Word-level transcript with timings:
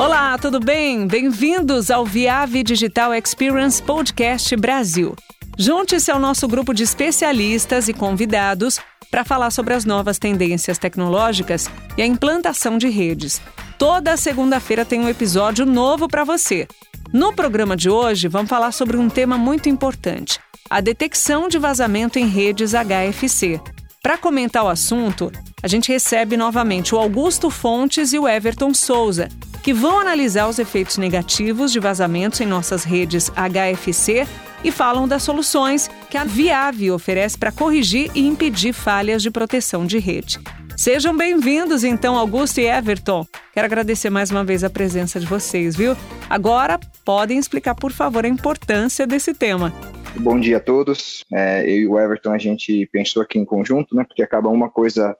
Olá, 0.00 0.38
tudo 0.38 0.58
bem? 0.58 1.06
Bem-vindos 1.06 1.90
ao 1.90 2.06
Viave 2.06 2.62
Digital 2.62 3.12
Experience 3.14 3.82
Podcast 3.82 4.56
Brasil. 4.56 5.14
Junte-se 5.58 6.10
ao 6.10 6.18
nosso 6.18 6.48
grupo 6.48 6.72
de 6.72 6.84
especialistas 6.84 7.86
e 7.86 7.92
convidados 7.92 8.80
para 9.10 9.26
falar 9.26 9.50
sobre 9.50 9.74
as 9.74 9.84
novas 9.84 10.18
tendências 10.18 10.78
tecnológicas 10.78 11.68
e 11.98 12.02
a 12.02 12.06
implantação 12.06 12.78
de 12.78 12.88
redes. 12.88 13.42
Toda 13.78 14.16
segunda-feira 14.16 14.86
tem 14.86 15.00
um 15.00 15.08
episódio 15.08 15.66
novo 15.66 16.08
para 16.08 16.24
você. 16.24 16.66
No 17.12 17.34
programa 17.34 17.76
de 17.76 17.90
hoje, 17.90 18.26
vamos 18.26 18.48
falar 18.48 18.72
sobre 18.72 18.96
um 18.96 19.10
tema 19.10 19.36
muito 19.36 19.68
importante: 19.68 20.40
a 20.70 20.80
detecção 20.80 21.46
de 21.46 21.58
vazamento 21.58 22.18
em 22.18 22.26
redes 22.26 22.72
HFC. 22.72 23.60
Para 24.02 24.16
comentar 24.16 24.64
o 24.64 24.68
assunto, 24.68 25.30
a 25.62 25.68
gente 25.68 25.92
recebe 25.92 26.34
novamente 26.34 26.94
o 26.94 26.98
Augusto 26.98 27.50
Fontes 27.50 28.14
e 28.14 28.18
o 28.18 28.26
Everton 28.26 28.72
Souza, 28.72 29.28
que 29.62 29.74
vão 29.74 30.00
analisar 30.00 30.48
os 30.48 30.58
efeitos 30.58 30.96
negativos 30.96 31.70
de 31.70 31.78
vazamentos 31.78 32.40
em 32.40 32.46
nossas 32.46 32.82
redes 32.82 33.30
HFC 33.30 34.26
e 34.64 34.72
falam 34.72 35.06
das 35.06 35.22
soluções 35.22 35.90
que 36.08 36.16
a 36.16 36.24
Viave 36.24 36.90
oferece 36.90 37.36
para 37.36 37.52
corrigir 37.52 38.10
e 38.14 38.26
impedir 38.26 38.72
falhas 38.72 39.22
de 39.22 39.30
proteção 39.30 39.84
de 39.84 39.98
rede. 39.98 40.40
Sejam 40.80 41.14
bem-vindos, 41.14 41.84
então, 41.84 42.16
Augusto 42.16 42.58
e 42.58 42.66
Everton. 42.66 43.26
Quero 43.52 43.66
agradecer 43.66 44.08
mais 44.08 44.30
uma 44.30 44.42
vez 44.42 44.64
a 44.64 44.70
presença 44.70 45.20
de 45.20 45.26
vocês, 45.26 45.76
viu? 45.76 45.94
Agora, 46.30 46.80
podem 47.04 47.38
explicar, 47.38 47.74
por 47.74 47.92
favor, 47.92 48.24
a 48.24 48.28
importância 48.28 49.06
desse 49.06 49.34
tema. 49.34 49.74
Bom 50.16 50.40
dia 50.40 50.56
a 50.56 50.60
todos. 50.60 51.22
É, 51.30 51.70
eu 51.70 51.76
e 51.76 51.86
o 51.86 51.98
Everton, 51.98 52.32
a 52.32 52.38
gente 52.38 52.88
pensou 52.90 53.20
aqui 53.20 53.38
em 53.38 53.44
conjunto, 53.44 53.94
né? 53.94 54.04
Porque 54.08 54.22
acaba 54.22 54.48
uma 54.48 54.70
coisa 54.70 55.14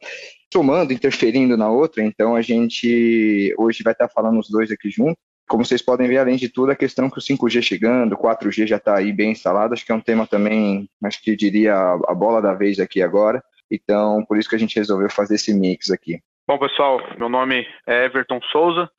somando, 0.51 0.95
interferindo 0.95 1.59
na 1.59 1.71
outra. 1.71 2.03
Então, 2.03 2.35
a 2.35 2.41
gente 2.41 3.55
hoje 3.59 3.83
vai 3.83 3.93
estar 3.93 4.09
falando 4.09 4.41
os 4.41 4.49
dois 4.49 4.71
aqui 4.71 4.89
juntos. 4.89 5.23
Como 5.47 5.63
vocês 5.63 5.83
podem 5.83 6.09
ver, 6.09 6.17
além 6.17 6.37
de 6.37 6.49
tudo, 6.49 6.73
a 6.73 6.77
questão 6.77 7.11
que 7.11 7.19
o 7.19 7.23
5G 7.23 7.61
chegando, 7.61 8.15
o 8.15 8.17
4G 8.19 8.67
já 8.67 8.77
está 8.77 8.97
aí 8.97 9.13
bem 9.13 9.33
instalado, 9.33 9.75
acho 9.75 9.85
que 9.85 9.93
é 9.93 9.95
um 9.95 10.01
tema 10.01 10.27
também, 10.27 10.89
acho 11.05 11.21
que 11.21 11.37
diria 11.37 11.75
a 11.75 12.15
bola 12.15 12.41
da 12.41 12.55
vez 12.55 12.81
aqui 12.81 13.03
agora. 13.03 13.43
Então, 13.71 14.25
por 14.27 14.39
isso 14.39 14.49
que 14.49 14.57
a 14.57 14.59
gente 14.59 14.77
resolveu 14.77 15.11
fazer 15.11 15.37
esse 15.37 15.55
mix 15.55 15.91
aqui. 15.91 16.21
Bom, 16.47 16.59
pessoal, 16.59 17.01
meu 17.17 17.29
nome 17.29 17.67
é 17.87 18.07
Everton 18.07 18.41
Souza, 18.51 18.91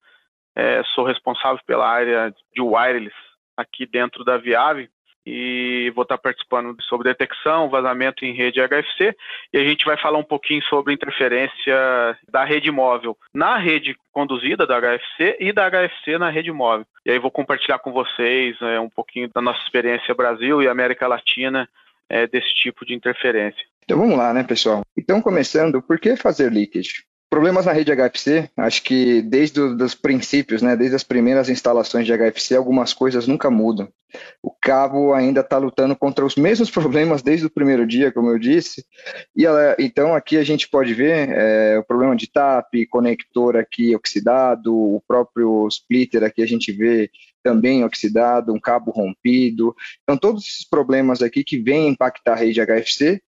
é, 0.56 0.82
sou 0.96 1.06
responsável 1.06 1.60
pela 1.66 1.88
área 1.88 2.34
de 2.54 2.62
wireless 2.62 3.16
aqui 3.58 3.86
dentro 3.86 4.24
da 4.24 4.38
Viave 4.38 4.90
e 5.26 5.92
vou 5.94 6.02
estar 6.04 6.18
participando 6.18 6.76
sobre 6.84 7.10
detecção, 7.10 7.70
vazamento 7.70 8.26
em 8.26 8.34
rede 8.34 8.60
HFC 8.60 9.16
e 9.54 9.58
a 9.58 9.64
gente 9.64 9.86
vai 9.86 9.96
falar 9.98 10.18
um 10.18 10.24
pouquinho 10.24 10.64
sobre 10.64 10.94
interferência 10.94 12.18
da 12.30 12.44
rede 12.44 12.72
móvel 12.72 13.18
na 13.34 13.58
rede 13.58 13.96
conduzida 14.12 14.66
da 14.66 14.80
HFC 14.80 15.38
e 15.40 15.54
da 15.54 15.70
HFC 15.70 16.18
na 16.18 16.30
rede 16.30 16.52
móvel. 16.52 16.86
E 17.06 17.12
aí 17.12 17.20
vou 17.20 17.32
compartilhar 17.32 17.80
com 17.80 17.92
vocês 17.92 18.60
é, 18.62 18.80
um 18.80 18.90
pouquinho 18.90 19.30
da 19.34 19.42
nossa 19.42 19.62
experiência 19.62 20.16
Brasil 20.16 20.62
e 20.62 20.68
América 20.68 21.08
Latina 21.08 21.70
é, 22.10 22.26
desse 22.26 22.54
tipo 22.56 22.86
de 22.86 22.94
interferência. 22.94 23.71
Então 23.92 24.00
vamos 24.00 24.18
lá, 24.18 24.34
né, 24.34 24.42
pessoal? 24.42 24.84
Então, 24.98 25.22
começando, 25.22 25.82
por 25.82 26.00
que 26.00 26.16
fazer 26.16 26.50
leakage? 26.50 27.04
Problemas 27.30 27.66
na 27.66 27.74
rede 27.74 27.92
HFC, 27.92 28.50
acho 28.56 28.82
que 28.84 29.22
desde 29.22 29.60
os 29.60 29.94
princípios, 29.94 30.62
né, 30.62 30.78
desde 30.78 30.96
as 30.96 31.04
primeiras 31.04 31.50
instalações 31.50 32.06
de 32.06 32.14
HFC, 32.14 32.56
algumas 32.56 32.94
coisas 32.94 33.28
nunca 33.28 33.52
mudam. 33.52 33.90
O 34.42 34.50
cabo 34.50 35.14
ainda 35.14 35.42
está 35.42 35.58
lutando 35.58 35.94
contra 35.94 36.26
os 36.26 36.38
mesmos 36.38 36.72
problemas 36.72 37.22
desde 37.22 37.48
o 37.48 37.50
primeiro 37.50 37.86
dia, 37.86 38.14
como 38.14 38.30
eu 38.30 38.40
disse. 38.40 38.86
E 39.36 39.46
ela, 39.46 39.76
então 39.78 40.16
aqui 40.16 40.38
a 40.38 40.44
gente 40.44 40.70
pode 40.70 40.94
ver 40.94 41.28
é, 41.30 41.78
o 41.78 41.84
problema 41.84 42.16
de 42.16 42.32
TAP, 42.32 42.86
conector 42.90 43.58
aqui 43.58 43.94
oxidado, 43.94 44.74
o 44.74 45.04
próprio 45.06 45.68
splitter 45.68 46.24
aqui 46.24 46.42
a 46.42 46.48
gente 46.48 46.72
vê 46.72 47.12
também 47.44 47.84
oxidado, 47.84 48.54
um 48.54 48.60
cabo 48.60 48.90
rompido. 48.90 49.76
Então 50.04 50.16
todos 50.16 50.46
esses 50.46 50.66
problemas 50.66 51.22
aqui 51.22 51.44
que 51.44 51.58
vêm 51.58 51.90
impactar 51.90 52.34
a 52.34 52.38
rede 52.38 52.62
HFC 52.66 53.22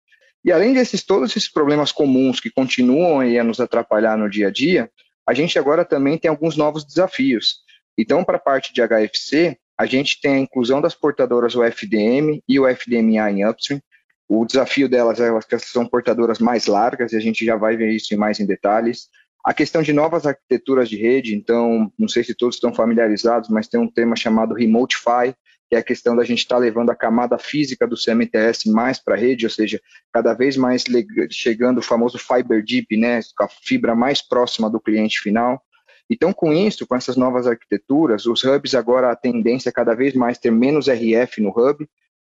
e 0.44 0.50
além 0.50 0.72
desses 0.72 1.04
todos 1.04 1.30
esses 1.30 1.50
problemas 1.50 1.92
comuns 1.92 2.40
que 2.40 2.50
continuam 2.50 3.20
a 3.20 3.44
nos 3.44 3.60
atrapalhar 3.60 4.16
no 4.16 4.28
dia 4.28 4.48
a 4.48 4.50
dia, 4.50 4.90
a 5.26 5.34
gente 5.34 5.58
agora 5.58 5.84
também 5.84 6.18
tem 6.18 6.28
alguns 6.28 6.56
novos 6.56 6.84
desafios. 6.84 7.58
Então, 7.96 8.24
para 8.24 8.36
a 8.36 8.40
parte 8.40 8.72
de 8.72 8.80
HFC, 8.80 9.58
a 9.78 9.86
gente 9.86 10.20
tem 10.20 10.34
a 10.34 10.38
inclusão 10.38 10.80
das 10.80 10.94
portadoras 10.94 11.54
UFDM 11.54 12.42
e 12.48 12.58
o 12.58 12.66
FDMA 12.66 13.30
em 13.30 13.46
upstream. 13.46 13.80
O 14.28 14.44
desafio 14.44 14.88
delas 14.88 15.20
é 15.20 15.30
que 15.40 15.58
são 15.58 15.86
portadoras 15.86 16.38
mais 16.38 16.66
largas, 16.66 17.12
e 17.12 17.16
a 17.16 17.20
gente 17.20 17.44
já 17.44 17.56
vai 17.56 17.76
ver 17.76 17.90
isso 17.90 18.16
mais 18.16 18.40
em 18.40 18.46
detalhes. 18.46 19.08
A 19.44 19.54
questão 19.54 19.82
de 19.82 19.92
novas 19.92 20.26
arquiteturas 20.26 20.88
de 20.88 20.96
rede, 20.96 21.34
então, 21.34 21.90
não 21.98 22.08
sei 22.08 22.22
se 22.22 22.34
todos 22.34 22.56
estão 22.56 22.72
familiarizados, 22.72 23.48
mas 23.48 23.68
tem 23.68 23.80
um 23.80 23.90
tema 23.90 24.14
chamado 24.14 24.54
Remote 24.54 25.02
PHY, 25.02 25.34
que 25.70 25.76
é 25.76 25.78
a 25.78 25.84
questão 25.84 26.16
da 26.16 26.25
gente 26.25 26.41
estar 26.41 26.56
tá 26.56 26.60
levando 26.60 26.91
a 26.91 26.97
camada 26.97 27.38
física 27.38 27.86
do 27.86 27.94
CMTS 27.94 28.69
mais 28.69 28.98
para 28.98 29.14
a 29.14 29.16
rede, 29.16 29.47
ou 29.47 29.50
seja, 29.50 29.81
cada 30.12 30.34
vez 30.34 30.56
mais 30.56 30.82
chegando 31.31 31.78
o 31.78 31.82
famoso 31.82 32.19
Fiber 32.19 32.60
Deep, 32.64 32.97
né, 32.97 33.20
a 33.38 33.47
fibra 33.47 33.94
mais 33.94 34.20
próxima 34.20 34.69
do 34.69 34.81
cliente 34.81 35.20
final. 35.20 35.62
Então, 36.10 36.32
com 36.32 36.53
isso, 36.53 36.84
com 36.84 36.97
essas 36.97 37.16
novas 37.16 37.47
arquiteturas, 37.47 38.26
os 38.26 38.42
hubs 38.42 38.75
agora 38.75 39.12
a 39.12 39.16
tendência 39.16 39.69
é 39.69 39.72
cada 39.72 39.94
vez 39.94 40.12
mais 40.12 40.38
ter 40.38 40.50
menos 40.50 40.88
RF 40.88 41.41
no 41.41 41.50
hub. 41.50 41.88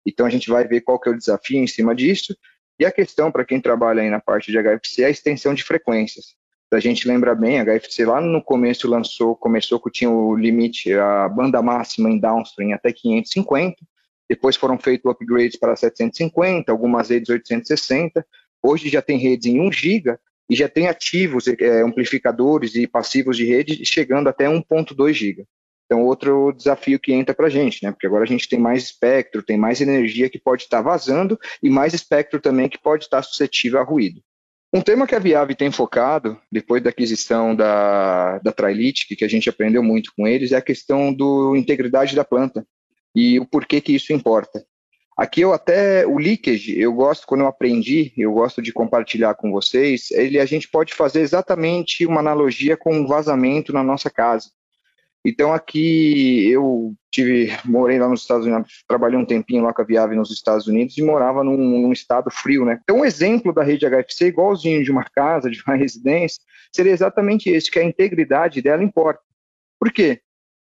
Então, 0.07 0.27
a 0.27 0.31
gente 0.31 0.51
vai 0.51 0.69
ver 0.69 0.83
qual 0.83 1.01
que 1.01 1.09
é 1.09 1.13
o 1.13 1.17
desafio 1.17 1.59
em 1.59 1.67
cima 1.67 1.95
disso. 1.95 2.37
E 2.79 2.85
a 2.85 2.93
questão, 2.93 3.33
para 3.33 3.47
quem 3.47 3.63
trabalha 3.63 4.03
aí 4.03 4.11
na 4.11 4.21
parte 4.21 4.53
de 4.53 4.59
HFC, 4.59 5.05
é 5.05 5.07
a 5.07 5.11
extensão 5.11 5.55
de 5.55 5.65
frequências 5.65 6.35
a 6.77 6.81
gente 6.81 7.07
lembra 7.07 7.35
bem, 7.35 7.61
a 7.61 7.65
HFC 7.65 8.05
lá 8.05 8.21
no 8.21 8.43
começo 8.43 8.89
lançou, 8.89 9.37
começou 9.37 9.81
que 9.81 9.91
tinha 9.91 10.11
o 10.11 10.35
limite, 10.35 10.93
a 10.95 11.29
banda 11.29 11.61
máxima 11.61 12.11
em 12.11 12.19
downstream 12.19 12.73
até 12.73 12.93
550, 12.93 13.77
depois 14.29 14.57
foram 14.57 14.79
feitos 14.79 15.11
upgrades 15.11 15.59
para 15.59 15.77
750, 15.77 16.73
algumas 16.73 17.11
redes 17.11 17.29
860, 17.29 18.27
hoje 18.63 18.89
já 18.89 19.03
tem 19.03 19.19
redes 19.19 19.47
em 19.47 19.61
1 19.61 19.73
GB 19.73 20.17
e 20.49 20.57
já 20.57 20.69
tem 20.69 20.89
ativos, 20.89 21.47
é, 21.47 21.83
amplificadores 21.83 22.75
e 22.75 22.87
passivos 22.87 23.37
de 23.37 23.45
rede 23.45 23.85
chegando 23.85 24.29
até 24.29 24.47
1.2 24.47 25.13
GB. 25.13 25.45
Então, 25.85 26.07
outro 26.07 26.53
desafio 26.53 26.99
que 26.99 27.13
entra 27.13 27.35
para 27.35 27.49
a 27.49 27.51
gente, 27.51 27.85
né? 27.85 27.91
Porque 27.91 28.07
agora 28.07 28.25
a 28.25 28.27
gente 28.27 28.49
tem 28.49 28.59
mais 28.59 28.83
espectro, 28.83 29.43
tem 29.43 29.59
mais 29.59 29.79
energia 29.81 30.31
que 30.31 30.39
pode 30.39 30.63
estar 30.63 30.81
vazando 30.81 31.39
e 31.63 31.69
mais 31.69 31.93
espectro 31.93 32.41
também 32.41 32.69
que 32.69 32.79
pode 32.79 33.05
estar 33.05 33.23
suscetível 33.23 33.79
a 33.79 33.85
ruído. 33.85 34.23
Um 34.75 34.81
tema 34.81 35.07
que 35.07 35.15
a 35.15 35.19
Viave 35.19 35.55
tem 35.55 35.71
focado, 35.71 36.41
depois 36.51 36.83
da 36.83 36.89
aquisição 36.89 37.55
da, 37.55 38.39
da 38.39 38.53
Trilytic, 38.53 39.15
que 39.15 39.25
a 39.25 39.29
gente 39.29 39.51
aprendeu 39.51 39.83
muito 39.83 40.13
com 40.17 40.27
eles, 40.27 40.51
é 40.51 40.57
a 40.57 40.63
questão 40.63 41.13
do 41.13 41.55
integridade 41.55 42.17
da 42.17 42.25
planta 42.25 42.67
e 43.15 43.39
o 43.39 43.45
porquê 43.45 43.83
que 43.83 43.95
isso 43.95 44.15
importa. 44.15 44.65
Aqui 45.15 45.43
eu 45.43 45.53
até, 45.53 46.07
o 46.07 46.17
leakage, 46.17 46.81
eu 46.81 46.91
gosto, 46.95 47.27
quando 47.27 47.43
eu 47.43 47.47
aprendi, 47.47 48.15
eu 48.17 48.33
gosto 48.33 48.63
de 48.63 48.73
compartilhar 48.73 49.35
com 49.35 49.53
vocês, 49.53 50.11
ele 50.11 50.41
a 50.41 50.47
gente 50.47 50.67
pode 50.71 50.95
fazer 50.95 51.21
exatamente 51.21 52.07
uma 52.07 52.21
analogia 52.21 52.75
com 52.75 52.95
um 52.97 53.07
vazamento 53.07 53.75
na 53.75 53.83
nossa 53.83 54.09
casa. 54.09 54.49
Então 55.25 55.53
aqui 55.53 56.51
eu 56.51 56.95
tive, 57.11 57.53
morei 57.65 57.99
lá 57.99 58.09
nos 58.09 58.23
Estados 58.23 58.45
Unidos, 58.45 58.83
trabalhei 58.89 59.17
um 59.17 59.25
tempinho 59.25 59.63
lá 59.63 59.73
com 59.73 59.83
a 59.83 59.85
Viave 59.85 60.17
nos 60.17 60.33
Estados 60.33 60.67
Unidos 60.67 60.99
e 60.99 61.03
morava 61.03 61.45
num, 61.45 61.57
num, 61.57 61.93
estado 61.93 62.31
frio, 62.31 62.65
né? 62.65 62.81
Então 62.83 62.99
um 62.99 63.05
exemplo 63.05 63.53
da 63.53 63.63
rede 63.63 63.87
HFC, 63.87 64.27
igualzinho 64.27 64.83
de 64.83 64.91
uma 64.91 65.05
casa, 65.05 65.49
de 65.49 65.63
uma 65.65 65.77
residência, 65.77 66.43
seria 66.73 66.93
exatamente 66.93 67.49
esse, 67.51 67.71
que 67.71 67.79
a 67.79 67.85
integridade 67.85 68.61
dela 68.61 68.83
importa. 68.83 69.21
Por 69.79 69.93
quê? 69.93 70.21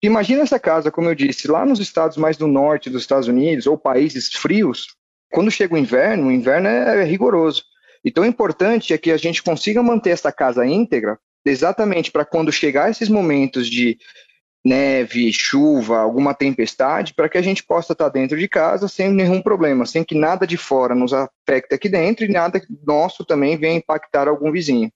Imagina 0.01 0.43
essa 0.43 0.57
casa, 0.57 0.89
como 0.89 1.09
eu 1.09 1.15
disse, 1.15 1.47
lá 1.47 1.65
nos 1.65 1.79
estados 1.79 2.15
mais 2.17 2.37
do 2.37 2.47
norte 2.47 2.89
dos 2.89 3.01
Estados 3.01 3.27
Unidos 3.27 3.67
ou 3.67 3.77
países 3.77 4.29
frios, 4.33 4.87
quando 5.31 5.51
chega 5.51 5.75
o 5.75 5.77
inverno, 5.77 6.27
o 6.27 6.31
inverno 6.31 6.67
é, 6.67 7.01
é 7.01 7.03
rigoroso. 7.03 7.63
Então, 8.03 8.23
o 8.23 8.27
importante 8.27 8.93
é 8.93 8.97
que 8.97 9.11
a 9.11 9.17
gente 9.17 9.43
consiga 9.43 9.83
manter 9.83 10.11
essa 10.11 10.31
casa 10.31 10.65
íntegra, 10.65 11.19
exatamente 11.45 12.11
para 12.11 12.25
quando 12.25 12.51
chegar 12.51 12.89
esses 12.89 13.09
momentos 13.09 13.69
de 13.69 13.97
neve, 14.63 15.31
chuva, 15.31 15.99
alguma 15.99 16.33
tempestade, 16.33 17.13
para 17.13 17.29
que 17.29 17.37
a 17.37 17.41
gente 17.41 17.63
possa 17.63 17.93
estar 17.93 18.09
dentro 18.09 18.37
de 18.37 18.47
casa 18.47 18.87
sem 18.87 19.11
nenhum 19.11 19.41
problema, 19.41 19.85
sem 19.85 20.03
que 20.03 20.15
nada 20.15 20.45
de 20.45 20.57
fora 20.57 20.93
nos 20.93 21.13
afete 21.13 21.73
aqui 21.73 21.87
dentro 21.89 22.25
e 22.25 22.29
nada 22.29 22.61
nosso 22.85 23.25
também 23.25 23.57
venha 23.57 23.77
impactar 23.77 24.27
algum 24.27 24.51
vizinho. 24.51 24.91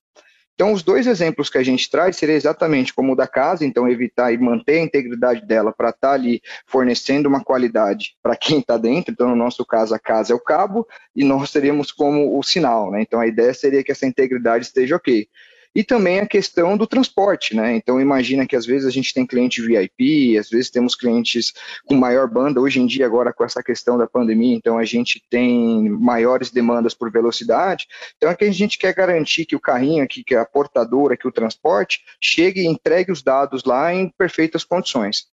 Então, 0.56 0.72
os 0.72 0.84
dois 0.84 1.08
exemplos 1.08 1.50
que 1.50 1.58
a 1.58 1.64
gente 1.64 1.90
traz 1.90 2.16
seria 2.16 2.36
exatamente 2.36 2.94
como 2.94 3.14
o 3.14 3.16
da 3.16 3.26
casa, 3.26 3.66
então 3.66 3.90
evitar 3.90 4.32
e 4.32 4.38
manter 4.38 4.78
a 4.78 4.84
integridade 4.84 5.46
dela 5.46 5.74
para 5.76 5.90
estar 5.90 6.12
ali 6.12 6.42
fornecendo 6.68 7.28
uma 7.28 7.44
qualidade 7.44 8.16
para 8.22 8.36
quem 8.36 8.60
está 8.60 8.78
dentro. 8.78 9.12
Então, 9.12 9.28
no 9.28 9.36
nosso 9.36 9.66
caso, 9.66 9.96
a 9.96 10.00
casa 10.00 10.32
é 10.32 10.36
o 10.36 10.40
cabo 10.40 10.88
e 11.16 11.24
nós 11.24 11.50
seríamos 11.50 11.92
como 11.92 12.38
o 12.38 12.44
sinal, 12.44 12.92
né? 12.92 13.02
Então, 13.02 13.20
a 13.20 13.26
ideia 13.26 13.54
seria 13.54 13.84
que 13.84 13.92
essa 13.92 14.06
integridade 14.06 14.66
esteja 14.66 14.96
ok. 14.96 15.28
E 15.76 15.84
também 15.84 16.20
a 16.20 16.28
questão 16.28 16.78
do 16.78 16.86
transporte, 16.86 17.56
né? 17.56 17.76
Então 17.76 18.00
imagina 18.00 18.46
que 18.46 18.56
às 18.56 18.66
vezes 18.66 18.88
a 18.88 18.92
gente 18.92 19.14
tem 19.14 19.26
cliente 19.26 19.62
VIP, 19.62 20.38
às 20.38 20.50
vezes 20.50 20.70
temos 20.70 20.96
clientes 20.96 21.54
com 21.86 21.96
maior 21.96 22.28
banda, 22.28 22.62
hoje 22.62 22.80
em 22.80 22.86
dia 22.86 23.06
agora 23.06 23.34
com 23.34 23.44
essa 23.44 23.64
questão 23.64 23.98
da 23.98 24.08
pandemia, 24.08 24.56
então 24.56 24.78
a 24.78 24.86
gente 24.86 25.22
tem 25.30 25.90
maiores 25.90 26.52
demandas 26.52 26.94
por 26.94 27.12
velocidade, 27.12 27.88
então 28.18 28.30
é 28.30 28.36
que 28.36 28.46
a 28.46 28.52
gente 28.52 28.78
quer 28.78 28.94
garantir 28.94 29.46
que 29.46 29.56
o 29.56 29.60
carrinho 29.60 30.04
aqui, 30.04 30.24
que 30.24 30.36
a 30.36 30.46
portadora, 30.46 31.18
que 31.18 31.28
o 31.28 31.32
transporte, 31.32 32.02
chegue 32.22 32.62
e 32.62 32.68
entregue 32.68 33.12
os 33.12 33.24
dados 33.24 33.64
lá 33.64 33.94
em 33.94 34.10
perfeitas 34.10 34.64
condições. 34.64 35.26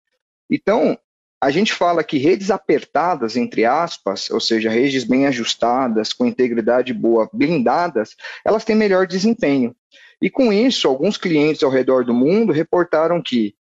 Então, 0.49 0.97
a 1.41 1.51
gente 1.51 1.71
fala 1.71 2.03
que 2.03 2.17
redes 2.17 2.51
apertadas, 2.51 3.37
entre 3.37 3.63
aspas, 3.63 4.29
ou 4.29 4.41
seja, 4.41 4.69
redes 4.69 5.05
bem 5.05 5.25
ajustadas, 5.25 6.11
com 6.11 6.25
integridade 6.25 6.93
boa, 6.93 7.29
blindadas, 7.31 8.15
elas 8.45 8.65
têm 8.65 8.75
melhor 8.75 9.07
desempenho. 9.07 9.73
E 10.21 10.29
com 10.29 10.51
isso, 10.51 10.87
alguns 10.87 11.17
clientes 11.17 11.63
ao 11.63 11.71
redor 11.71 12.03
do 12.03 12.13
mundo 12.13 12.51
reportaram 12.51 13.21
que, 13.21 13.55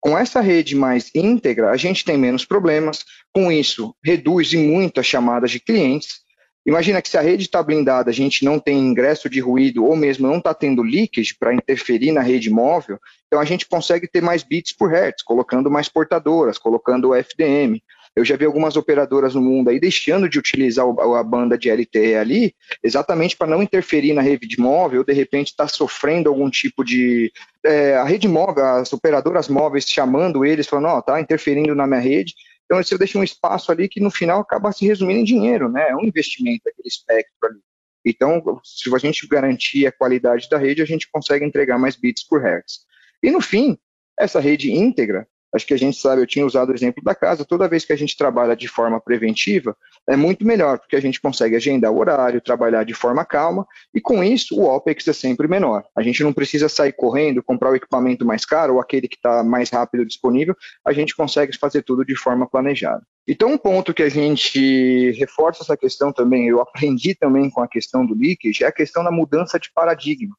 com 0.00 0.16
essa 0.16 0.40
rede 0.40 0.76
mais 0.76 1.10
íntegra, 1.14 1.70
a 1.70 1.76
gente 1.76 2.04
tem 2.04 2.16
menos 2.16 2.44
problemas, 2.44 3.04
com 3.32 3.50
isso, 3.50 3.94
reduz 4.04 4.52
muito 4.54 5.00
as 5.00 5.06
chamadas 5.06 5.50
de 5.50 5.58
clientes. 5.58 6.24
Imagina 6.66 7.02
que 7.02 7.08
se 7.08 7.18
a 7.18 7.20
rede 7.20 7.44
está 7.44 7.62
blindada, 7.62 8.10
a 8.10 8.14
gente 8.14 8.44
não 8.44 8.58
tem 8.58 8.78
ingresso 8.78 9.28
de 9.28 9.40
ruído 9.40 9.84
ou 9.84 9.94
mesmo 9.94 10.26
não 10.26 10.38
está 10.38 10.54
tendo 10.54 10.82
leakage 10.82 11.36
para 11.38 11.52
interferir 11.52 12.10
na 12.10 12.22
rede 12.22 12.48
móvel, 12.48 12.98
então 13.26 13.38
a 13.38 13.44
gente 13.44 13.66
consegue 13.66 14.08
ter 14.08 14.22
mais 14.22 14.42
bits 14.42 14.74
por 14.74 14.90
hertz, 14.90 15.22
colocando 15.22 15.70
mais 15.70 15.88
portadoras, 15.88 16.56
colocando 16.56 17.08
o 17.08 17.14
FDM. 17.14 17.82
Eu 18.16 18.24
já 18.24 18.36
vi 18.36 18.44
algumas 18.44 18.76
operadoras 18.76 19.34
no 19.34 19.40
mundo 19.40 19.70
aí 19.70 19.80
deixando 19.80 20.28
de 20.28 20.38
utilizar 20.38 20.86
a 20.86 21.22
banda 21.22 21.58
de 21.58 21.68
LTE 21.68 22.14
ali, 22.14 22.54
exatamente 22.82 23.36
para 23.36 23.48
não 23.48 23.62
interferir 23.62 24.12
na 24.12 24.22
rede 24.22 24.58
móvel, 24.58 25.00
ou 25.00 25.04
de 25.04 25.12
repente 25.12 25.48
está 25.48 25.66
sofrendo 25.66 26.28
algum 26.28 26.48
tipo 26.48 26.84
de. 26.84 27.32
É, 27.64 27.96
a 27.96 28.04
rede 28.04 28.28
móvel, 28.28 28.64
as 28.64 28.92
operadoras 28.92 29.48
móveis 29.48 29.88
chamando 29.88 30.44
eles, 30.44 30.66
falando, 30.66 30.88
ó, 30.88 30.98
oh, 30.98 31.02
tá 31.02 31.20
interferindo 31.20 31.74
na 31.74 31.86
minha 31.86 32.00
rede. 32.00 32.34
Então 32.64 32.82
você 32.82 32.96
deixa 32.96 33.18
um 33.18 33.24
espaço 33.24 33.72
ali 33.72 33.88
que 33.88 34.00
no 34.00 34.10
final 34.10 34.40
acaba 34.40 34.72
se 34.72 34.86
resumindo 34.86 35.20
em 35.20 35.24
dinheiro, 35.24 35.68
né? 35.68 35.88
É 35.88 35.96
um 35.96 36.04
investimento 36.04 36.68
aquele 36.68 36.88
espectro 36.88 37.34
ali. 37.42 37.60
Então, 38.04 38.42
se 38.62 38.94
a 38.94 38.98
gente 38.98 39.26
garantir 39.26 39.86
a 39.86 39.92
qualidade 39.92 40.48
da 40.48 40.58
rede, 40.58 40.82
a 40.82 40.84
gente 40.84 41.10
consegue 41.10 41.44
entregar 41.44 41.78
mais 41.78 41.96
bits 41.96 42.26
por 42.26 42.42
hertz. 42.42 42.80
E 43.22 43.30
no 43.30 43.40
fim, 43.40 43.78
essa 44.18 44.40
rede 44.40 44.70
íntegra, 44.70 45.26
Acho 45.54 45.66
que 45.66 45.74
a 45.74 45.78
gente 45.78 45.96
sabe, 45.96 46.20
eu 46.20 46.26
tinha 46.26 46.44
usado 46.44 46.70
o 46.70 46.74
exemplo 46.74 47.02
da 47.04 47.14
casa, 47.14 47.44
toda 47.44 47.68
vez 47.68 47.84
que 47.84 47.92
a 47.92 47.96
gente 47.96 48.16
trabalha 48.16 48.56
de 48.56 48.66
forma 48.66 49.00
preventiva, 49.00 49.76
é 50.08 50.16
muito 50.16 50.44
melhor, 50.44 50.78
porque 50.78 50.96
a 50.96 51.00
gente 51.00 51.20
consegue 51.20 51.54
agendar 51.54 51.92
o 51.92 51.98
horário, 51.98 52.40
trabalhar 52.40 52.84
de 52.84 52.92
forma 52.92 53.24
calma, 53.24 53.64
e 53.94 54.00
com 54.00 54.22
isso 54.24 54.60
o 54.60 54.64
OPEX 54.64 55.06
é 55.06 55.12
sempre 55.12 55.46
menor. 55.46 55.84
A 55.96 56.02
gente 56.02 56.24
não 56.24 56.32
precisa 56.32 56.68
sair 56.68 56.92
correndo, 56.92 57.42
comprar 57.42 57.70
o 57.70 57.76
equipamento 57.76 58.26
mais 58.26 58.44
caro 58.44 58.74
ou 58.74 58.80
aquele 58.80 59.06
que 59.06 59.16
está 59.16 59.44
mais 59.44 59.70
rápido 59.70 60.04
disponível, 60.04 60.56
a 60.84 60.92
gente 60.92 61.14
consegue 61.14 61.56
fazer 61.56 61.82
tudo 61.82 62.04
de 62.04 62.16
forma 62.16 62.48
planejada. 62.48 63.02
Então, 63.26 63.52
um 63.52 63.58
ponto 63.58 63.94
que 63.94 64.02
a 64.02 64.08
gente 64.08 65.12
reforça 65.12 65.62
essa 65.62 65.76
questão 65.76 66.12
também, 66.12 66.48
eu 66.48 66.60
aprendi 66.60 67.14
também 67.14 67.48
com 67.48 67.62
a 67.62 67.68
questão 67.68 68.04
do 68.04 68.14
leakage, 68.14 68.64
é 68.64 68.66
a 68.66 68.72
questão 68.72 69.04
da 69.04 69.10
mudança 69.10 69.58
de 69.58 69.70
paradigma. 69.72 70.34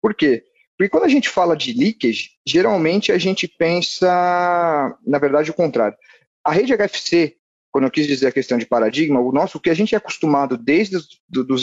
Por 0.00 0.14
quê? 0.14 0.44
Porque 0.82 0.90
quando 0.90 1.04
a 1.04 1.08
gente 1.08 1.28
fala 1.28 1.56
de 1.56 1.72
leakage, 1.72 2.30
geralmente 2.44 3.12
a 3.12 3.18
gente 3.18 3.46
pensa, 3.46 4.98
na 5.06 5.16
verdade, 5.20 5.48
o 5.48 5.54
contrário. 5.54 5.96
A 6.44 6.50
rede 6.50 6.76
HFC, 6.76 7.36
quando 7.70 7.84
eu 7.84 7.90
quis 7.90 8.04
dizer 8.04 8.26
a 8.26 8.32
questão 8.32 8.58
de 8.58 8.66
paradigma, 8.66 9.20
o 9.20 9.30
nosso, 9.30 9.58
o 9.58 9.60
que 9.60 9.70
a 9.70 9.74
gente 9.74 9.94
é 9.94 9.98
acostumado 9.98 10.58
desde 10.58 10.96
do, 11.28 11.44
do 11.44 11.56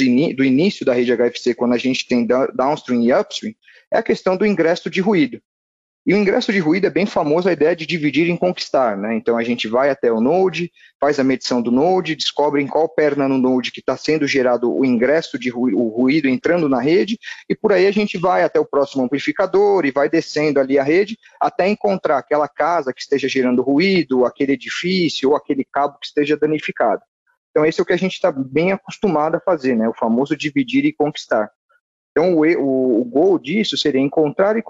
início 0.45 0.85
da 0.85 0.93
rede 0.93 1.11
HFC, 1.13 1.53
quando 1.53 1.73
a 1.73 1.77
gente 1.77 2.07
tem 2.07 2.25
downstream 2.25 3.01
e 3.01 3.11
upstream, 3.11 3.53
é 3.93 3.97
a 3.97 4.03
questão 4.03 4.37
do 4.37 4.45
ingresso 4.45 4.89
de 4.89 5.01
ruído. 5.01 5.41
E 6.09 6.13
o 6.15 6.17
ingresso 6.17 6.51
de 6.51 6.57
ruído 6.57 6.87
é 6.87 6.89
bem 6.89 7.05
famoso 7.05 7.47
a 7.47 7.53
ideia 7.53 7.75
de 7.75 7.85
dividir 7.85 8.31
em 8.31 8.35
conquistar, 8.35 8.97
né? 8.97 9.15
Então 9.15 9.37
a 9.37 9.43
gente 9.43 9.67
vai 9.67 9.91
até 9.91 10.11
o 10.11 10.19
node, 10.19 10.71
faz 10.99 11.19
a 11.19 11.23
medição 11.23 11.61
do 11.61 11.69
node, 11.69 12.15
descobre 12.15 12.63
em 12.63 12.65
qual 12.65 12.89
perna 12.89 13.27
no 13.27 13.37
node 13.37 13.71
que 13.71 13.79
está 13.79 13.95
sendo 13.95 14.25
gerado 14.25 14.75
o 14.75 14.83
ingresso 14.83 15.37
de 15.37 15.51
ruído, 15.51 15.77
o 15.77 15.87
ruído 15.87 16.27
entrando 16.27 16.67
na 16.67 16.81
rede, 16.81 17.19
e 17.47 17.53
por 17.53 17.71
aí 17.71 17.85
a 17.85 17.91
gente 17.91 18.17
vai 18.17 18.41
até 18.43 18.59
o 18.59 18.65
próximo 18.65 19.03
amplificador 19.03 19.85
e 19.85 19.91
vai 19.91 20.09
descendo 20.09 20.59
ali 20.59 20.79
a 20.79 20.83
rede 20.83 21.15
até 21.39 21.67
encontrar 21.67 22.17
aquela 22.17 22.47
casa 22.47 22.91
que 22.91 23.01
esteja 23.01 23.29
gerando 23.29 23.61
ruído, 23.61 24.25
aquele 24.25 24.53
edifício 24.53 25.29
ou 25.29 25.35
aquele 25.35 25.63
cabo 25.63 25.99
que 25.99 26.07
esteja 26.07 26.35
danificado. 26.35 27.03
Então 27.51 27.63
esse 27.63 27.79
é 27.79 27.83
o 27.83 27.85
que 27.85 27.93
a 27.93 27.97
gente 27.97 28.13
está 28.13 28.31
bem 28.31 28.71
acostumado 28.71 29.35
a 29.35 29.39
fazer, 29.39 29.75
né? 29.75 29.87
O 29.87 29.93
famoso 29.93 30.35
dividir 30.35 30.85
e 30.85 30.91
conquistar. 30.91 31.51
Então, 32.11 32.35
o, 32.35 32.41
o, 32.41 33.01
o 33.01 33.05
gol 33.05 33.39
disso 33.39 33.77
seria 33.77 34.01
encontrar 34.01 34.57
e 34.57 34.63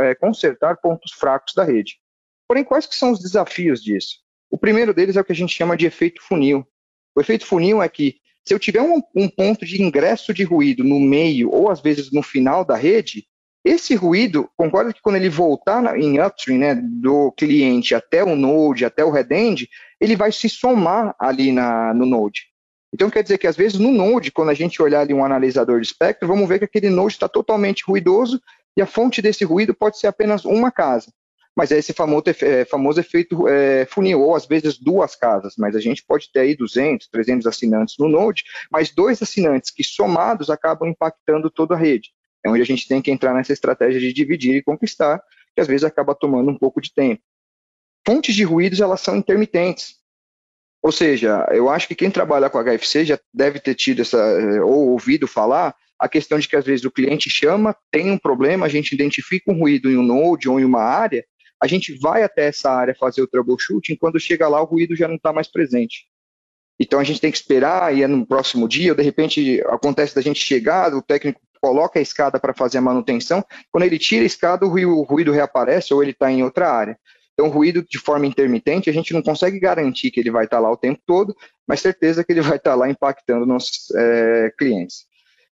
é, 0.00 0.14
consertar 0.14 0.76
pontos 0.76 1.12
fracos 1.12 1.54
da 1.54 1.64
rede. 1.64 1.98
Porém, 2.48 2.64
quais 2.64 2.86
que 2.86 2.96
são 2.96 3.12
os 3.12 3.20
desafios 3.20 3.82
disso? 3.82 4.18
O 4.50 4.58
primeiro 4.58 4.94
deles 4.94 5.16
é 5.16 5.20
o 5.20 5.24
que 5.24 5.32
a 5.32 5.36
gente 5.36 5.54
chama 5.54 5.76
de 5.76 5.86
efeito 5.86 6.22
funil. 6.22 6.66
O 7.14 7.20
efeito 7.20 7.46
funil 7.46 7.82
é 7.82 7.88
que, 7.88 8.16
se 8.46 8.54
eu 8.54 8.58
tiver 8.58 8.82
um, 8.82 9.02
um 9.14 9.28
ponto 9.28 9.64
de 9.64 9.82
ingresso 9.82 10.32
de 10.32 10.44
ruído 10.44 10.84
no 10.84 11.00
meio 11.00 11.50
ou 11.50 11.70
às 11.70 11.80
vezes 11.80 12.12
no 12.12 12.22
final 12.22 12.64
da 12.64 12.76
rede, 12.76 13.26
esse 13.64 13.96
ruído, 13.96 14.48
concorda 14.56 14.92
que 14.92 15.02
quando 15.02 15.16
ele 15.16 15.28
voltar 15.28 15.98
em 15.98 16.20
upstream, 16.20 16.58
né, 16.58 16.74
do 16.76 17.32
cliente 17.32 17.96
até 17.96 18.22
o 18.22 18.36
node, 18.36 18.84
até 18.84 19.04
o 19.04 19.10
headend, 19.10 19.68
ele 20.00 20.14
vai 20.14 20.30
se 20.30 20.48
somar 20.48 21.16
ali 21.18 21.50
na, 21.50 21.92
no 21.92 22.06
node. 22.06 22.42
Então, 22.92 23.10
quer 23.10 23.22
dizer 23.22 23.38
que, 23.38 23.46
às 23.46 23.56
vezes, 23.56 23.78
no 23.78 23.92
Node, 23.92 24.30
quando 24.30 24.50
a 24.50 24.54
gente 24.54 24.80
olhar 24.80 25.00
ali 25.00 25.12
um 25.12 25.24
analisador 25.24 25.80
de 25.80 25.86
espectro, 25.86 26.28
vamos 26.28 26.48
ver 26.48 26.58
que 26.58 26.64
aquele 26.64 26.88
Node 26.88 27.14
está 27.14 27.28
totalmente 27.28 27.84
ruidoso 27.84 28.40
e 28.76 28.82
a 28.82 28.86
fonte 28.86 29.20
desse 29.20 29.44
ruído 29.44 29.74
pode 29.74 29.98
ser 29.98 30.06
apenas 30.06 30.44
uma 30.44 30.70
casa. 30.70 31.12
Mas 31.56 31.72
é 31.72 31.78
esse 31.78 31.94
famoso, 31.94 32.24
é, 32.42 32.64
famoso 32.66 33.00
efeito 33.00 33.48
é, 33.48 33.86
funil, 33.86 34.20
ou 34.20 34.36
às 34.36 34.46
vezes 34.46 34.78
duas 34.78 35.16
casas, 35.16 35.54
mas 35.56 35.74
a 35.74 35.80
gente 35.80 36.04
pode 36.06 36.30
ter 36.30 36.40
aí 36.40 36.54
200, 36.54 37.08
300 37.08 37.46
assinantes 37.46 37.96
no 37.98 38.08
Node, 38.08 38.44
mas 38.70 38.90
dois 38.90 39.22
assinantes 39.22 39.70
que 39.70 39.82
somados 39.82 40.50
acabam 40.50 40.88
impactando 40.88 41.50
toda 41.50 41.74
a 41.74 41.78
rede. 41.78 42.10
É 42.44 42.50
onde 42.50 42.60
a 42.60 42.66
gente 42.66 42.86
tem 42.86 43.00
que 43.00 43.10
entrar 43.10 43.32
nessa 43.32 43.54
estratégia 43.54 43.98
de 43.98 44.12
dividir 44.12 44.56
e 44.56 44.62
conquistar, 44.62 45.20
que 45.54 45.60
às 45.60 45.66
vezes 45.66 45.84
acaba 45.84 46.14
tomando 46.14 46.50
um 46.50 46.58
pouco 46.58 46.80
de 46.80 46.92
tempo. 46.92 47.22
Fontes 48.06 48.34
de 48.34 48.44
ruídos, 48.44 48.80
elas 48.80 49.00
são 49.00 49.16
intermitentes. 49.16 49.96
Ou 50.86 50.92
seja, 50.92 51.44
eu 51.50 51.68
acho 51.68 51.88
que 51.88 51.96
quem 51.96 52.12
trabalha 52.12 52.48
com 52.48 52.62
HFC 52.62 53.04
já 53.04 53.18
deve 53.34 53.58
ter 53.58 53.74
tido 53.74 54.02
essa, 54.02 54.18
eh, 54.18 54.62
ou 54.62 54.90
ouvido 54.90 55.26
falar, 55.26 55.74
a 55.98 56.08
questão 56.08 56.38
de 56.38 56.46
que 56.46 56.54
às 56.54 56.64
vezes 56.64 56.84
o 56.84 56.92
cliente 56.92 57.28
chama, 57.28 57.74
tem 57.90 58.08
um 58.08 58.16
problema, 58.16 58.66
a 58.66 58.68
gente 58.68 58.92
identifica 58.92 59.50
um 59.50 59.58
ruído 59.58 59.90
em 59.90 59.96
um 59.96 60.02
node 60.04 60.48
ou 60.48 60.60
em 60.60 60.64
uma 60.64 60.80
área, 60.80 61.24
a 61.60 61.66
gente 61.66 61.98
vai 61.98 62.22
até 62.22 62.46
essa 62.46 62.70
área 62.70 62.94
fazer 62.94 63.20
o 63.20 63.26
troubleshooting, 63.26 63.96
quando 63.96 64.20
chega 64.20 64.46
lá 64.46 64.62
o 64.62 64.64
ruído 64.64 64.94
já 64.94 65.08
não 65.08 65.16
está 65.16 65.32
mais 65.32 65.50
presente. 65.50 66.06
Então 66.78 67.00
a 67.00 67.04
gente 67.04 67.20
tem 67.20 67.32
que 67.32 67.38
esperar 67.38 67.92
e 67.92 68.04
é 68.04 68.06
no 68.06 68.24
próximo 68.24 68.68
dia, 68.68 68.92
ou 68.92 68.96
de 68.96 69.02
repente 69.02 69.60
acontece 69.66 70.14
da 70.14 70.22
gente 70.22 70.38
chegar, 70.38 70.94
o 70.94 71.02
técnico 71.02 71.40
coloca 71.60 71.98
a 71.98 72.02
escada 72.02 72.38
para 72.38 72.54
fazer 72.54 72.78
a 72.78 72.80
manutenção, 72.80 73.44
quando 73.72 73.82
ele 73.82 73.98
tira 73.98 74.22
a 74.22 74.26
escada 74.26 74.64
o 74.64 74.68
ruído, 74.68 74.96
o 74.96 75.02
ruído 75.02 75.32
reaparece 75.32 75.92
ou 75.92 76.00
ele 76.00 76.12
está 76.12 76.30
em 76.30 76.44
outra 76.44 76.70
área. 76.70 76.96
Então, 77.38 77.50
ruído 77.50 77.82
de 77.82 77.98
forma 77.98 78.26
intermitente, 78.26 78.88
a 78.88 78.92
gente 78.94 79.12
não 79.12 79.20
consegue 79.20 79.60
garantir 79.60 80.10
que 80.10 80.18
ele 80.18 80.30
vai 80.30 80.46
estar 80.46 80.58
lá 80.58 80.72
o 80.72 80.76
tempo 80.76 80.98
todo, 81.06 81.36
mas 81.66 81.82
certeza 81.82 82.24
que 82.24 82.32
ele 82.32 82.40
vai 82.40 82.56
estar 82.56 82.74
lá 82.74 82.88
impactando 82.88 83.44
nossos 83.44 83.90
é, 83.94 84.50
clientes. 84.58 85.04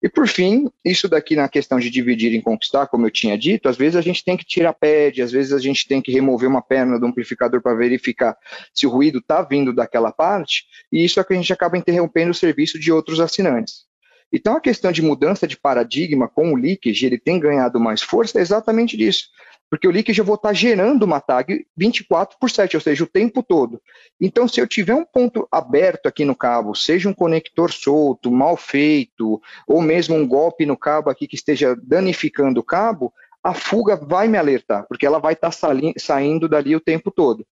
E 0.03 0.09
por 0.09 0.27
fim, 0.27 0.67
isso 0.83 1.07
daqui 1.07 1.37
na 1.37 1.47
questão 1.47 1.79
de 1.79 1.89
dividir 1.89 2.33
e 2.33 2.41
conquistar, 2.41 2.87
como 2.87 3.05
eu 3.05 3.11
tinha 3.11 3.37
dito, 3.37 3.69
às 3.69 3.77
vezes 3.77 3.95
a 3.95 4.01
gente 4.01 4.25
tem 4.25 4.35
que 4.35 4.45
tirar 4.45 4.73
pad, 4.73 5.21
às 5.21 5.31
vezes 5.31 5.53
a 5.53 5.59
gente 5.59 5.87
tem 5.87 6.01
que 6.01 6.11
remover 6.11 6.49
uma 6.49 6.61
perna 6.61 6.99
do 6.99 7.05
amplificador 7.05 7.61
para 7.61 7.75
verificar 7.75 8.37
se 8.73 8.85
o 8.85 8.89
ruído 8.89 9.19
está 9.19 9.41
vindo 9.41 9.73
daquela 9.73 10.11
parte, 10.11 10.65
e 10.91 11.03
isso 11.03 11.17
é 11.19 11.23
que 11.23 11.33
a 11.33 11.35
gente 11.35 11.51
acaba 11.53 11.77
interrompendo 11.77 12.31
o 12.31 12.35
serviço 12.35 12.77
de 12.77 12.91
outros 12.91 13.21
assinantes. 13.21 13.87
Então, 14.31 14.55
a 14.55 14.61
questão 14.61 14.91
de 14.91 15.01
mudança 15.01 15.47
de 15.47 15.57
paradigma 15.57 16.27
com 16.27 16.53
o 16.53 16.55
leakage, 16.55 17.05
ele 17.05 17.17
tem 17.17 17.39
ganhado 17.39 17.79
mais 17.79 18.01
força 18.01 18.37
é 18.37 18.41
exatamente 18.41 18.97
disso 18.97 19.29
porque 19.69 19.87
o 19.87 19.91
leakage 19.91 20.19
eu 20.19 20.25
vou 20.25 20.35
estar 20.35 20.51
gerando 20.53 21.03
uma 21.03 21.21
tag 21.21 21.65
24 21.77 22.37
por 22.39 22.49
7, 22.49 22.75
ou 22.75 22.81
seja, 22.81 23.03
o 23.03 23.07
tempo 23.07 23.43
todo. 23.43 23.81
Então, 24.19 24.47
se 24.47 24.59
eu 24.59 24.67
tiver 24.67 24.95
um 24.95 25.05
ponto 25.05 25.47
aberto 25.51 26.07
aqui 26.07 26.25
no 26.25 26.35
cabo, 26.35 26.73
seja 26.73 27.07
um 27.07 27.13
conector 27.13 27.71
solto, 27.71 28.31
mal 28.31 28.57
feito, 28.57 29.39
ou 29.67 29.81
mesmo 29.81 30.15
um 30.15 30.27
golpe 30.27 30.65
no 30.65 30.75
cabo 30.75 31.09
aqui 31.09 31.27
que 31.27 31.35
esteja 31.35 31.75
danificando 31.83 32.59
o 32.59 32.63
cabo, 32.63 33.13
a 33.43 33.53
fuga 33.53 33.95
vai 33.95 34.27
me 34.27 34.37
alertar, 34.37 34.85
porque 34.87 35.05
ela 35.05 35.19
vai 35.19 35.33
estar 35.33 35.51
saindo 35.51 36.49
dali 36.49 36.75
o 36.75 36.81
tempo 36.81 37.11
todo. 37.11 37.45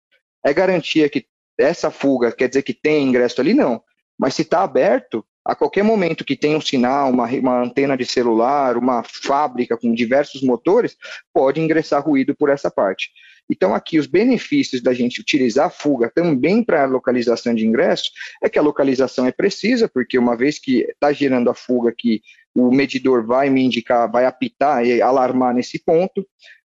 É 0.43 0.53
garantia 0.53 1.09
que 1.09 1.25
essa 1.57 1.89
fuga 1.91 2.31
quer 2.31 2.47
dizer 2.47 2.63
que 2.63 2.74
tem 2.74 3.07
ingresso 3.07 3.41
ali? 3.41 3.53
Não. 3.53 3.81
Mas 4.17 4.33
se 4.33 4.41
está 4.41 4.63
aberto, 4.63 5.25
a 5.47 5.55
qualquer 5.55 5.81
momento 5.81 6.25
que 6.25 6.35
tenha 6.35 6.57
um 6.57 6.61
sinal, 6.61 7.09
uma, 7.09 7.25
uma, 7.25 7.63
antena 7.63 7.95
de 7.95 8.05
celular, 8.05 8.75
uma 8.75 9.01
fábrica 9.01 9.77
com 9.77 9.93
diversos 9.93 10.43
motores, 10.43 10.97
pode 11.33 11.61
ingressar 11.61 12.05
ruído 12.05 12.35
por 12.35 12.49
essa 12.49 12.69
parte. 12.69 13.09
Então, 13.49 13.73
aqui, 13.73 13.97
os 13.97 14.07
benefícios 14.07 14.83
da 14.83 14.93
gente 14.93 15.21
utilizar 15.21 15.67
a 15.67 15.69
fuga 15.69 16.11
também 16.13 16.61
para 16.61 16.83
a 16.83 16.85
localização 16.85 17.55
de 17.55 17.65
ingresso 17.65 18.11
é 18.43 18.49
que 18.49 18.59
a 18.59 18.61
localização 18.61 19.25
é 19.25 19.31
precisa, 19.31 19.87
porque 19.87 20.19
uma 20.19 20.35
vez 20.35 20.59
que 20.59 20.81
está 20.81 21.13
gerando 21.13 21.49
a 21.49 21.53
fuga 21.53 21.91
aqui 21.91 22.21
o 22.57 22.71
medidor 22.71 23.23
vai 23.23 23.49
me 23.49 23.63
indicar, 23.63 24.11
vai 24.11 24.25
apitar 24.25 24.83
e 24.83 24.99
alarmar 24.99 25.53
nesse 25.53 25.77
ponto. 25.77 26.27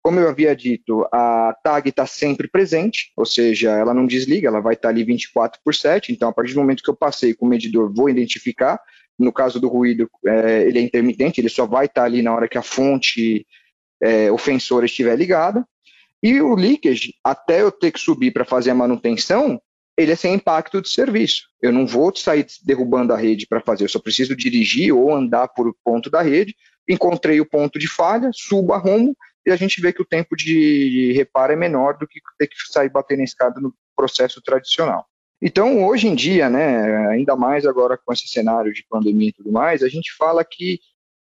Como 0.03 0.19
eu 0.19 0.29
havia 0.29 0.55
dito, 0.57 1.07
a 1.13 1.55
tag 1.63 1.89
está 1.89 2.05
sempre 2.07 2.49
presente, 2.49 3.13
ou 3.17 3.25
seja, 3.25 3.71
ela 3.71 3.95
não 3.95 4.05
desliga, 4.05 4.49
ela 4.49 4.61
vai 4.61 4.75
estar 4.75 4.89
tá 4.89 4.93
ali 4.93 5.05
24 5.05 5.61
por 5.65 5.73
7, 5.73 6.11
então 6.11 6.29
a 6.29 6.33
partir 6.33 6.55
do 6.55 6.61
momento 6.61 6.83
que 6.83 6.91
eu 6.91 6.97
passei 6.97 7.33
com 7.35 7.47
o 7.47 7.49
medidor, 7.49 7.93
vou 7.95 8.11
identificar. 8.11 8.81
No 9.17 9.33
caso 9.33 9.61
do 9.61 9.69
ruído, 9.69 10.11
é, 10.27 10.63
ele 10.63 10.81
é 10.81 10.83
intermitente, 10.83 11.41
ele 11.41 11.49
só 11.49 11.67
vai 11.67 11.87
estar 11.87 12.01
tá 12.01 12.07
ali 12.07 12.21
na 12.21 12.35
hora 12.35 12.49
que 12.49 12.59
a 12.59 12.63
fonte 12.63 13.47
é, 14.03 14.33
ofensora 14.33 14.87
estiver 14.87 15.17
ligada. 15.17 15.65
E 16.21 16.41
o 16.41 16.55
leakage, 16.57 17.15
até 17.23 17.63
eu 17.63 17.71
ter 17.71 17.93
que 17.93 18.01
subir 18.01 18.33
para 18.33 18.45
fazer 18.45 18.71
a 18.71 18.75
manutenção, 18.75 19.61
ele 19.97 20.11
é 20.11 20.17
sem 20.17 20.35
impacto 20.35 20.83
de 20.83 20.89
serviço. 20.89 21.45
Eu 21.61 21.73
não 21.73 21.87
vou 21.87 22.15
sair 22.17 22.45
derrubando 22.65 23.13
a 23.13 23.17
rede 23.17 23.47
para 23.47 23.61
fazer, 23.61 23.85
eu 23.85 23.89
só 23.89 24.01
preciso 24.01 24.35
dirigir 24.35 24.93
ou 24.93 25.15
andar 25.15 25.47
por 25.49 25.73
ponto 25.85 26.11
da 26.11 26.23
rede. 26.23 26.57
Encontrei 26.89 27.41
o 27.41 27.47
ponto 27.47 27.79
de 27.79 27.87
falha, 27.87 28.31
subo 28.33 28.73
a 28.73 28.79
rumo 28.79 29.17
e 29.45 29.51
a 29.51 29.57
gente 29.57 29.81
vê 29.81 29.93
que 29.93 30.03
o 30.03 30.07
tempo 30.07 30.37
de 30.37 31.13
reparo 31.17 31.53
é 31.53 31.57
menor 31.57 31.97
do 31.99 32.07
que 32.07 32.21
ter 32.39 32.47
que 32.47 32.55
sair 32.71 32.89
batendo 32.89 33.21
a 33.21 33.25
escada 33.25 33.61
no 33.61 33.75
processo 33.97 34.41
tradicional. 34.41 35.07
Então, 35.41 35.85
hoje 35.85 36.07
em 36.07 36.15
dia, 36.15 36.49
né, 36.49 37.09
ainda 37.09 37.35
mais 37.35 37.67
agora 37.67 37.99
com 37.99 38.13
esse 38.13 38.29
cenário 38.29 38.73
de 38.73 38.85
pandemia 38.89 39.31
e 39.31 39.33
tudo 39.33 39.51
mais, 39.51 39.83
a 39.83 39.89
gente 39.89 40.15
fala 40.17 40.45
que 40.45 40.79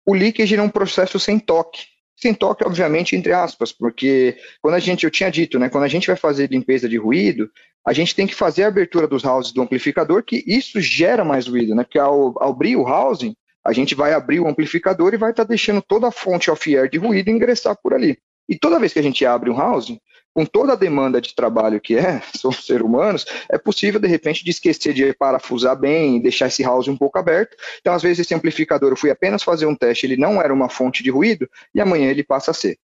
o 0.07 0.15
leakage 0.15 0.55
é 0.55 0.63
um 0.63 0.69
processo 0.69 1.19
sem 1.19 1.41
toque. 1.41 1.87
Sem 2.17 2.33
toque, 2.33 2.65
obviamente, 2.65 3.17
entre 3.17 3.33
aspas, 3.33 3.73
porque 3.73 4.39
quando 4.63 4.75
a 4.75 4.79
gente, 4.79 5.05
eu 5.05 5.11
tinha 5.11 5.31
dito, 5.31 5.59
né, 5.59 5.69
quando 5.69 5.85
a 5.85 5.89
gente 5.89 6.07
vai 6.07 6.17
fazer 6.17 6.49
limpeza 6.49 6.89
de 6.89 6.97
ruído, 6.97 7.51
a 7.85 7.93
gente 7.93 8.15
tem 8.15 8.27
que 8.27 8.35
fazer 8.35 8.63
a 8.63 8.69
abertura 8.69 9.09
dos 9.09 9.25
houses 9.25 9.53
do 9.53 9.61
amplificador, 9.61 10.23
que 10.23 10.43
isso 10.47 10.81
gera 10.81 11.25
mais 11.25 11.49
ruído, 11.49 11.75
né, 11.75 11.83
porque 11.83 11.99
ao, 11.99 12.41
ao 12.41 12.51
abrir 12.51 12.77
o 12.77 12.89
housing, 12.89 13.37
a 13.67 13.73
gente 13.73 13.97
vai 13.97 14.13
abrir 14.13 14.39
o 14.39 14.47
amplificador 14.47 15.13
e 15.13 15.17
vai 15.17 15.31
estar 15.31 15.45
tá 15.45 15.49
deixando 15.49 15.83
toda 15.83 16.07
a 16.07 16.13
fonte 16.13 16.51
off-air 16.51 16.89
de 16.89 16.99
ruído 16.99 17.31
ingressar 17.31 17.77
por 17.83 17.93
ali. 17.93 18.17
E 18.49 18.57
toda 18.57 18.79
vez 18.79 18.93
que 18.93 19.01
a 19.01 19.03
gente 19.03 19.27
abre 19.27 19.51
um 19.51 19.59
housing, 19.59 19.99
com 20.33 20.47
toda 20.47 20.75
a 20.75 20.77
demanda 20.77 21.21
de 21.21 21.35
trabalho 21.35 21.81
que 21.81 21.97
é, 21.97 22.23
somos 22.37 22.65
seres 22.65 22.83
humanos, 22.83 23.27
é 23.51 23.59
possível, 23.59 23.99
de 23.99 24.07
repente, 24.07 24.45
de 24.45 24.51
esquecer 24.53 24.95
de 24.95 25.13
parafusar 25.15 25.77
bem, 25.77 26.23
deixar 26.23 26.47
esse 26.47 26.65
housing 26.65 26.93
um 26.93 26.97
pouco 26.97 27.19
aberto. 27.19 27.57
Então, 27.81 27.93
às 27.93 28.03
vezes, 28.03 28.21
esse 28.21 28.35
amplificador, 28.35 28.93
eu 28.93 28.97
fui 28.97 29.11
apenas 29.11 29.43
fazer 29.43 29.67
um 29.67 29.75
teste, 29.75 30.07
ele 30.07 30.17
não 30.17 30.41
era 30.41 30.55
uma 30.55 30.69
fonte 30.69 31.03
de 31.03 31.11
ruído, 31.11 31.49
e 31.75 31.81
amanhã 31.81 32.09
ele 32.09 32.23
passa 32.23 32.53
a 32.53 32.55
ser. 32.55 32.79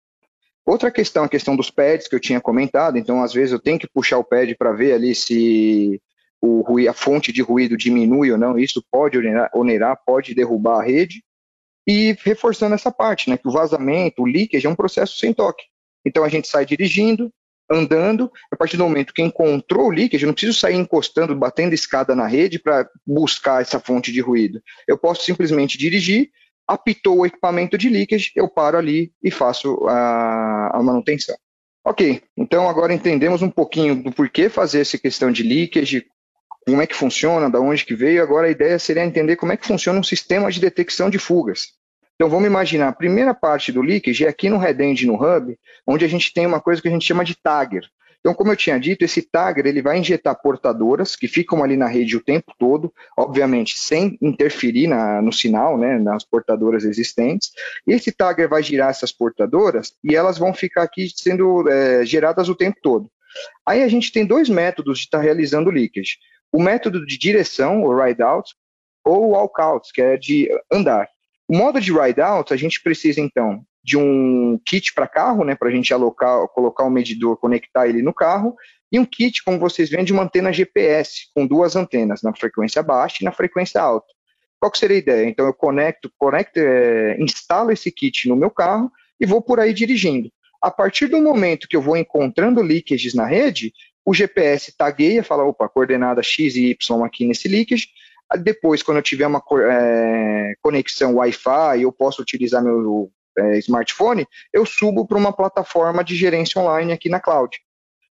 Outra 0.64 0.90
questão, 0.90 1.24
a 1.24 1.28
questão 1.28 1.56
dos 1.56 1.70
pads 1.70 2.08
que 2.08 2.14
eu 2.14 2.20
tinha 2.20 2.40
comentado, 2.40 2.96
então, 2.96 3.22
às 3.22 3.34
vezes, 3.34 3.52
eu 3.52 3.58
tenho 3.58 3.78
que 3.78 3.88
puxar 3.88 4.16
o 4.16 4.24
pad 4.24 4.54
para 4.54 4.72
ver 4.72 4.94
ali 4.94 5.14
se 5.14 6.00
o, 6.40 6.88
a 6.88 6.92
fonte 6.92 7.32
de 7.32 7.42
ruído 7.42 7.76
diminui 7.76 8.32
ou 8.32 8.38
não, 8.38 8.58
isso 8.58 8.82
pode 8.90 9.18
onerar, 9.54 10.00
pode 10.04 10.34
derrubar 10.34 10.80
a 10.80 10.84
rede, 10.84 11.22
e 11.86 12.16
reforçando 12.22 12.74
essa 12.74 12.90
parte, 12.90 13.28
né, 13.28 13.36
que 13.36 13.48
o 13.48 13.52
vazamento, 13.52 14.22
o 14.22 14.26
leakage 14.26 14.66
é 14.66 14.70
um 14.70 14.76
processo 14.76 15.18
sem 15.18 15.32
toque. 15.32 15.64
Então 16.04 16.24
a 16.24 16.28
gente 16.28 16.46
sai 16.46 16.64
dirigindo, 16.64 17.32
andando, 17.70 18.30
a 18.52 18.56
partir 18.56 18.76
do 18.76 18.84
momento 18.84 19.14
que 19.14 19.22
encontrou 19.22 19.86
o 19.86 19.90
leakage, 19.90 20.24
eu 20.24 20.26
não 20.26 20.34
preciso 20.34 20.58
sair 20.58 20.74
encostando, 20.74 21.34
batendo 21.36 21.74
escada 21.74 22.14
na 22.14 22.26
rede 22.26 22.58
para 22.58 22.88
buscar 23.06 23.62
essa 23.62 23.78
fonte 23.78 24.12
de 24.12 24.20
ruído. 24.20 24.60
Eu 24.88 24.98
posso 24.98 25.24
simplesmente 25.24 25.78
dirigir, 25.78 26.30
apitou 26.66 27.18
o 27.18 27.26
equipamento 27.26 27.78
de 27.78 27.88
leakage, 27.88 28.32
eu 28.34 28.48
paro 28.48 28.78
ali 28.78 29.12
e 29.22 29.30
faço 29.30 29.76
a, 29.88 30.78
a 30.78 30.82
manutenção. 30.82 31.36
Ok, 31.84 32.22
então 32.36 32.68
agora 32.68 32.92
entendemos 32.92 33.40
um 33.40 33.50
pouquinho 33.50 34.02
do 34.02 34.12
porquê 34.12 34.48
fazer 34.48 34.80
essa 34.80 34.98
questão 34.98 35.32
de 35.32 35.42
leakage, 35.42 36.06
como 36.66 36.82
é 36.82 36.86
que 36.86 36.94
funciona, 36.94 37.50
da 37.50 37.60
onde 37.60 37.84
que 37.84 37.94
veio. 37.94 38.22
Agora 38.22 38.46
a 38.46 38.50
ideia 38.50 38.78
seria 38.78 39.04
entender 39.04 39.36
como 39.36 39.52
é 39.52 39.56
que 39.56 39.66
funciona 39.66 39.98
um 39.98 40.04
sistema 40.04 40.50
de 40.50 40.60
detecção 40.60 41.10
de 41.10 41.18
fugas. 41.18 41.68
Então 42.14 42.28
vamos 42.28 42.46
imaginar, 42.46 42.88
a 42.88 42.92
primeira 42.92 43.32
parte 43.32 43.72
do 43.72 43.80
leakage 43.80 44.26
é 44.26 44.28
aqui 44.28 44.50
no 44.50 44.58
Redend, 44.58 45.06
no 45.06 45.14
Hub, 45.14 45.58
onde 45.86 46.04
a 46.04 46.08
gente 46.08 46.34
tem 46.34 46.46
uma 46.46 46.60
coisa 46.60 46.82
que 46.82 46.88
a 46.88 46.90
gente 46.90 47.06
chama 47.06 47.24
de 47.24 47.34
tagger. 47.34 47.82
Então, 48.20 48.34
como 48.34 48.52
eu 48.52 48.56
tinha 48.56 48.78
dito, 48.78 49.02
esse 49.02 49.22
tagger 49.22 49.66
ele 49.66 49.80
vai 49.80 49.98
injetar 49.98 50.38
portadoras 50.38 51.16
que 51.16 51.26
ficam 51.26 51.64
ali 51.64 51.74
na 51.76 51.86
rede 51.86 52.18
o 52.18 52.22
tempo 52.22 52.52
todo, 52.58 52.92
obviamente 53.16 53.78
sem 53.78 54.18
interferir 54.20 54.86
na, 54.86 55.22
no 55.22 55.32
sinal, 55.32 55.78
né, 55.78 55.98
nas 55.98 56.22
portadoras 56.22 56.84
existentes. 56.84 57.50
Esse 57.86 58.12
tagger 58.12 58.48
vai 58.48 58.62
girar 58.62 58.90
essas 58.90 59.10
portadoras 59.10 59.94
e 60.04 60.14
elas 60.14 60.36
vão 60.36 60.52
ficar 60.52 60.82
aqui 60.82 61.08
sendo 61.14 61.66
é, 61.70 62.04
geradas 62.04 62.50
o 62.50 62.54
tempo 62.54 62.76
todo. 62.82 63.10
Aí 63.66 63.82
a 63.82 63.88
gente 63.88 64.12
tem 64.12 64.26
dois 64.26 64.50
métodos 64.50 64.98
de 64.98 65.04
estar 65.04 65.18
tá 65.18 65.24
realizando 65.24 65.70
leakage 65.70 66.18
o 66.52 66.62
método 66.62 67.04
de 67.06 67.18
direção, 67.18 67.82
o 67.82 67.96
ride 67.96 68.22
out, 68.22 68.54
ou 69.04 69.30
walk 69.30 69.60
out, 69.60 69.92
que 69.92 70.02
é 70.02 70.16
de 70.16 70.48
andar. 70.72 71.08
O 71.48 71.56
modo 71.56 71.80
de 71.80 71.92
ride 71.92 72.20
out, 72.20 72.52
a 72.52 72.56
gente 72.56 72.82
precisa 72.82 73.20
então 73.20 73.62
de 73.82 73.96
um 73.96 74.60
kit 74.64 74.92
para 74.92 75.08
carro, 75.08 75.44
né, 75.44 75.54
para 75.54 75.68
a 75.68 75.72
gente 75.72 75.92
alocar, 75.92 76.46
colocar 76.48 76.84
o 76.84 76.90
medidor, 76.90 77.36
conectar 77.36 77.88
ele 77.88 78.02
no 78.02 78.12
carro, 78.12 78.54
e 78.92 78.98
um 78.98 79.04
kit, 79.04 79.42
como 79.42 79.58
vocês 79.58 79.88
veem, 79.88 80.04
de 80.04 80.12
uma 80.12 80.24
antena 80.24 80.52
GPS, 80.52 81.28
com 81.34 81.46
duas 81.46 81.76
antenas, 81.76 82.22
na 82.22 82.34
frequência 82.34 82.82
baixa 82.82 83.18
e 83.20 83.24
na 83.24 83.32
frequência 83.32 83.80
alta. 83.80 84.06
Qual 84.58 84.74
seria 84.74 84.96
a 84.96 85.00
ideia? 85.00 85.28
Então 85.28 85.46
eu 85.46 85.54
conecto, 85.54 86.12
conecto 86.18 86.58
é, 86.58 87.16
instalo 87.18 87.72
esse 87.72 87.90
kit 87.90 88.28
no 88.28 88.36
meu 88.36 88.50
carro 88.50 88.90
e 89.18 89.24
vou 89.24 89.40
por 89.40 89.58
aí 89.58 89.72
dirigindo. 89.72 90.30
A 90.60 90.70
partir 90.70 91.06
do 91.06 91.20
momento 91.22 91.66
que 91.66 91.76
eu 91.76 91.80
vou 91.80 91.96
encontrando 91.96 92.60
leakages 92.60 93.14
na 93.14 93.24
rede, 93.24 93.72
o 94.04 94.14
GPS 94.14 94.76
tagueia, 94.76 95.22
fala, 95.22 95.44
opa, 95.44 95.68
coordenada 95.68 96.22
X 96.22 96.56
e 96.56 96.70
Y 96.70 97.04
aqui 97.04 97.26
nesse 97.26 97.48
leakage. 97.48 97.88
Depois, 98.42 98.82
quando 98.82 98.98
eu 98.98 99.02
tiver 99.02 99.26
uma 99.26 99.42
é, 99.68 100.54
conexão 100.62 101.16
Wi-Fi, 101.16 101.82
eu 101.82 101.92
posso 101.92 102.22
utilizar 102.22 102.62
meu 102.62 103.10
é, 103.36 103.58
smartphone, 103.58 104.26
eu 104.52 104.64
subo 104.64 105.06
para 105.06 105.18
uma 105.18 105.32
plataforma 105.32 106.04
de 106.04 106.14
gerência 106.14 106.60
online 106.60 106.92
aqui 106.92 107.08
na 107.08 107.20
cloud. 107.20 107.58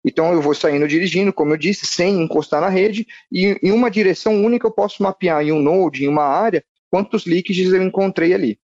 Então 0.03 0.31
eu 0.31 0.41
vou 0.41 0.53
saindo 0.53 0.87
dirigindo, 0.87 1.33
como 1.33 1.53
eu 1.53 1.57
disse, 1.57 1.85
sem 1.85 2.21
encostar 2.21 2.61
na 2.61 2.69
rede, 2.69 3.05
e 3.31 3.57
em 3.61 3.71
uma 3.71 3.91
direção 3.91 4.43
única 4.43 4.67
eu 4.67 4.71
posso 4.71 5.03
mapear 5.03 5.43
em 5.43 5.51
um 5.51 5.61
node, 5.61 6.05
em 6.05 6.07
uma 6.07 6.23
área, 6.23 6.63
quantos 6.89 7.25
leakages 7.25 7.71
eu 7.71 7.83
encontrei 7.83 8.33
ali. 8.33 8.59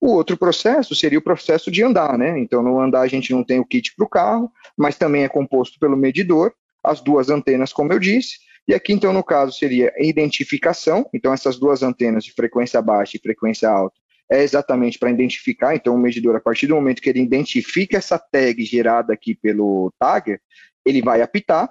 O 0.00 0.12
outro 0.14 0.36
processo 0.36 0.96
seria 0.96 1.18
o 1.18 1.22
processo 1.22 1.70
de 1.70 1.82
andar, 1.82 2.18
né? 2.18 2.36
Então 2.38 2.62
no 2.62 2.80
andar 2.80 3.02
a 3.02 3.06
gente 3.06 3.32
não 3.32 3.44
tem 3.44 3.60
o 3.60 3.64
kit 3.64 3.94
para 3.94 4.04
o 4.04 4.08
carro, 4.08 4.50
mas 4.76 4.98
também 4.98 5.22
é 5.22 5.28
composto 5.28 5.78
pelo 5.78 5.96
medidor, 5.96 6.52
as 6.82 7.00
duas 7.00 7.30
antenas, 7.30 7.72
como 7.72 7.92
eu 7.92 7.98
disse, 7.98 8.38
e 8.66 8.74
aqui, 8.74 8.92
então, 8.92 9.12
no 9.12 9.24
caso, 9.24 9.52
seria 9.58 9.92
identificação, 9.98 11.08
então 11.12 11.32
essas 11.32 11.58
duas 11.58 11.82
antenas 11.82 12.24
de 12.24 12.32
frequência 12.32 12.80
baixa 12.80 13.16
e 13.16 13.20
frequência 13.20 13.68
alta 13.68 13.96
é 14.30 14.42
exatamente 14.42 14.98
para 14.98 15.10
identificar, 15.10 15.74
então 15.74 15.94
o 15.94 15.98
medidor, 15.98 16.34
a 16.34 16.40
partir 16.40 16.66
do 16.66 16.74
momento 16.74 17.02
que 17.02 17.10
ele 17.10 17.20
identifica 17.20 17.98
essa 17.98 18.18
tag 18.18 18.64
gerada 18.64 19.12
aqui 19.12 19.34
pelo 19.34 19.92
tagger, 19.98 20.40
ele 20.86 21.02
vai 21.02 21.20
apitar, 21.20 21.70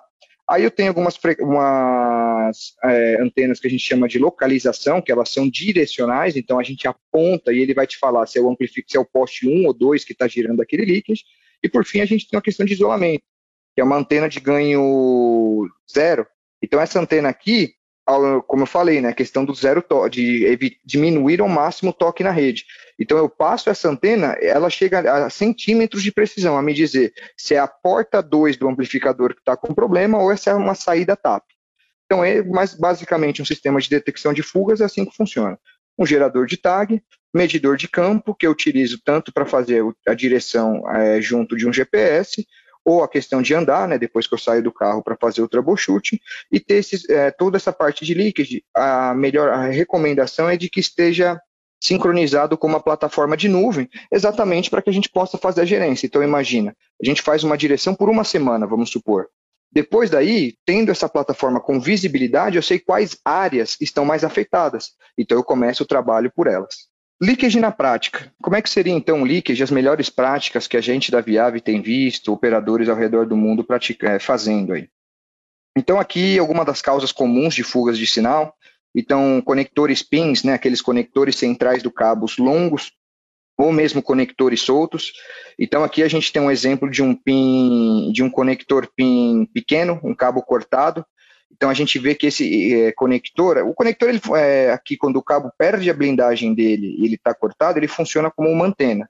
Aí 0.52 0.66
eu 0.66 0.72
tenho 0.72 0.90
algumas 0.90 1.18
umas, 1.40 2.74
é, 2.84 3.22
antenas 3.22 3.58
que 3.58 3.68
a 3.68 3.70
gente 3.70 3.86
chama 3.86 4.06
de 4.06 4.20
localização, 4.20 5.02
que 5.02 5.10
elas 5.10 5.30
são 5.30 5.50
direcionais, 5.50 6.36
então 6.36 6.60
a 6.60 6.64
gente 6.64 6.86
aponta 6.90 7.54
e 7.54 7.60
ele 7.60 7.74
vai 7.74 7.88
te 7.88 7.98
falar 7.98 8.28
se 8.28 8.38
é 8.38 8.42
o 8.42 8.54
se 8.60 8.98
é 8.98 9.00
o 9.00 9.06
poste 9.06 9.48
1 9.48 9.66
ou 9.66 9.74
2 9.74 10.04
que 10.04 10.12
está 10.12 10.28
girando 10.28 10.62
aquele 10.62 10.84
leakage. 10.84 11.24
E 11.64 11.70
por 11.70 11.86
fim 11.86 12.02
a 12.02 12.06
gente 12.06 12.28
tem 12.28 12.36
uma 12.36 12.44
questão 12.44 12.66
de 12.66 12.74
isolamento 12.74 13.24
que 13.74 13.82
é 13.82 13.84
uma 13.84 13.98
antena 13.98 14.28
de 14.28 14.40
ganho 14.40 15.68
zero. 15.92 16.28
Então, 16.62 16.80
essa 16.80 17.00
antena 17.00 17.30
aqui, 17.30 17.74
como 18.48 18.64
eu 18.64 18.68
falei, 18.68 19.00
né, 19.02 19.14
questão 19.14 19.46
do 19.46 19.54
zero 19.54 19.84
de 20.10 20.78
diminuir 20.84 21.42
ao 21.42 21.48
máximo 21.48 21.92
o 21.92 21.94
toque 21.94 22.24
na 22.24 22.32
rede. 22.32 22.66
Então, 23.00 23.18
eu 23.18 23.30
passo 23.30 23.70
essa 23.70 23.90
antena, 23.90 24.34
ela 24.42 24.70
chega 24.70 25.26
a 25.26 25.30
centímetros 25.30 26.04
de 26.04 26.12
precisão, 26.12 26.58
a 26.58 26.62
me 26.62 26.74
dizer 26.74 27.14
se 27.38 27.56
é 27.56 27.60
a 27.60 27.68
porta 27.68 28.22
2 28.22 28.58
do 28.58 28.68
amplificador 28.68 29.34
que 29.34 29.42
está 29.42 29.56
com 29.56 29.74
problema 29.74 30.18
ou 30.18 30.36
se 30.36 30.50
é 30.50 30.54
uma 30.54 30.76
saída 30.76 31.16
TAP. 31.16 31.44
Então, 32.06 32.24
é 32.24 32.44
mais 32.44 32.74
basicamente 32.74 33.42
um 33.42 33.46
sistema 33.46 33.80
de 33.80 33.90
detecção 33.90 34.34
de 34.34 34.44
fugas, 34.44 34.82
é 34.82 34.86
assim 34.86 35.06
que 35.06 35.16
funciona. 35.16 35.58
Um 35.98 36.06
gerador 36.06 36.46
de 36.46 36.58
tag, 36.58 37.02
medidor 37.34 37.78
de 37.78 37.88
campo, 37.88 38.36
que 38.36 38.46
eu 38.46 38.52
utilizo 38.52 39.00
tanto 39.04 39.32
para 39.32 39.46
fazer 39.46 39.82
a 40.06 40.14
direção 40.14 40.84
é, 40.92 41.22
junto 41.22 41.56
de 41.56 41.66
um 41.66 41.72
GPS, 41.72 42.46
ou 42.86 43.04
a 43.04 43.08
questão 43.08 43.42
de 43.42 43.54
andar, 43.54 43.88
né, 43.88 43.98
depois 43.98 44.28
que 44.28 44.34
eu 44.34 44.38
saio 44.38 44.64
do 44.64 44.72
carro 44.72 45.04
para 45.04 45.16
fazer 45.16 45.42
o 45.42 45.48
troubleshooting, 45.48 46.20
e 46.52 46.60
ter 46.60 46.76
esses, 46.76 47.08
é, 47.10 47.32
toda 47.32 47.58
essa 47.58 47.72
parte 47.72 48.06
de 48.06 48.14
leakage, 48.14 48.64
a 48.76 49.14
melhor 49.14 49.50
a 49.50 49.68
recomendação 49.68 50.50
é 50.50 50.58
de 50.58 50.70
que 50.70 50.80
esteja 50.80 51.40
sincronizado 51.82 52.58
com 52.58 52.68
uma 52.68 52.80
plataforma 52.80 53.36
de 53.36 53.50
nuvem, 53.50 53.90
exatamente 54.12 54.70
para 54.70 54.82
que 54.82 54.90
a 54.90 54.94
gente 54.94 55.10
possa 55.10 55.38
fazer 55.38 55.62
a 55.62 55.66
gerência. 55.66 56.06
Então 56.06 56.24
imagina, 56.24 56.76
a 57.02 57.06
gente 57.06 57.22
faz 57.22 57.44
uma 57.44 57.58
direção 57.58 57.96
por 57.96 58.10
uma 58.10 58.24
semana, 58.24 58.68
vamos 58.68 58.92
supor. 58.92 59.28
Depois 59.72 60.10
daí, 60.10 60.56
tendo 60.66 60.92
essa 60.92 61.08
plataforma 61.08 61.60
com 61.60 61.80
visibilidade, 61.80 62.58
eu 62.58 62.62
sei 62.62 62.78
quais 62.78 63.18
áreas 63.24 63.78
estão 63.80 64.04
mais 64.04 64.24
afetadas. 64.24 64.92
Então 65.18 65.38
eu 65.38 65.44
começo 65.44 65.84
o 65.84 65.88
trabalho 65.88 66.32
por 66.36 66.46
elas. 66.46 66.91
Leakage 67.22 67.60
na 67.60 67.72
prática. 67.72 68.34
Como 68.42 68.56
é 68.56 68.62
que 68.62 68.70
seria 68.70 68.94
então 68.94 69.22
o 69.22 69.26
leakage, 69.26 69.62
as 69.62 69.70
melhores 69.70 70.10
práticas 70.10 70.68
que 70.68 70.76
a 70.76 70.82
gente 70.82 71.12
da 71.12 71.22
Viave 71.22 71.62
tem 71.62 71.80
visto, 71.80 72.34
operadores 72.34 72.90
ao 72.90 72.96
redor 72.96 73.28
do 73.28 73.38
mundo 73.38 73.64
pratica, 73.64 74.10
é, 74.10 74.20
fazendo 74.20 74.74
aí? 74.74 74.90
Então 75.78 76.00
aqui 76.00 76.40
algumas 76.40 76.66
das 76.66 76.82
causas 76.82 77.12
comuns 77.12 77.54
de 77.54 77.64
fugas 77.64 77.98
de 77.98 78.08
sinal. 78.08 78.56
Então, 78.94 79.42
conectores 79.46 80.04
pins, 80.04 80.44
né, 80.44 80.54
aqueles 80.54 80.82
conectores 80.82 81.38
centrais 81.38 81.82
do 81.82 81.92
cabo, 81.92 82.26
os 82.26 82.38
longos, 82.38 82.92
ou 83.58 83.72
mesmo 83.72 84.02
conectores 84.02 84.62
soltos. 84.62 85.14
Então, 85.58 85.84
aqui 85.84 86.04
a 86.04 86.08
gente 86.08 86.34
tem 86.34 86.42
um 86.42 86.52
exemplo 86.52 86.90
de 86.90 87.02
um 87.02 87.16
pin, 87.16 88.12
de 88.12 88.24
um 88.24 88.30
conector 88.30 88.90
pin 88.96 89.48
pequeno, 89.54 90.00
um 90.04 90.14
cabo 90.14 90.42
cortado. 90.42 91.06
Então, 91.52 91.70
a 91.70 91.74
gente 91.74 92.00
vê 92.00 92.16
que 92.16 92.28
esse 92.28 92.74
é, 92.74 92.92
conector, 92.92 93.58
o 93.60 93.74
conector, 93.74 94.10
ele, 94.10 94.22
é, 94.36 94.72
aqui, 94.72 94.98
quando 94.98 95.18
o 95.18 95.24
cabo 95.24 95.52
perde 95.58 95.90
a 95.90 95.94
blindagem 95.94 96.56
dele 96.56 96.96
e 96.98 97.06
ele 97.06 97.16
está 97.16 97.34
cortado, 97.34 97.78
ele 97.78 97.88
funciona 97.88 98.32
como 98.32 98.50
uma 98.50 98.66
antena. 98.66 99.10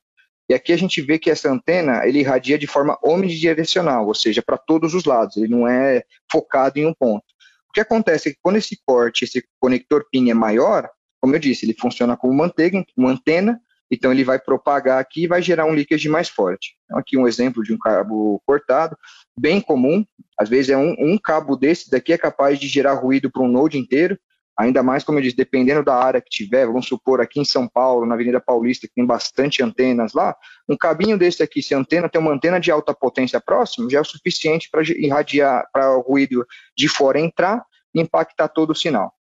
E 0.49 0.53
aqui 0.53 0.73
a 0.73 0.77
gente 0.77 1.01
vê 1.01 1.17
que 1.17 1.29
essa 1.29 1.49
antena, 1.49 2.05
ele 2.05 2.19
irradia 2.19 2.57
de 2.57 2.67
forma 2.67 2.97
omnidirecional, 3.01 4.05
ou 4.05 4.13
seja, 4.13 4.41
para 4.41 4.57
todos 4.57 4.93
os 4.93 5.05
lados, 5.05 5.37
ele 5.37 5.47
não 5.47 5.65
é 5.65 6.03
focado 6.29 6.77
em 6.77 6.85
um 6.85 6.93
ponto. 6.93 7.23
O 7.69 7.71
que 7.73 7.79
acontece 7.79 8.27
é 8.27 8.31
que 8.33 8.37
quando 8.41 8.57
esse 8.57 8.77
corte, 8.85 9.23
esse 9.23 9.41
conector 9.59 10.05
PIN 10.11 10.29
é 10.29 10.33
maior, 10.33 10.89
como 11.21 11.33
eu 11.33 11.39
disse, 11.39 11.65
ele 11.65 11.73
funciona 11.79 12.17
como 12.17 12.33
manteiga, 12.33 12.83
uma 12.97 13.11
antena, 13.11 13.61
então 13.91 14.11
ele 14.11 14.23
vai 14.23 14.39
propagar 14.39 14.99
aqui 14.99 15.23
e 15.23 15.27
vai 15.27 15.41
gerar 15.41 15.65
um 15.65 15.73
leakage 15.73 16.07
mais 16.07 16.29
forte. 16.29 16.75
Então, 16.85 16.97
aqui 16.97 17.17
um 17.17 17.27
exemplo 17.27 17.61
de 17.61 17.73
um 17.73 17.77
cabo 17.77 18.41
cortado, 18.45 18.97
bem 19.37 19.59
comum, 19.59 20.05
às 20.39 20.47
vezes 20.47 20.69
é 20.69 20.77
um, 20.77 20.95
um 20.97 21.17
cabo 21.17 21.57
desse 21.57 21.91
daqui 21.91 22.13
é 22.13 22.17
capaz 22.17 22.57
de 22.57 22.67
gerar 22.67 22.93
ruído 22.93 23.29
para 23.29 23.43
um 23.43 23.47
node 23.49 23.77
inteiro, 23.77 24.17
ainda 24.57 24.81
mais, 24.81 25.03
como 25.03 25.17
eu 25.17 25.23
disse, 25.23 25.35
dependendo 25.35 25.83
da 25.83 25.95
área 25.95 26.21
que 26.21 26.29
tiver, 26.29 26.65
vamos 26.67 26.87
supor 26.87 27.19
aqui 27.19 27.39
em 27.39 27.45
São 27.45 27.67
Paulo, 27.67 28.05
na 28.05 28.15
Avenida 28.15 28.39
Paulista, 28.39 28.87
que 28.87 28.93
tem 28.93 29.05
bastante 29.05 29.61
antenas 29.61 30.13
lá, 30.13 30.35
um 30.69 30.77
cabinho 30.77 31.17
desse 31.17 31.43
aqui, 31.43 31.61
se 31.61 31.73
a 31.73 31.77
antena 31.77 32.07
tem 32.07 32.21
uma 32.21 32.31
antena 32.31 32.59
de 32.59 32.71
alta 32.71 32.93
potência 32.93 33.41
próximo, 33.41 33.89
já 33.89 33.97
é 33.97 34.01
o 34.01 34.05
suficiente 34.05 34.69
para 34.71 34.83
irradiar, 34.83 35.67
para 35.73 35.97
o 35.97 36.01
ruído 36.01 36.45
de 36.77 36.87
fora 36.87 37.19
entrar 37.19 37.63
e 37.93 38.01
impactar 38.01 38.47
todo 38.47 38.71
o 38.71 38.75
sinal. 38.75 39.13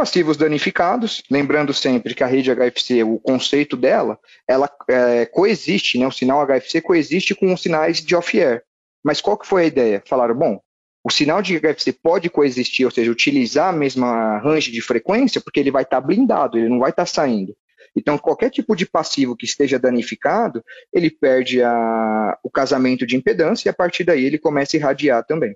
Passivos 0.00 0.38
danificados, 0.38 1.22
lembrando 1.30 1.74
sempre 1.74 2.14
que 2.14 2.24
a 2.24 2.26
rede 2.26 2.50
HFC, 2.50 3.02
o 3.02 3.18
conceito 3.18 3.76
dela, 3.76 4.18
ela 4.48 4.66
é, 4.88 5.26
coexiste, 5.26 5.98
né, 5.98 6.06
o 6.06 6.10
sinal 6.10 6.46
HFC 6.46 6.80
coexiste 6.80 7.34
com 7.34 7.52
os 7.52 7.60
sinais 7.60 7.98
de 7.98 8.16
off-air. 8.16 8.62
Mas 9.04 9.20
qual 9.20 9.36
que 9.36 9.46
foi 9.46 9.64
a 9.64 9.66
ideia? 9.66 10.02
Falaram, 10.06 10.34
bom, 10.34 10.58
o 11.04 11.10
sinal 11.10 11.42
de 11.42 11.60
HFC 11.60 11.92
pode 11.92 12.30
coexistir, 12.30 12.86
ou 12.86 12.90
seja, 12.90 13.10
utilizar 13.10 13.68
a 13.68 13.76
mesma 13.76 14.38
range 14.38 14.72
de 14.72 14.80
frequência, 14.80 15.38
porque 15.38 15.60
ele 15.60 15.70
vai 15.70 15.82
estar 15.82 16.00
tá 16.00 16.06
blindado, 16.06 16.56
ele 16.56 16.70
não 16.70 16.78
vai 16.78 16.88
estar 16.88 17.02
tá 17.02 17.06
saindo. 17.06 17.54
Então, 17.94 18.16
qualquer 18.16 18.48
tipo 18.48 18.74
de 18.74 18.86
passivo 18.86 19.36
que 19.36 19.44
esteja 19.44 19.78
danificado, 19.78 20.64
ele 20.94 21.10
perde 21.10 21.62
a, 21.62 22.38
o 22.42 22.50
casamento 22.50 23.06
de 23.06 23.16
impedância 23.16 23.68
e 23.68 23.70
a 23.70 23.74
partir 23.74 24.04
daí 24.04 24.24
ele 24.24 24.38
começa 24.38 24.74
a 24.74 24.78
irradiar 24.78 25.26
também. 25.26 25.54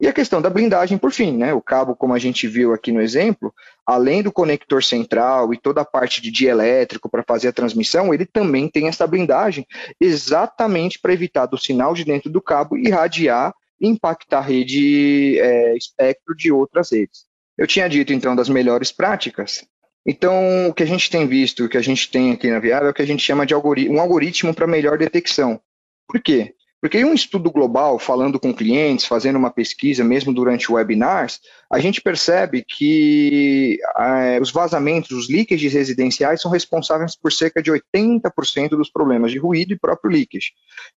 E 0.00 0.08
a 0.08 0.12
questão 0.12 0.42
da 0.42 0.50
blindagem, 0.50 0.98
por 0.98 1.12
fim, 1.12 1.36
né? 1.36 1.54
O 1.54 1.62
cabo, 1.62 1.94
como 1.94 2.14
a 2.14 2.18
gente 2.18 2.48
viu 2.48 2.74
aqui 2.74 2.90
no 2.90 3.00
exemplo, 3.00 3.54
além 3.86 4.22
do 4.22 4.32
conector 4.32 4.82
central 4.82 5.54
e 5.54 5.58
toda 5.58 5.82
a 5.82 5.84
parte 5.84 6.20
de 6.20 6.30
dielétrico 6.30 7.08
para 7.08 7.22
fazer 7.22 7.48
a 7.48 7.52
transmissão, 7.52 8.12
ele 8.12 8.26
também 8.26 8.68
tem 8.68 8.88
essa 8.88 9.06
blindagem 9.06 9.66
exatamente 10.00 10.98
para 10.98 11.12
evitar 11.12 11.46
do 11.46 11.56
sinal 11.56 11.94
de 11.94 12.04
dentro 12.04 12.28
do 12.28 12.42
cabo 12.42 12.76
irradiar 12.76 13.54
impactar 13.80 14.38
a 14.38 14.42
rede 14.42 15.38
é, 15.38 15.76
espectro 15.76 16.34
de 16.34 16.50
outras 16.50 16.92
redes. 16.92 17.24
Eu 17.56 17.66
tinha 17.66 17.88
dito, 17.88 18.12
então, 18.12 18.34
das 18.34 18.48
melhores 18.48 18.90
práticas. 18.90 19.64
Então, 20.06 20.68
o 20.68 20.74
que 20.74 20.82
a 20.82 20.86
gente 20.86 21.10
tem 21.10 21.26
visto, 21.26 21.64
o 21.64 21.68
que 21.68 21.78
a 21.78 21.82
gente 21.82 22.10
tem 22.10 22.32
aqui 22.32 22.50
na 22.50 22.58
Viável, 22.58 22.88
é 22.88 22.90
o 22.90 22.94
que 22.94 23.02
a 23.02 23.06
gente 23.06 23.22
chama 23.22 23.46
de 23.46 23.54
algoritmo, 23.54 23.96
um 23.96 24.00
algoritmo 24.00 24.54
para 24.54 24.66
melhor 24.66 24.98
detecção. 24.98 25.60
Por 26.06 26.20
quê? 26.20 26.54
Porque 26.84 26.98
em 26.98 27.04
um 27.06 27.14
estudo 27.14 27.50
global, 27.50 27.98
falando 27.98 28.38
com 28.38 28.52
clientes, 28.52 29.06
fazendo 29.06 29.36
uma 29.36 29.50
pesquisa, 29.50 30.04
mesmo 30.04 30.34
durante 30.34 30.70
webinars, 30.70 31.40
a 31.72 31.78
gente 31.78 32.02
percebe 32.02 32.62
que 32.62 33.78
é, 33.96 34.38
os 34.38 34.52
vazamentos, 34.52 35.10
os 35.12 35.30
leakages 35.30 35.72
residenciais 35.72 36.42
são 36.42 36.50
responsáveis 36.50 37.16
por 37.16 37.32
cerca 37.32 37.62
de 37.62 37.72
80% 37.72 38.68
dos 38.76 38.90
problemas 38.90 39.32
de 39.32 39.38
ruído 39.38 39.72
e 39.72 39.78
próprio 39.78 40.10
leakage. 40.10 40.50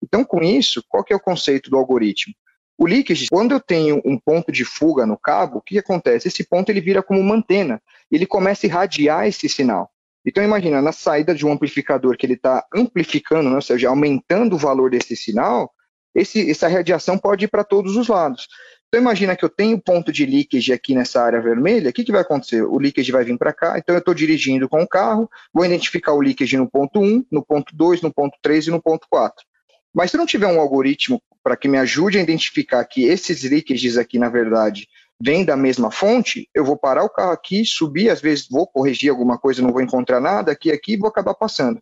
Então, 0.02 0.26
com 0.26 0.42
isso, 0.42 0.84
qual 0.90 1.04
que 1.04 1.14
é 1.14 1.16
o 1.16 1.20
conceito 1.20 1.70
do 1.70 1.78
algoritmo? 1.78 2.34
O 2.80 2.88
leakage, 2.88 3.28
quando 3.30 3.52
eu 3.52 3.60
tenho 3.60 4.02
um 4.04 4.18
ponto 4.20 4.52
de 4.52 4.66
fuga 4.66 5.06
no 5.06 5.20
cabo, 5.20 5.60
o 5.60 5.62
que 5.62 5.78
acontece? 5.78 6.30
Esse 6.30 6.44
ponto 6.44 6.68
ele 6.72 6.82
vira 6.82 7.04
como 7.04 7.20
uma 7.20 7.36
antena, 7.36 7.80
ele 8.12 8.26
começa 8.26 8.66
a 8.66 8.68
irradiar 8.68 9.28
esse 9.28 9.48
sinal. 9.48 9.92
Então 10.26 10.44
imagina, 10.44 10.82
na 10.82 10.92
saída 10.92 11.36
de 11.36 11.46
um 11.46 11.52
amplificador 11.52 12.18
que 12.18 12.26
ele 12.26 12.34
está 12.34 12.66
amplificando, 12.74 13.52
né, 13.52 13.56
ou 13.56 13.62
seja, 13.62 13.90
aumentando 13.90 14.56
o 14.56 14.58
valor 14.58 14.90
desse 14.90 15.16
sinal, 15.16 15.72
esse, 16.16 16.50
essa 16.50 16.68
radiação 16.68 17.18
pode 17.18 17.46
ir 17.46 17.48
para 17.50 17.64
todos 17.64 17.98
os 17.98 18.08
lados. 18.08 18.48
Então 18.88 19.02
imagina 19.02 19.36
que 19.36 19.44
eu 19.44 19.50
tenho 19.50 19.82
ponto 19.82 20.12
de 20.12 20.26
leakage 20.26 20.72
aqui 20.72 20.96
nessa 20.96 21.22
área 21.22 21.42
vermelha, 21.42 21.90
o 21.90 21.94
que, 21.94 22.04
que 22.04 22.12
vai 22.12 22.22
acontecer? 22.22 22.64
O 22.64 22.78
leakage 22.78 23.12
vai 23.12 23.26
vir 23.26 23.38
para 23.38 23.52
cá, 23.52 23.78
então 23.78 23.94
eu 23.94 24.00
estou 24.00 24.14
dirigindo 24.14 24.70
com 24.70 24.82
o 24.82 24.88
carro, 24.88 25.30
vou 25.54 25.66
identificar 25.66 26.14
o 26.14 26.22
leakage 26.22 26.56
no 26.56 26.70
ponto 26.70 27.00
1, 27.02 27.26
no 27.30 27.44
ponto 27.44 27.76
2, 27.76 28.02
no 28.02 28.14
ponto 28.14 28.38
3 28.42 28.68
e 28.68 28.72
no 28.72 28.82
ponto 28.82 29.06
4. 29.10 29.46
Mas 29.94 30.12
se 30.12 30.18
não 30.18 30.26
tiver 30.26 30.48
um 30.48 30.60
algoritmo 30.60 31.22
para 31.44 31.58
que 31.58 31.68
me 31.68 31.78
ajude 31.78 32.18
a 32.18 32.22
identificar 32.22 32.84
que 32.86 33.04
esses 33.06 33.44
leakages 33.44 33.98
aqui, 33.98 34.18
na 34.18 34.30
verdade, 34.30 34.88
vêm 35.22 35.46
da 35.46 35.56
mesma 35.56 35.92
fonte, 35.92 36.50
eu 36.54 36.66
vou 36.66 36.78
parar 36.78 37.04
o 37.04 37.10
carro 37.10 37.32
aqui, 37.32 37.66
subir, 37.66 38.10
às 38.10 38.22
vezes 38.22 38.48
vou 38.50 38.68
corrigir 38.68 39.10
alguma 39.10 39.38
coisa, 39.38 39.62
não 39.62 39.72
vou 39.72 39.82
encontrar 39.82 40.20
nada, 40.20 40.52
aqui 40.52 40.72
aqui 40.72 40.94
e 40.94 40.98
vou 40.98 41.10
acabar 41.10 41.34
passando. 41.34 41.82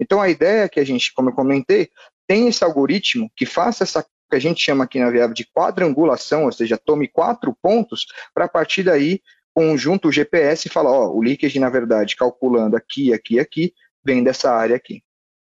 Então 0.00 0.20
a 0.20 0.28
ideia 0.28 0.64
é 0.64 0.68
que 0.68 0.80
a 0.80 0.84
gente, 0.84 1.12
como 1.14 1.30
eu 1.30 1.34
comentei, 1.34 1.90
tem 2.32 2.48
esse 2.48 2.64
algoritmo 2.64 3.30
que 3.36 3.44
faça 3.44 3.84
essa 3.84 4.02
que 4.02 4.36
a 4.36 4.38
gente 4.38 4.64
chama 4.64 4.84
aqui 4.84 4.98
na 4.98 5.10
Viável 5.10 5.34
de 5.34 5.44
quadrangulação, 5.44 6.46
ou 6.46 6.52
seja, 6.52 6.78
tome 6.78 7.06
quatro 7.06 7.54
pontos 7.60 8.06
para 8.32 8.46
a 8.46 8.48
partir 8.48 8.82
daí 8.82 9.20
conjunto 9.52 10.08
o 10.08 10.12
GPS 10.12 10.66
e 10.66 10.70
falar, 10.70 10.92
ó, 10.92 11.10
o 11.10 11.20
leakage, 11.20 11.58
na 11.58 11.68
verdade, 11.68 12.16
calculando 12.16 12.74
aqui, 12.74 13.12
aqui, 13.12 13.38
aqui, 13.38 13.74
vem 14.02 14.24
dessa 14.24 14.50
área 14.50 14.74
aqui. 14.74 15.02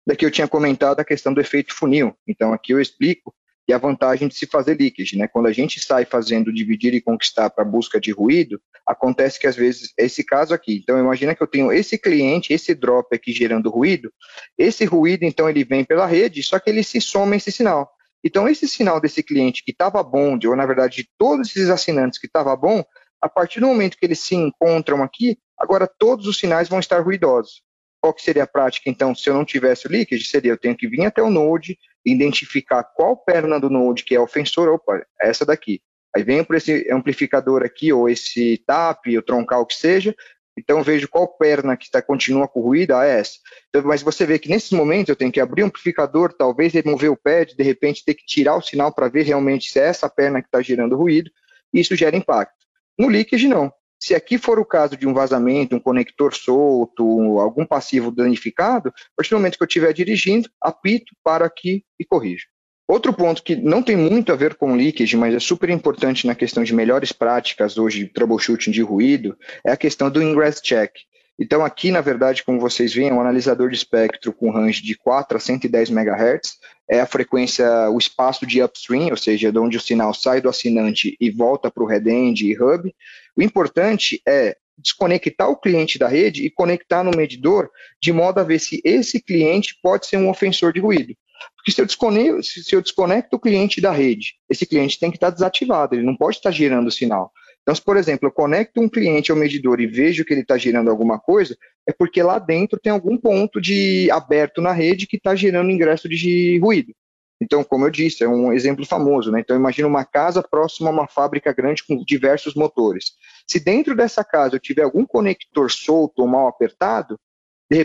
Daqui 0.07 0.25
eu 0.25 0.31
tinha 0.31 0.49
comentado 0.49 0.99
a 0.99 1.05
questão 1.05 1.35
do 1.35 1.43
efeito 1.43 1.75
funil. 1.75 2.17
Então, 2.27 2.55
aqui 2.55 2.73
eu 2.73 2.81
explico 2.81 3.35
que 3.67 3.73
a 3.73 3.79
vantagem 3.79 4.29
de 4.29 4.35
se 4.35 4.47
fazer 4.47 4.77
leakage, 4.79 5.17
né? 5.17 5.29
Quando 5.29 5.47
a 5.47 5.53
gente 5.53 5.81
sai 5.81 6.05
fazendo 6.05 6.53
dividir 6.53 6.95
e 6.95 7.01
conquistar 7.01 7.51
para 7.51 7.65
busca 7.65 8.01
de 8.01 8.11
ruído, 8.11 8.61
acontece 8.87 9.39
que 9.39 9.47
às 9.47 9.55
vezes 9.55 9.93
esse 9.97 10.25
caso 10.25 10.53
aqui. 10.53 10.81
Então 10.83 10.99
imagina 10.99 11.35
que 11.35 11.43
eu 11.43 11.47
tenho 11.47 11.73
esse 11.73 11.97
cliente, 11.97 12.53
esse 12.53 12.75
drop 12.75 13.15
aqui 13.15 13.33
gerando 13.33 13.71
ruído. 13.71 14.13
Esse 14.59 14.85
ruído 14.85 15.25
então 15.25 15.49
ele 15.49 15.65
vem 15.65 15.85
pela 15.85 16.07
rede, 16.07 16.43
só 16.43 16.59
que 16.59 16.71
ele 16.71 16.83
se 16.83 17.01
soma 17.01 17.37
esse 17.37 17.53
sinal. 17.53 17.91
Então 18.25 18.49
esse 18.49 18.67
sinal 18.67 19.01
desse 19.01 19.23
cliente 19.23 19.65
que 19.65 19.71
estava 19.71 20.03
bom, 20.03 20.39
ou 20.45 20.57
na 20.57 20.67
verdade 20.67 21.03
de 21.03 21.09
todos 21.17 21.49
esses 21.49 21.69
assinantes 21.69 22.19
que 22.19 22.27
estava 22.27 22.55
bom, 22.57 22.85
a 23.21 23.29
partir 23.29 23.61
do 23.61 23.69
momento 23.69 23.97
que 23.97 24.05
eles 24.05 24.19
se 24.19 24.35
encontram 24.35 25.03
aqui, 25.03 25.39
agora 25.57 25.87
todos 25.87 26.27
os 26.27 26.37
sinais 26.37 26.69
vão 26.69 26.81
estar 26.81 27.01
ruidosos. 27.01 27.63
Qual 28.01 28.13
que 28.13 28.21
seria 28.21 28.43
a 28.43 28.49
prática, 28.49 28.91
então, 28.91 29.15
se 29.15 29.31
eu 29.31 29.35
não 29.35 29.45
tivesse 29.45 29.87
o 29.87 29.91
leakage? 29.91 30.25
Seria, 30.25 30.51
eu 30.51 30.59
tenho 30.59 30.77
que 30.77 30.89
vir 30.89 31.05
até 31.05 31.23
o 31.23 31.31
Node, 31.31 31.79
identificar 32.05 32.83
qual 32.83 33.17
perna 33.17 33.59
do 33.61 33.71
Node 33.71 34.05
que 34.05 34.15
é 34.15 34.21
ofensor, 34.21 34.69
opa, 34.69 34.97
é 35.21 35.29
essa 35.29 35.45
daqui. 35.45 35.81
Aí 36.15 36.23
venho 36.23 36.45
por 36.45 36.57
esse 36.57 36.91
amplificador 36.91 37.63
aqui, 37.63 37.93
ou 37.93 38.09
esse 38.09 38.63
TAP, 38.67 39.07
o 39.17 39.23
troncal 39.23 39.65
que 39.65 39.75
seja, 39.75 40.15
então 40.59 40.83
vejo 40.83 41.09
qual 41.09 41.27
perna 41.27 41.77
que 41.77 41.85
está, 41.85 42.03
continua 42.03 42.47
com 42.47 42.61
ruído, 42.61 42.95
ah, 42.95 43.07
é 43.07 43.21
essa. 43.21 43.39
Então, 43.69 43.83
mas 43.85 44.03
você 44.03 44.27
vê 44.27 44.39
que 44.39 44.51
nesses 44.51 44.71
momentos 44.71 45.09
eu 45.09 45.17
tenho 45.17 45.33
que 45.33 45.41
abrir 45.41 45.63
o 45.63 45.67
amplificador, 45.67 46.35
talvez 46.35 46.73
remover 46.75 47.11
o 47.11 47.17
pad, 47.17 47.55
de 47.55 47.63
repente 47.63 48.05
ter 48.05 48.15
que 48.15 48.27
tirar 48.27 48.57
o 48.57 48.63
sinal 48.63 48.93
para 48.93 49.09
ver 49.09 49.23
realmente 49.23 49.71
se 49.71 49.81
é 49.81 49.87
essa 49.87 50.11
perna 50.11 50.43
que 50.43 50.49
está 50.49 50.61
gerando 50.61 50.97
ruído, 50.97 51.31
e 51.73 51.81
isso 51.81 51.97
gera 51.97 52.17
impacto. 52.17 52.67
No 52.99 53.09
leakage, 53.09 53.49
não. 53.49 53.73
Se 54.05 54.17
aqui 54.17 54.37
for 54.37 54.59
o 54.59 54.65
caso 54.65 54.97
de 54.97 55.07
um 55.07 55.15
vazamento, 55.15 55.77
um 55.77 55.79
conector 55.79 56.35
solto, 56.35 57.39
algum 57.39 57.65
passivo 57.65 58.11
danificado, 58.11 58.89
a 58.89 58.93
partir 59.17 59.31
do 59.31 59.37
momento 59.37 59.57
que 59.57 59.63
eu 59.63 59.67
estiver 59.69 59.93
dirigindo, 59.93 60.51
apito, 60.61 61.15
paro 61.23 61.45
aqui 61.45 61.85
e 62.01 62.05
corrijo. 62.05 62.49
Outro 62.89 63.13
ponto 63.13 63.45
que 63.45 63.55
não 63.55 63.81
tem 63.81 63.97
muito 63.97 64.33
a 64.33 64.35
ver 64.35 64.57
com 64.57 64.75
leakage, 64.75 65.17
mas 65.17 65.33
é 65.33 65.39
super 65.39 65.71
importante 65.71 66.27
na 66.27 66.35
questão 66.35 66.65
de 66.65 66.75
melhores 66.75 67.13
práticas 67.13 67.79
hoje 67.79 68.01
de 68.01 68.13
troubleshooting 68.13 68.73
de 68.73 68.83
ruído, 68.83 69.39
é 69.65 69.71
a 69.71 69.77
questão 69.77 70.11
do 70.11 70.21
ingress 70.21 70.61
check. 70.61 70.91
Então, 71.39 71.65
aqui, 71.65 71.91
na 71.91 72.01
verdade, 72.01 72.45
como 72.45 72.61
vocês 72.61 72.93
veem, 72.93 73.09
é 73.09 73.13
um 73.13 73.21
analisador 73.21 73.71
de 73.71 73.77
espectro 73.77 74.33
com 74.33 74.51
range 74.51 74.83
de 74.83 74.97
4 74.97 75.37
a 75.37 75.41
110 75.41 75.91
MHz, 75.91 76.59
é 76.89 77.01
a 77.01 77.07
frequência, 77.07 77.67
o 77.91 77.99
espaço 77.99 78.47
de 78.47 78.63
upstream, 78.63 79.09
ou 79.11 79.17
seja, 79.17 79.51
de 79.51 79.59
onde 79.59 79.77
o 79.77 79.81
sinal 79.81 80.13
sai 80.13 80.41
do 80.41 80.49
assinante 80.49 81.17
e 81.19 81.31
volta 81.31 81.71
para 81.71 81.83
o 81.83 81.87
headend 81.87 82.47
e 82.47 82.57
hub. 82.61 82.95
O 83.35 83.43
importante 83.43 84.21
é 84.29 84.57
desconectar 84.77 85.49
o 85.49 85.57
cliente 85.57 85.99
da 85.99 86.09
rede 86.09 86.45
e 86.45 86.51
conectar 86.51 87.03
no 87.03 87.17
medidor, 87.17 87.71
de 88.01 88.13
modo 88.13 88.39
a 88.39 88.45
ver 88.45 88.59
se 88.59 88.81
esse 88.85 89.21
cliente 89.21 89.79
pode 89.83 90.07
ser 90.07 90.19
um 90.19 90.29
ofensor 90.29 90.73
de 90.73 90.81
ruído. 90.81 91.15
Porque 91.57 91.73
se 91.73 91.81
eu, 91.81 91.87
desconecto, 91.87 92.43
se 92.43 92.75
eu 92.75 92.83
desconecto 92.83 93.37
o 93.37 93.41
cliente 93.41 93.81
da 93.81 93.93
rede, 93.93 94.35
esse 94.49 94.67
cliente 94.67 94.99
tem 94.99 95.11
que 95.11 95.17
estar 95.17 95.31
desativado, 95.31 95.95
ele 95.95 96.05
não 96.05 96.17
pode 96.17 96.37
estar 96.37 96.51
gerando 96.51 96.91
sinal. 96.91 97.33
Então, 97.63 97.75
se, 97.75 97.83
por 97.83 97.97
exemplo, 97.97 98.29
eu 98.29 98.33
conecto 98.33 98.81
um 98.81 98.89
cliente 98.89 99.31
ao 99.31 99.37
medidor 99.37 99.81
e 99.81 99.87
vejo 99.87 100.25
que 100.25 100.35
ele 100.35 100.41
está 100.43 100.59
gerando 100.59 100.91
alguma 100.91 101.19
coisa, 101.19 101.57
é 101.89 101.93
porque 101.93 102.23
lá 102.23 102.39
dentro 102.39 102.79
tem 102.79 102.93
algum 102.93 103.17
ponto 103.17 103.61
de 103.61 104.11
aberto 104.11 104.61
na 104.61 104.73
rede 104.73 105.07
que 105.07 105.17
está 105.17 105.35
gerando 105.35 105.71
ingresso 105.71 106.09
de 106.09 106.59
ruído. 106.59 106.93
Então, 107.41 107.65
como 107.65 107.87
eu 107.87 107.91
disse, 107.91 108.23
é 108.23 108.29
um 108.29 108.53
exemplo 108.53 108.85
famoso, 108.87 109.33
né? 109.33 109.41
Então, 109.41 109.57
imagina 109.57 109.89
uma 109.89 110.05
casa 110.05 110.43
próxima 110.43 110.91
a 110.91 110.93
uma 110.93 111.09
fábrica 111.09 111.53
grande 111.53 111.85
com 111.85 112.05
diversos 112.05 112.55
motores. 112.55 113.13
Se 113.49 113.59
dentro 113.59 113.97
dessa 113.97 114.23
casa 114.23 114.57
eu 114.57 114.61
tiver 114.61 114.83
algum 114.83 115.05
conector 115.05 115.71
solto 115.71 116.21
ou 116.21 116.29
mal 116.29 116.47
apertado, 116.47 117.19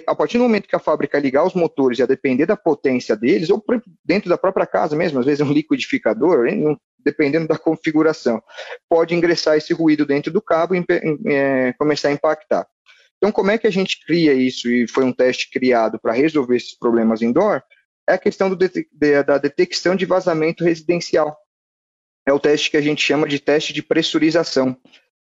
a 0.08 0.16
partir 0.16 0.38
do 0.38 0.44
momento 0.44 0.68
que 0.68 0.76
a 0.76 0.80
fábrica 0.80 1.20
ligar 1.20 1.46
os 1.46 1.54
motores 1.54 2.00
e 2.00 2.04
a 2.04 2.08
depender 2.08 2.46
da 2.46 2.58
potência 2.58 3.16
deles, 3.16 3.50
ou 3.50 3.64
dentro 4.04 4.30
da 4.30 4.38
própria 4.38 4.66
casa 4.66 4.96
mesmo, 4.96 5.20
às 5.20 5.26
vezes 5.26 5.40
é 5.40 5.44
um 5.44 5.54
liquidificador, 5.54 6.46
dependendo 7.00 7.48
da 7.48 7.58
configuração, 7.60 8.42
pode 8.90 9.16
ingressar 9.16 9.56
esse 9.56 9.74
ruído 9.74 10.06
dentro 10.06 10.32
do 10.32 10.42
cabo 10.42 10.76
e 10.76 10.84
é, 11.28 11.74
começar 11.74 12.10
a 12.10 12.12
impactar. 12.12 12.68
Então, 13.18 13.32
como 13.32 13.50
é 13.50 13.58
que 13.58 13.68
a 13.68 13.72
gente 13.72 14.04
cria 14.06 14.34
isso? 14.34 14.70
E 14.70 14.88
foi 14.88 15.04
um 15.04 15.14
teste 15.14 15.50
criado 15.50 16.00
para 16.00 16.14
resolver 16.14 16.56
esses 16.56 16.78
problemas 16.78 17.22
indoor? 17.22 17.64
É 18.08 18.14
a 18.14 18.18
questão 18.18 18.50
do, 18.50 18.58
da 19.26 19.38
detecção 19.38 19.96
de 19.96 20.06
vazamento 20.06 20.64
residencial. 20.64 21.36
É 22.28 22.34
o 22.34 22.40
teste 22.40 22.70
que 22.70 22.78
a 22.78 22.82
gente 22.82 23.02
chama 23.02 23.28
de 23.28 23.40
teste 23.40 23.74
de 23.74 23.82
pressurização. 23.82 24.78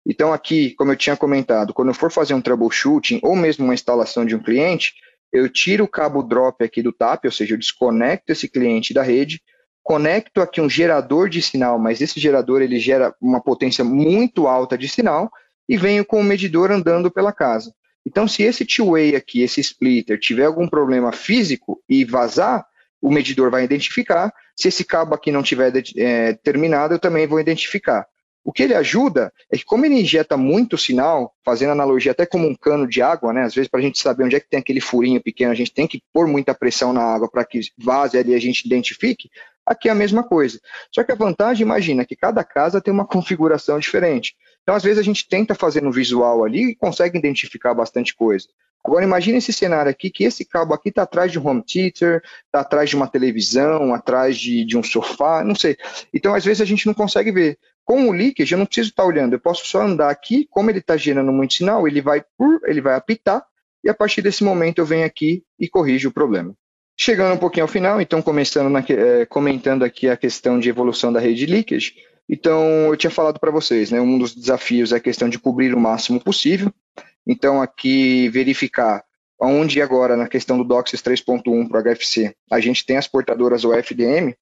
Então, 0.05 0.33
aqui, 0.33 0.75
como 0.75 0.91
eu 0.91 0.97
tinha 0.97 1.15
comentado, 1.15 1.73
quando 1.73 1.89
eu 1.89 1.93
for 1.93 2.11
fazer 2.11 2.33
um 2.33 2.41
troubleshooting 2.41 3.19
ou 3.23 3.35
mesmo 3.35 3.63
uma 3.63 3.73
instalação 3.73 4.25
de 4.25 4.35
um 4.35 4.43
cliente, 4.43 4.93
eu 5.31 5.49
tiro 5.49 5.85
o 5.85 5.87
cabo 5.87 6.21
drop 6.21 6.63
aqui 6.63 6.81
do 6.81 6.91
TAP, 6.91 7.25
ou 7.25 7.31
seja, 7.31 7.53
eu 7.53 7.57
desconecto 7.57 8.31
esse 8.31 8.47
cliente 8.47 8.93
da 8.93 9.01
rede, 9.01 9.41
conecto 9.81 10.41
aqui 10.41 10.61
um 10.61 10.69
gerador 10.69 11.27
de 11.29 11.41
sinal, 11.41 11.79
mas 11.79 12.01
esse 12.01 12.19
gerador 12.19 12.61
ele 12.61 12.79
gera 12.79 13.15
uma 13.19 13.41
potência 13.41 13.83
muito 13.83 14.47
alta 14.47 14.77
de 14.77 14.87
sinal 14.87 15.29
e 15.67 15.77
venho 15.77 16.05
com 16.05 16.19
o 16.19 16.23
medidor 16.23 16.71
andando 16.71 17.09
pela 17.09 17.33
casa. 17.33 17.73
Então, 18.05 18.27
se 18.27 18.43
esse 18.43 18.65
two-way 18.65 19.15
aqui, 19.15 19.41
esse 19.41 19.61
splitter, 19.61 20.19
tiver 20.19 20.45
algum 20.45 20.67
problema 20.67 21.11
físico 21.11 21.81
e 21.87 22.03
vazar, 22.03 22.65
o 23.01 23.09
medidor 23.09 23.49
vai 23.49 23.63
identificar. 23.63 24.31
Se 24.55 24.67
esse 24.67 24.83
cabo 24.83 25.15
aqui 25.15 25.31
não 25.31 25.41
tiver 25.41 25.71
é, 25.97 26.33
terminado, 26.33 26.93
eu 26.93 26.99
também 26.99 27.25
vou 27.25 27.39
identificar. 27.39 28.05
O 28.43 28.51
que 28.51 28.63
ele 28.63 28.73
ajuda 28.73 29.32
é 29.49 29.58
que, 29.58 29.63
como 29.63 29.86
ele 29.86 30.01
injeta 30.01 30.36
muito 30.36 30.77
sinal, 30.77 31.34
fazendo 31.45 31.71
analogia 31.71 32.12
até 32.12 32.25
como 32.25 32.47
um 32.47 32.53
cano 32.53 32.86
de 32.86 33.01
água, 33.01 33.32
né? 33.32 33.43
Às 33.43 33.56
vezes, 33.56 33.69
para 33.69 33.79
a 33.79 33.84
gente 33.84 33.99
saber 33.99 34.25
onde 34.25 34.36
é 34.36 34.39
que 34.39 34.49
tem 34.49 34.60
aquele 34.60 34.82
furinho 34.82 35.21
pequeno, 35.21 35.51
a 35.51 35.56
gente 35.56 35.71
tem 35.71 35.88
que 35.88 36.03
pôr 36.12 36.27
muita 36.27 36.53
pressão 36.53 36.91
na 36.91 37.01
água 37.01 37.29
para 37.29 37.45
que 37.45 37.62
vaze 37.77 38.17
ali 38.17 38.32
e 38.32 38.36
a 38.36 38.41
gente 38.41 38.65
identifique. 38.65 39.29
Aqui 39.65 39.88
é 39.88 39.91
a 39.91 39.95
mesma 39.95 40.23
coisa. 40.23 40.60
Só 40.91 41.03
que 41.03 41.12
a 41.13 41.15
vantagem, 41.15 41.65
imagina, 41.65 42.06
que 42.06 42.17
cada 42.17 42.43
casa 42.43 42.82
tem 42.82 42.93
uma 42.93 43.08
configuração 43.08 43.79
diferente. 43.79 44.36
Então, 44.62 44.75
às 44.75 44.84
vezes, 44.84 44.99
a 44.99 45.03
gente 45.03 45.27
tenta 45.27 45.56
fazer 45.56 45.82
no 45.82 45.91
visual 45.91 46.43
ali 46.43 46.71
e 46.71 46.75
consegue 46.75 47.17
identificar 47.17 47.73
bastante 47.73 48.13
coisa. 48.13 48.47
Agora, 48.84 49.06
imagine 49.06 49.38
esse 49.38 49.53
cenário 49.53 49.89
aqui, 49.89 50.10
que 50.10 50.25
esse 50.25 50.43
cabo 50.43 50.73
aqui 50.73 50.89
está 50.89 51.03
atrás 51.03 51.32
de 51.32 51.39
um 51.39 51.47
home 51.47 51.63
theater, 51.63 52.21
está 52.45 52.60
atrás 52.60 52.89
de 52.89 52.97
uma 52.97 53.08
televisão, 53.08 53.93
atrás 53.93 54.38
de, 54.38 54.65
de 54.65 54.77
um 54.77 54.84
sofá, 54.84 55.41
não 55.41 55.56
sei. 55.56 55.77
Então, 56.13 56.36
às 56.36 56.43
vezes, 56.43 56.60
a 56.60 56.65
gente 56.65 56.86
não 56.86 56.93
consegue 56.93 57.32
ver. 57.32 57.58
Com 57.85 58.07
o 58.07 58.11
leakage, 58.11 58.53
eu 58.53 58.57
não 58.57 58.65
preciso 58.65 58.89
estar 58.89 59.05
olhando, 59.05 59.33
eu 59.33 59.39
posso 59.39 59.65
só 59.67 59.81
andar 59.81 60.09
aqui, 60.09 60.47
como 60.49 60.69
ele 60.69 60.79
está 60.79 60.95
gerando 60.95 61.31
muito 61.31 61.53
sinal, 61.53 61.87
ele 61.87 62.01
vai, 62.01 62.23
ele 62.65 62.81
vai 62.81 62.95
apitar, 62.95 63.45
e 63.83 63.89
a 63.89 63.93
partir 63.93 64.21
desse 64.21 64.43
momento 64.43 64.79
eu 64.79 64.85
venho 64.85 65.05
aqui 65.05 65.43
e 65.59 65.67
corrijo 65.67 66.09
o 66.09 66.13
problema. 66.13 66.55
Chegando 66.97 67.33
um 67.33 67.39
pouquinho 67.39 67.65
ao 67.65 67.67
final, 67.67 67.99
então 67.99 68.21
começando 68.21 68.69
na, 68.69 68.79
é, 68.87 69.25
comentando 69.25 69.83
aqui 69.83 70.07
a 70.07 70.15
questão 70.15 70.59
de 70.59 70.69
evolução 70.69 71.11
da 71.11 71.19
rede 71.19 71.45
leakage, 71.45 71.95
então 72.29 72.87
eu 72.87 72.95
tinha 72.95 73.11
falado 73.11 73.39
para 73.39 73.51
vocês, 73.51 73.91
né, 73.91 73.99
um 73.99 74.17
dos 74.17 74.33
desafios 74.33 74.93
é 74.93 74.97
a 74.97 75.01
questão 75.01 75.27
de 75.27 75.37
cobrir 75.37 75.73
o 75.73 75.79
máximo 75.79 76.21
possível, 76.21 76.71
então 77.27 77.61
aqui 77.61 78.29
verificar 78.29 79.03
onde 79.41 79.81
agora 79.81 80.15
na 80.15 80.27
questão 80.27 80.57
do 80.57 80.63
DOCSIS 80.63 81.01
3.1 81.01 81.67
para 81.67 81.79
o 81.79 81.95
HFC, 81.95 82.33
a 82.49 82.61
gente 82.61 82.85
tem 82.85 82.95
as 82.95 83.07
portadoras 83.07 83.65
OFDM, 83.65 84.33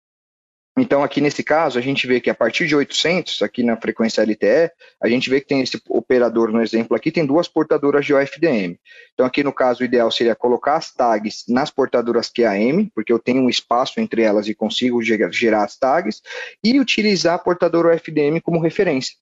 então, 0.78 1.04
aqui 1.04 1.20
nesse 1.20 1.44
caso, 1.44 1.78
a 1.78 1.82
gente 1.82 2.08
vê 2.08 2.22
que 2.22 2.30
a 2.30 2.34
partir 2.34 2.66
de 2.66 2.76
800, 2.76 3.42
aqui 3.42 3.62
na 3.62 3.76
frequência 3.76 4.24
LTE, 4.24 4.72
a 5.02 5.10
gente 5.10 5.30
vê 5.30 5.42
que 5.42 5.48
tem 5.48 5.62
esse 5.62 5.82
operador, 5.90 6.50
no 6.50 6.62
exemplo 6.62 6.96
aqui, 6.96 7.12
tem 7.12 7.26
duas 7.26 7.48
portadoras 7.48 8.06
de 8.06 8.14
OFDM. 8.14 8.78
Então, 9.14 9.26
aqui 9.26 9.44
no 9.44 9.52
caso, 9.52 9.82
o 9.82 9.86
ideal 9.86 10.10
seria 10.10 10.34
colocar 10.34 10.78
as 10.78 10.94
tags 10.94 11.44
nas 11.50 11.70
portadoras 11.70 12.30
QAM, 12.30 12.90
porque 12.96 13.12
eu 13.12 13.20
tenho 13.20 13.42
um 13.42 13.50
espaço 13.50 14.00
entre 14.00 14.22
elas 14.22 14.48
e 14.48 14.56
consigo 14.56 15.02
gerar 15.02 15.66
as 15.66 15.78
tags, 15.78 16.22
e 16.64 16.80
utilizar 16.80 17.36
a 17.36 17.40
portadora 17.40 17.94
OFDM 17.94 18.40
como 18.42 18.62
referência. 18.62 19.16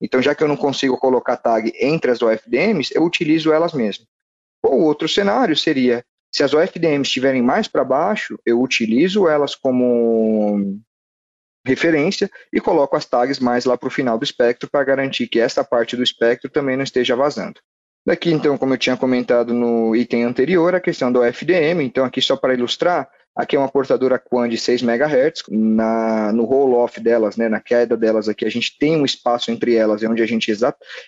Então, 0.00 0.22
já 0.22 0.34
que 0.34 0.42
eu 0.42 0.48
não 0.48 0.56
consigo 0.56 0.98
colocar 0.98 1.36
tag 1.36 1.70
entre 1.78 2.10
as 2.10 2.22
OFDMs, 2.22 2.94
eu 2.94 3.04
utilizo 3.04 3.52
elas 3.52 3.74
mesmas. 3.74 4.06
Ou 4.62 4.80
outro 4.80 5.06
cenário 5.06 5.54
seria, 5.54 6.02
se 6.32 6.42
as 6.42 6.54
OFDMs 6.54 7.06
estiverem 7.06 7.42
mais 7.42 7.68
para 7.68 7.84
baixo, 7.84 8.38
eu 8.44 8.60
utilizo 8.60 9.28
elas 9.28 9.54
como 9.54 10.80
referência 11.64 12.30
e 12.52 12.60
coloco 12.60 12.96
as 12.96 13.06
tags 13.06 13.38
mais 13.38 13.64
lá 13.64 13.76
para 13.76 13.86
o 13.86 13.90
final 13.90 14.18
do 14.18 14.24
espectro 14.24 14.68
para 14.70 14.84
garantir 14.84 15.26
que 15.26 15.40
essa 15.40 15.64
parte 15.64 15.96
do 15.96 16.02
espectro 16.02 16.50
também 16.50 16.76
não 16.76 16.84
esteja 16.84 17.16
vazando. 17.16 17.60
Daqui, 18.06 18.30
então, 18.30 18.58
como 18.58 18.74
eu 18.74 18.78
tinha 18.78 18.96
comentado 18.96 19.54
no 19.54 19.96
item 19.96 20.24
anterior, 20.24 20.74
a 20.74 20.80
questão 20.80 21.10
do 21.10 21.24
FDM, 21.24 21.82
então 21.82 22.04
aqui 22.04 22.20
só 22.20 22.36
para 22.36 22.52
ilustrar, 22.52 23.08
aqui 23.34 23.56
é 23.56 23.58
uma 23.58 23.68
portadora 23.68 24.18
QAM 24.18 24.46
de 24.46 24.58
6 24.58 24.82
MHz, 24.82 25.44
na, 25.48 26.30
no 26.30 26.44
roll-off 26.44 27.00
delas, 27.00 27.38
né, 27.38 27.48
na 27.48 27.60
queda 27.60 27.96
delas 27.96 28.28
aqui, 28.28 28.44
a 28.44 28.50
gente 28.50 28.76
tem 28.78 29.00
um 29.00 29.06
espaço 29.06 29.50
entre 29.50 29.74
elas, 29.74 30.02
é 30.02 30.08
onde 30.08 30.22
a 30.22 30.26
gente, 30.26 30.52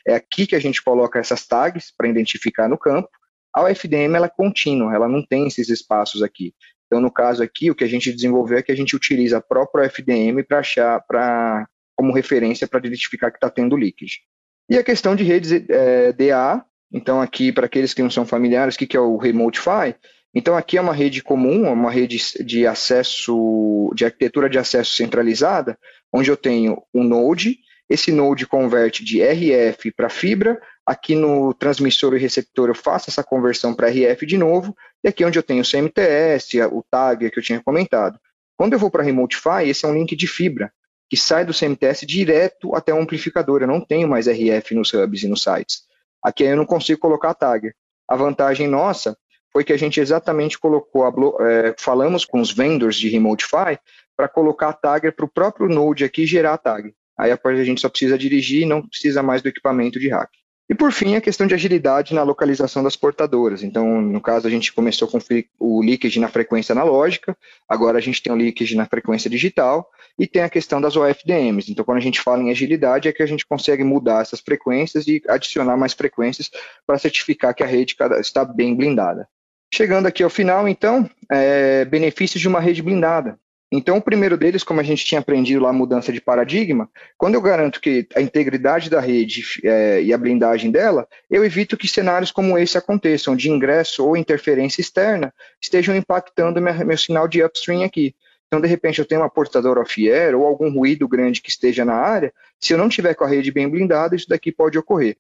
é 0.07 0.15
aqui 0.15 0.47
que 0.47 0.57
a 0.57 0.59
gente 0.59 0.83
coloca 0.83 1.19
essas 1.19 1.47
tags 1.47 1.93
para 1.95 2.09
identificar 2.09 2.67
no 2.67 2.79
campo, 2.79 3.11
a 3.55 3.65
UFDM 3.65 4.15
ela 4.15 4.27
é 4.27 4.31
contínua, 4.35 4.95
ela 4.95 5.09
não 5.09 5.25
tem 5.25 5.47
esses 5.47 5.71
espaços 5.71 6.23
aqui. 6.23 6.55
Então, 6.87 7.01
no 7.01 7.11
caso 7.11 7.43
aqui, 7.43 7.71
o 7.71 7.75
que 7.75 7.85
a 7.85 7.89
gente 7.89 8.13
desenvolveu 8.13 8.59
é 8.59 8.63
que 8.63 8.73
a 8.73 8.77
gente 8.77 8.95
utiliza 8.95 9.39
a 9.39 9.43
própria 9.43 9.85
FDM 9.87 10.43
para 10.47 10.61
achar, 10.61 11.01
para 11.07 11.67
como 11.97 12.13
referência 12.13 12.69
para 12.69 12.87
identificar 12.87 13.31
que 13.31 13.39
está 13.39 13.51
tendo 13.51 13.77
leakage. 13.77 14.21
E 14.69 14.77
a 14.77 14.85
questão 14.85 15.17
de 15.17 15.25
redes 15.25 15.53
é, 15.53 16.13
DA, 16.13 16.65
então 16.93 17.21
aqui 17.21 17.53
para 17.53 17.67
aqueles 17.67 17.95
que 17.95 18.03
não 18.03 18.11
são 18.11 18.27
familiares, 18.27 18.75
o 18.75 18.79
que, 18.79 18.87
que 18.87 18.97
é 18.97 19.01
o 19.01 19.17
Remotify? 19.17 19.95
Então 20.35 20.57
aqui 20.57 20.77
é 20.77 20.81
uma 20.81 20.93
rede 20.93 21.23
comum, 21.23 21.73
uma 21.73 21.91
rede 21.91 22.19
de 22.45 22.67
acesso, 22.67 23.91
de 23.95 24.05
arquitetura 24.05 24.51
de 24.51 24.59
acesso 24.59 24.95
centralizada, 24.95 25.79
onde 26.13 26.31
eu 26.31 26.37
tenho 26.37 26.83
um 26.93 27.03
node, 27.03 27.59
esse 27.89 28.13
node 28.13 28.47
converte 28.47 29.05
de 29.05 29.23
RF 29.23 29.93
para 29.93 30.09
fibra, 30.09 30.61
Aqui 30.87 31.17
no 31.17 31.53
transmissor 31.53 32.15
e 32.15 32.19
receptor 32.19 32.69
eu 32.69 32.75
faço 32.75 33.11
essa 33.11 33.25
conversão 33.25 33.75
para 33.75 33.89
RF 33.89 34.25
de 34.25 34.39
novo, 34.39 34.77
e 35.03 35.09
aqui 35.09 35.25
é 35.25 35.27
onde 35.27 35.39
eu 35.39 35.43
tenho 35.43 35.63
o 35.63 35.69
CMTS, 35.69 36.63
o 36.71 36.85
tag 36.89 37.29
que 37.29 37.39
eu 37.39 37.43
tinha 37.43 37.61
comentado. 37.61 38.19
Quando 38.57 38.75
eu 38.75 38.79
vou 38.79 38.91
para 38.91 39.03
Remotify, 39.03 39.65
esse 39.65 39.85
é 39.85 39.89
um 39.89 39.95
link 39.95 40.15
de 40.15 40.27
fibra, 40.29 40.73
que 41.11 41.17
sai 41.17 41.45
do 41.45 41.53
CMTS 41.53 42.07
direto 42.07 42.75
até 42.75 42.95
o 42.95 43.01
amplificador. 43.01 43.63
Eu 43.63 43.67
não 43.67 43.81
tenho 43.81 44.09
mais 44.09 44.29
RF 44.29 44.75
nos 44.75 44.95
hubs 44.95 45.25
e 45.25 45.29
nos 45.29 45.43
sites. 45.43 45.83
Aqui 46.23 46.45
eu 46.45 46.57
não 46.57 46.65
consigo 46.65 47.01
colocar 47.01 47.31
a 47.31 47.35
tag. 47.35 47.73
A 48.09 48.17
vantagem 48.17 48.69
nossa 48.69 49.17
foi 49.53 49.65
que 49.65 49.73
a 49.73 49.77
gente 49.77 50.01
exatamente 50.01 50.59
colocou, 50.59 51.05
a, 51.05 51.13
é, 51.51 51.75
falamos 51.79 52.25
com 52.25 52.41
os 52.41 52.53
vendors 52.53 52.97
de 52.97 53.09
Remotify 53.09 53.79
para 54.17 54.29
colocar 54.29 54.69
a 54.69 54.73
tag 54.73 55.11
para 55.13 55.25
o 55.25 55.29
próprio 55.29 55.69
Node 55.69 56.05
aqui 56.05 56.27
gerar 56.27 56.55
a 56.55 56.59
tag. 56.59 56.95
Aí 57.19 57.33
a 57.33 57.65
gente 57.65 57.81
só 57.81 57.89
precisa 57.89 58.17
dirigir 58.17 58.63
e 58.63 58.67
não 58.67 58.87
precisa 58.87 59.23
mais 59.23 59.43
do 59.43 59.49
equipamento 59.49 59.99
de 59.99 60.09
hack. 60.09 60.31
E 60.69 60.75
por 60.75 60.91
fim, 60.91 61.15
a 61.15 61.21
questão 61.21 61.47
de 61.47 61.55
agilidade 61.55 62.13
na 62.13 62.25
localização 62.25 62.83
das 62.83 62.97
portadoras. 62.97 63.63
Então, 63.63 64.01
no 64.01 64.21
caso, 64.21 64.49
a 64.49 64.51
gente 64.51 64.73
começou 64.73 65.07
com 65.07 65.19
o 65.61 65.81
leakage 65.81 66.19
na 66.19 66.29
frequência 66.29 66.73
analógica, 66.73 67.37
agora 67.69 67.99
a 67.99 68.01
gente 68.01 68.21
tem 68.21 68.33
o 68.33 68.37
leakage 68.37 68.77
na 68.77 68.85
frequência 68.85 69.31
digital 69.31 69.89
e 70.19 70.27
tem 70.27 70.43
a 70.43 70.51
questão 70.51 70.81
das 70.81 70.97
OFDMs. 70.97 71.71
Então, 71.71 71.85
quando 71.85 71.99
a 71.99 72.03
gente 72.03 72.21
fala 72.21 72.43
em 72.43 72.51
agilidade, 72.51 73.09
é 73.09 73.13
que 73.13 73.23
a 73.23 73.27
gente 73.27 73.47
consegue 73.47 73.85
mudar 73.85 74.23
essas 74.23 74.41
frequências 74.41 75.07
e 75.07 75.23
adicionar 75.29 75.77
mais 75.77 75.93
frequências 75.93 76.51
para 76.85 76.99
certificar 76.99 77.55
que 77.55 77.63
a 77.63 77.67
rede 77.67 77.95
está 78.19 78.45
bem 78.45 78.75
blindada. 78.75 79.29
Chegando 79.73 80.07
aqui 80.07 80.23
ao 80.23 80.31
final, 80.31 80.67
então, 80.67 81.09
é, 81.31 81.85
benefícios 81.85 82.41
de 82.41 82.49
uma 82.49 82.61
rede 82.61 82.83
blindada. 82.83 83.39
Então, 83.71 83.97
o 83.97 84.03
primeiro 84.03 84.37
deles, 84.37 84.63
como 84.63 84.81
a 84.81 84.83
gente 84.85 85.05
tinha 85.05 85.21
aprendido 85.21 85.61
lá, 85.61 85.73
mudança 85.73 86.13
de 86.13 86.21
paradigma, 86.21 86.89
quando 87.19 87.35
eu 87.35 87.43
garanto 87.43 87.81
que 87.81 88.07
a 88.15 88.21
integridade 88.21 88.89
da 88.89 89.01
rede 89.01 89.43
é, 89.65 90.01
e 90.03 90.13
a 90.13 90.19
blindagem 90.19 90.71
dela, 90.71 91.09
eu 91.29 91.45
evito 91.45 91.77
que 91.77 91.89
cenários 91.89 92.31
como 92.31 92.57
esse 92.57 92.79
aconteçam, 92.79 93.35
de 93.35 93.51
ingresso 93.51 94.07
ou 94.07 94.17
interferência 94.17 94.81
externa, 94.81 95.35
estejam 95.61 95.97
impactando 95.97 96.61
meu, 96.61 96.87
meu 96.87 96.97
sinal 96.97 97.27
de 97.27 97.43
upstream 97.43 97.83
aqui. 97.83 98.15
Então, 98.47 98.61
de 98.61 98.69
repente, 98.69 99.01
eu 99.01 99.05
tenho 99.05 99.21
uma 99.21 99.31
portadora 99.31 99.81
off-air 99.81 100.37
ou 100.37 100.47
algum 100.47 100.73
ruído 100.73 101.09
grande 101.09 101.43
que 101.43 101.51
esteja 101.51 101.85
na 101.85 101.95
área, 101.95 102.33
se 102.61 102.73
eu 102.73 102.79
não 102.79 102.89
tiver 102.89 103.15
com 103.15 103.25
a 103.25 103.29
rede 103.29 103.51
bem 103.51 103.69
blindada, 103.69 104.15
isso 104.15 104.29
daqui 104.29 104.53
pode 104.53 104.79
ocorrer, 104.79 105.17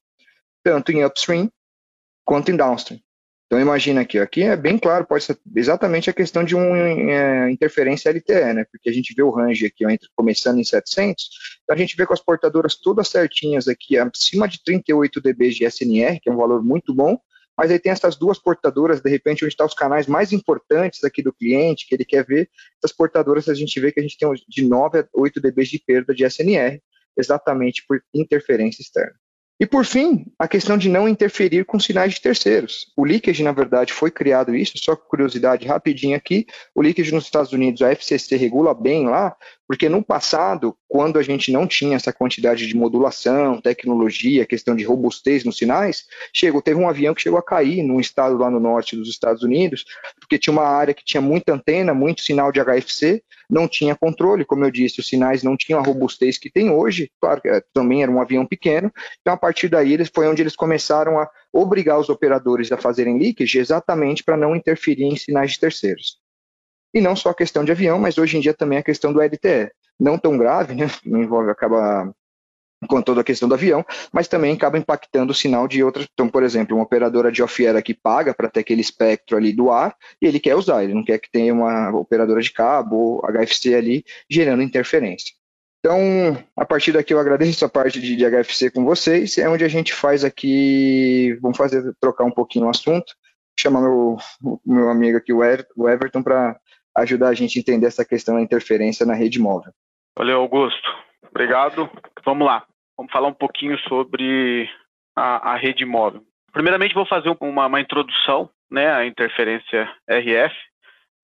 tanto 0.63 0.93
em 0.93 1.05
upstream 1.05 1.51
quanto 2.25 2.53
em 2.53 2.57
downstream. 2.57 3.01
Então 3.47 3.61
imagina 3.61 4.01
aqui, 4.01 4.19
aqui 4.19 4.43
é 4.43 4.57
bem 4.57 4.77
claro, 4.77 5.07
pode 5.07 5.23
ser 5.23 5.39
exatamente 5.55 6.11
a 6.11 6.13
questão 6.13 6.43
de 6.43 6.57
uma 6.57 6.77
é, 6.77 7.51
interferência 7.51 8.11
LTE, 8.11 8.55
né? 8.55 8.65
Porque 8.71 8.91
a 8.91 8.93
gente 8.93 9.15
vê 9.15 9.23
o 9.23 9.31
range 9.31 9.67
aqui, 9.67 9.87
ó, 9.87 9.91
entre, 9.91 10.09
começando 10.17 10.59
em 10.59 10.65
700, 10.65 11.29
então 11.63 11.77
a 11.77 11.79
gente 11.79 11.97
vê 11.97 12.05
com 12.05 12.13
as 12.13 12.21
portadoras 12.21 12.75
todas 12.75 13.07
certinhas 13.07 13.69
aqui, 13.69 13.97
acima 13.99 14.49
de 14.49 14.63
38 14.65 15.21
dB 15.21 15.51
de 15.51 15.65
SNR, 15.65 16.19
que 16.21 16.29
é 16.29 16.33
um 16.33 16.37
valor 16.37 16.61
muito 16.61 16.93
bom, 16.93 17.17
mas 17.57 17.71
aí 17.71 17.79
tem 17.79 17.93
essas 17.93 18.17
duas 18.17 18.37
portadoras, 18.37 19.01
de 19.01 19.09
repente, 19.09 19.45
onde 19.45 19.53
estão 19.53 19.67
tá 19.67 19.73
os 19.73 19.79
canais 19.79 20.09
mais 20.09 20.33
importantes 20.33 21.05
aqui 21.05 21.23
do 21.23 21.33
cliente, 21.33 21.87
que 21.87 21.95
ele 21.95 22.05
quer 22.05 22.27
ver, 22.27 22.51
essas 22.83 22.95
portadoras 22.95 23.49
a 23.49 23.55
gente 23.55 23.79
vê 23.79 23.93
que 23.93 24.01
a 24.01 24.03
gente 24.03 24.19
tem 24.19 24.29
de 24.49 24.67
9 24.67 24.99
a 24.99 25.09
8 25.15 25.41
dB 25.41 25.63
de 25.63 25.79
perda 25.79 26.13
de 26.13 26.25
SNR, 26.25 26.83
exatamente 27.17 27.85
por 27.87 28.03
interferência 28.13 28.83
externa. 28.83 29.15
E 29.59 29.65
por 29.65 29.87
fim, 29.87 30.27
a 30.39 30.47
questão 30.47 30.77
de 30.77 30.89
não 30.89 31.09
interferir 31.09 31.65
com 31.65 31.81
sinais 31.81 32.15
de 32.15 32.21
terceiros. 32.21 32.93
O 32.95 33.05
leakage, 33.05 33.43
na 33.43 33.53
verdade, 33.53 33.91
foi 33.91 34.11
criado 34.11 34.55
isso, 34.55 34.77
só 34.77 34.95
curiosidade 34.95 35.67
rapidinho 35.67 36.15
aqui, 36.15 36.47
o 36.75 36.83
leakage 36.83 37.13
nos 37.13 37.25
Estados 37.25 37.53
Unidos, 37.53 37.81
a 37.81 37.91
FCC 37.91 38.37
regula 38.37 38.75
bem 38.75 39.09
lá, 39.09 39.35
porque 39.67 39.89
no 39.89 40.03
passado, 40.03 40.77
quando 40.89 41.19
a 41.19 41.23
gente 41.23 41.51
não 41.51 41.67
tinha 41.67 41.97
essa 41.97 42.13
quantidade 42.13 42.67
de 42.67 42.77
modulação, 42.77 43.61
tecnologia, 43.61 44.47
questão 44.47 44.77
de 44.77 44.85
robustez 44.85 45.45
nos 45.45 45.59
sinais, 45.59 46.07
chegou, 46.33 46.63
teve 46.63 46.79
um 46.79 46.89
avião 46.89 47.15
que 47.15 47.23
chegou 47.23 47.39
a 47.39 47.43
cair 47.43 47.83
num 47.83 47.99
estado 47.99 48.37
lá 48.37 48.51
no 48.51 48.61
norte 48.61 48.97
dos 48.97 49.09
Estados 49.09 49.43
Unidos, 49.43 49.85
porque 50.21 50.39
tinha 50.39 50.53
uma 50.53 50.67
área 50.67 50.95
que 50.95 51.05
tinha 51.05 51.21
muita 51.21 51.53
antena, 51.53 51.93
muito 51.93 52.23
sinal 52.23 52.53
de 52.53 52.61
HFC, 52.61 53.23
não 53.51 53.67
tinha 53.69 53.95
controle, 53.95 54.45
como 54.45 54.65
eu 54.65 54.71
disse, 54.71 55.01
os 55.01 55.07
sinais 55.07 55.43
não 55.43 55.57
tinham 55.57 55.81
a 55.81 55.83
robustez 55.83 56.39
que 56.39 56.51
tem 56.51 56.71
hoje, 56.71 57.11
claro 57.21 57.41
que 57.41 57.49
eh, 57.49 57.63
também 57.73 58.03
era 58.03 58.11
um 58.11 58.21
avião 58.21 58.47
pequeno, 58.47 58.93
então 59.21 59.35
a 59.35 59.37
partir 59.37 59.69
daí 59.69 59.93
eles, 59.93 60.11
foi 60.13 60.27
onde 60.27 60.43
eles 60.43 60.57
começaram 60.57 61.19
a 61.19 61.29
obrigar 61.53 61.99
os 61.99 62.09
operadores 62.09 62.71
a 62.73 62.77
fazerem 62.77 63.19
leakage 63.19 63.59
exatamente 63.59 64.23
para 64.23 64.37
não 64.37 64.55
interferir 64.55 65.05
em 65.05 65.17
sinais 65.17 65.53
de 65.53 65.61
terceiros. 65.61 66.26
E 66.95 67.01
não 67.01 67.17
só 67.17 67.31
a 67.31 67.35
questão 67.35 67.65
de 67.65 67.73
avião, 67.73 67.99
mas 67.99 68.19
hoje 68.19 68.37
em 68.37 68.41
dia 68.41 68.55
também 68.55 68.79
a 68.79 68.83
questão 68.83 69.13
do 69.13 69.21
LTE. 69.21 69.71
Não 69.99 70.19
tão 70.19 70.37
grave, 70.37 70.75
né? 70.75 70.87
Não 71.05 71.23
envolve, 71.23 71.51
acaba 71.51 72.13
com 72.89 73.01
toda 73.01 73.23
a 73.23 73.25
questão 73.25 73.49
do 73.49 73.55
avião, 73.55 73.85
mas 74.13 74.29
também 74.29 74.55
acaba 74.55 74.79
impactando 74.79 75.33
o 75.33 75.35
sinal 75.35 75.67
de 75.67 75.83
outras. 75.83 76.07
Então, 76.13 76.29
por 76.29 76.43
exemplo, 76.43 76.77
uma 76.77 76.85
operadora 76.85 77.33
de 77.33 77.43
off-air 77.43 77.83
que 77.83 77.95
paga 77.95 78.35
para 78.35 78.49
ter 78.49 78.61
aquele 78.61 78.81
espectro 78.81 79.37
ali 79.37 79.53
do 79.53 79.71
ar 79.71 79.97
e 80.21 80.27
ele 80.27 80.39
quer 80.39 80.55
usar, 80.55 80.85
ele 80.85 80.95
não 80.95 81.05
quer 81.05 81.19
que 81.19 81.31
tenha 81.31 81.53
uma 81.53 81.91
operadora 81.91 82.41
de 82.41 82.53
cabo 82.53 82.97
ou 82.97 83.23
HFC 83.23 83.75
ali 83.75 84.05
gerando 84.31 84.63
interferência. 84.63 85.35
Então, 85.81 85.99
a 86.57 86.65
partir 86.65 86.93
daqui 86.93 87.15
eu 87.15 87.21
agradeço 87.21 87.65
a 87.65 87.69
parte 87.69 88.01
de, 88.01 88.17
de 88.17 88.25
HFC 88.25 88.71
com 88.71 88.85
vocês, 88.85 89.39
é 89.39 89.49
onde 89.49 89.65
a 89.65 89.69
gente 89.69 89.95
faz 89.95 90.25
aqui, 90.25 91.39
vamos 91.41 91.57
fazer, 91.57 91.95
trocar 92.01 92.25
um 92.25 92.31
pouquinho 92.31 92.67
o 92.67 92.71
assunto, 92.71 93.15
chamar 93.59 93.81
meu, 93.83 94.17
meu 94.65 94.91
amigo 94.91 95.17
aqui, 95.17 95.33
o 95.33 95.45
Everton, 95.45 96.23
para 96.23 96.59
ajudar 96.97 97.29
a 97.29 97.35
gente 97.35 97.59
a 97.59 97.61
entender 97.61 97.87
essa 97.87 98.05
questão 98.05 98.37
da 98.37 98.43
interferência 98.43 99.05
na 99.05 99.15
rede 99.15 99.39
móvel. 99.39 99.73
Valeu, 100.17 100.41
Augusto. 100.41 100.95
Obrigado. 101.31 101.91
Vamos 102.25 102.47
lá. 102.47 102.65
Vamos 102.97 103.13
falar 103.13 103.29
um 103.29 103.35
pouquinho 103.35 103.79
sobre 103.81 104.69
a, 105.15 105.53
a 105.53 105.57
rede 105.57 105.85
móvel. 105.85 106.23
Primeiramente, 106.53 106.95
vou 106.95 107.05
fazer 107.05 107.29
uma, 107.41 107.67
uma 107.67 107.81
introdução 107.81 108.49
né, 108.71 108.91
à 108.91 109.07
interferência 109.07 109.93
RF. 110.09 110.55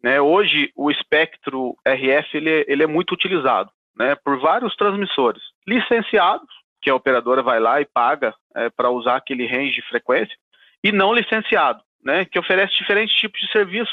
Né, 0.02 0.20
hoje, 0.20 0.70
o 0.76 0.90
espectro 0.90 1.74
RF 1.86 2.36
ele, 2.36 2.50
é, 2.50 2.64
ele 2.68 2.82
é 2.82 2.86
muito 2.86 3.12
utilizado 3.12 3.70
né, 3.96 4.14
por 4.16 4.38
vários 4.38 4.74
transmissores 4.76 5.42
licenciados, 5.66 6.48
que 6.82 6.90
a 6.90 6.94
operadora 6.94 7.42
vai 7.42 7.60
lá 7.60 7.80
e 7.80 7.86
paga 7.86 8.34
é, 8.56 8.68
para 8.68 8.90
usar 8.90 9.16
aquele 9.16 9.46
range 9.46 9.76
de 9.76 9.88
frequência, 9.88 10.36
e 10.82 10.90
não 10.90 11.14
licenciado, 11.14 11.80
né, 12.04 12.24
que 12.24 12.38
oferece 12.38 12.76
diferentes 12.76 13.14
tipos 13.16 13.40
de 13.40 13.50
serviço 13.52 13.92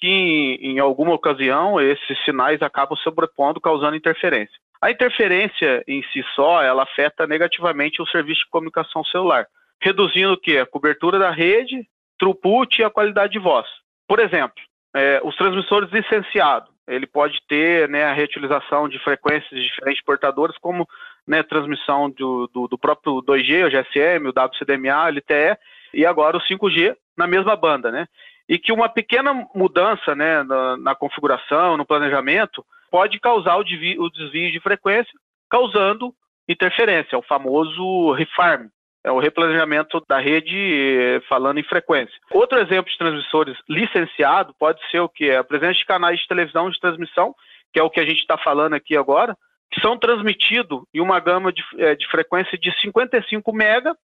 que, 0.00 0.08
em, 0.08 0.72
em 0.72 0.78
alguma 0.78 1.12
ocasião, 1.12 1.80
esses 1.80 2.24
sinais 2.24 2.62
acabam 2.62 2.96
sobrepondo, 2.98 3.60
causando 3.60 3.96
interferência. 3.96 4.54
A 4.80 4.90
interferência 4.90 5.84
em 5.86 6.02
si 6.12 6.24
só, 6.34 6.62
ela 6.62 6.84
afeta 6.84 7.26
negativamente 7.26 8.00
o 8.00 8.06
serviço 8.06 8.40
de 8.40 8.50
comunicação 8.50 9.04
celular, 9.04 9.46
reduzindo 9.80 10.32
o 10.32 10.40
que? 10.40 10.58
A 10.58 10.66
cobertura 10.66 11.18
da 11.18 11.30
rede, 11.30 11.86
throughput 12.18 12.80
e 12.80 12.84
a 12.84 12.90
qualidade 12.90 13.32
de 13.32 13.38
voz. 13.38 13.66
Por 14.08 14.18
exemplo, 14.18 14.54
é, 14.94 15.20
os 15.22 15.36
transmissores 15.36 15.90
licenciados, 15.92 16.70
ele 16.88 17.06
pode 17.06 17.40
ter 17.46 17.88
né, 17.88 18.04
a 18.04 18.12
reutilização 18.12 18.88
de 18.88 18.98
frequências 18.98 19.50
de 19.50 19.66
diferentes 19.66 20.02
portadores, 20.02 20.56
como 20.58 20.88
né, 21.26 21.42
transmissão 21.42 22.10
do, 22.10 22.48
do, 22.52 22.66
do, 22.66 22.78
próprio 22.78 23.22
2G, 23.22 23.66
o 23.66 23.70
GSM, 23.70 24.26
o 24.26 24.32
WCDMA, 24.32 25.10
LTE, 25.10 25.56
e 25.94 26.04
agora 26.04 26.36
o 26.36 26.40
5G 26.40 26.96
na 27.16 27.26
mesma 27.26 27.54
banda, 27.54 27.92
né? 27.92 28.06
E 28.50 28.58
que 28.58 28.72
uma 28.72 28.88
pequena 28.88 29.32
mudança 29.54 30.12
né, 30.16 30.42
na, 30.42 30.76
na 30.76 30.94
configuração, 30.96 31.76
no 31.76 31.86
planejamento, 31.86 32.66
pode 32.90 33.20
causar 33.20 33.56
o 33.56 33.62
desvio, 33.62 34.02
o 34.02 34.10
desvio 34.10 34.50
de 34.50 34.58
frequência, 34.58 35.12
causando 35.48 36.12
interferência, 36.48 37.16
o 37.16 37.22
famoso 37.22 38.10
refarm, 38.10 38.66
é 39.04 39.10
o 39.10 39.20
replanejamento 39.20 40.02
da 40.08 40.18
rede 40.18 40.56
eh, 40.56 41.20
falando 41.28 41.58
em 41.58 41.62
frequência. 41.62 42.14
Outro 42.32 42.58
exemplo 42.58 42.90
de 42.90 42.98
transmissores 42.98 43.56
licenciado 43.68 44.52
pode 44.58 44.80
ser 44.90 44.98
o 44.98 45.08
que? 45.08 45.30
A 45.30 45.44
presença 45.44 45.74
de 45.74 45.86
canais 45.86 46.18
de 46.18 46.26
televisão 46.26 46.68
de 46.68 46.80
transmissão, 46.80 47.32
que 47.72 47.78
é 47.78 47.82
o 47.84 47.88
que 47.88 48.00
a 48.00 48.04
gente 48.04 48.18
está 48.18 48.36
falando 48.36 48.74
aqui 48.74 48.96
agora, 48.96 49.36
que 49.70 49.80
são 49.80 49.96
transmitidos 49.96 50.82
em 50.92 51.00
uma 51.00 51.20
gama 51.20 51.52
de, 51.52 51.62
é, 51.78 51.94
de 51.94 52.06
frequência 52.08 52.58
de 52.58 52.70
55 52.80 53.52
mega 53.52 53.96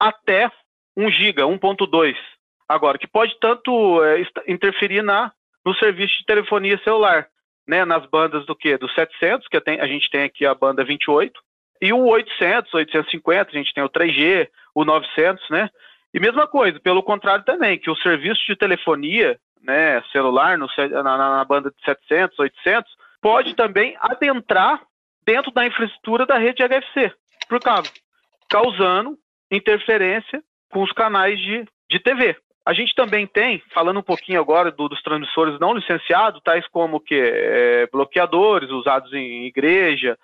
até 0.00 0.50
1 0.96 1.10
giga, 1.12 1.44
1.2. 1.44 2.16
Agora, 2.68 2.98
que 2.98 3.06
pode 3.06 3.34
tanto 3.40 4.04
é, 4.04 4.22
interferir 4.46 5.02
na, 5.02 5.32
no 5.64 5.74
serviço 5.74 6.18
de 6.18 6.26
telefonia 6.26 6.78
celular, 6.84 7.26
né, 7.66 7.84
nas 7.84 8.04
bandas 8.06 8.44
do 8.46 8.54
que? 8.54 8.76
Do 8.76 8.88
700, 8.90 9.48
que 9.48 9.56
a 9.56 9.86
gente 9.86 10.10
tem 10.10 10.24
aqui 10.24 10.44
a 10.44 10.54
banda 10.54 10.84
28, 10.84 11.40
e 11.80 11.92
o 11.92 12.06
800, 12.06 12.74
850, 12.74 13.50
a 13.50 13.54
gente 13.54 13.72
tem 13.72 13.84
o 13.84 13.88
3G, 13.88 14.48
o 14.74 14.84
900, 14.84 15.48
né? 15.50 15.70
E 16.12 16.18
mesma 16.18 16.46
coisa, 16.46 16.80
pelo 16.80 17.02
contrário 17.02 17.44
também, 17.44 17.78
que 17.78 17.90
o 17.90 17.96
serviço 17.96 18.44
de 18.46 18.56
telefonia, 18.56 19.38
né, 19.62 20.02
celular, 20.10 20.58
no, 20.58 20.66
na, 21.02 21.16
na 21.16 21.44
banda 21.44 21.70
de 21.70 21.84
700, 21.84 22.38
800, 22.38 22.90
pode 23.20 23.54
também 23.54 23.96
adentrar 24.00 24.82
dentro 25.24 25.50
da 25.52 25.66
infraestrutura 25.66 26.24
da 26.24 26.38
rede 26.38 26.62
HFC, 26.62 27.12
por 27.48 27.60
cabo, 27.60 27.88
causando 28.48 29.16
interferência 29.50 30.42
com 30.70 30.82
os 30.82 30.92
canais 30.92 31.38
de, 31.38 31.66
de 31.90 31.98
TV. 32.00 32.36
A 32.64 32.74
gente 32.74 32.94
também 32.94 33.26
tem, 33.26 33.62
falando 33.72 34.00
um 34.00 34.02
pouquinho 34.02 34.40
agora 34.40 34.70
do, 34.70 34.88
dos 34.88 35.02
transmissores 35.02 35.58
não 35.58 35.72
licenciados, 35.72 36.42
tais 36.44 36.66
como 36.68 37.00
que 37.00 37.14
é, 37.14 37.86
bloqueadores 37.90 38.70
usados 38.70 39.12
em 39.12 39.46
igreja, 39.46 40.18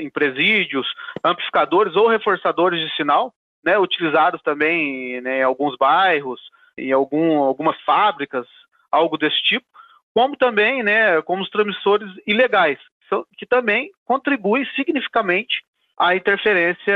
em 0.00 0.08
presídios, 0.08 0.86
amplificadores 1.24 1.96
ou 1.96 2.06
reforçadores 2.06 2.80
de 2.80 2.94
sinal, 2.94 3.32
né, 3.64 3.78
utilizados 3.78 4.40
também 4.42 5.20
né, 5.20 5.40
em 5.40 5.42
alguns 5.42 5.76
bairros, 5.76 6.40
em 6.76 6.92
algum, 6.92 7.38
algumas 7.42 7.78
fábricas, 7.82 8.46
algo 8.90 9.18
desse 9.18 9.42
tipo, 9.42 9.66
como 10.14 10.36
também, 10.36 10.82
né, 10.82 11.20
como 11.22 11.42
os 11.42 11.50
transmissores 11.50 12.10
ilegais, 12.26 12.78
que 13.36 13.46
também 13.46 13.90
contribuem 14.04 14.64
significativamente 14.76 15.62
à 15.98 16.14
interferência 16.14 16.94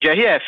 de 0.00 0.08
RF, 0.08 0.44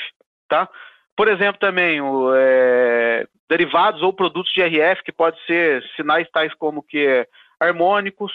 tá? 0.49 0.69
Por 1.17 1.29
exemplo, 1.29 1.59
também 1.59 2.01
o, 2.01 2.35
é, 2.35 3.27
derivados 3.49 4.03
ou 4.03 4.13
produtos 4.13 4.53
de 4.53 4.63
RF 4.63 5.03
que 5.03 5.13
pode 5.13 5.39
ser 5.45 5.83
sinais 5.97 6.29
tais 6.31 6.55
como 6.55 6.83
que 6.83 7.27
harmônicos, 7.59 8.33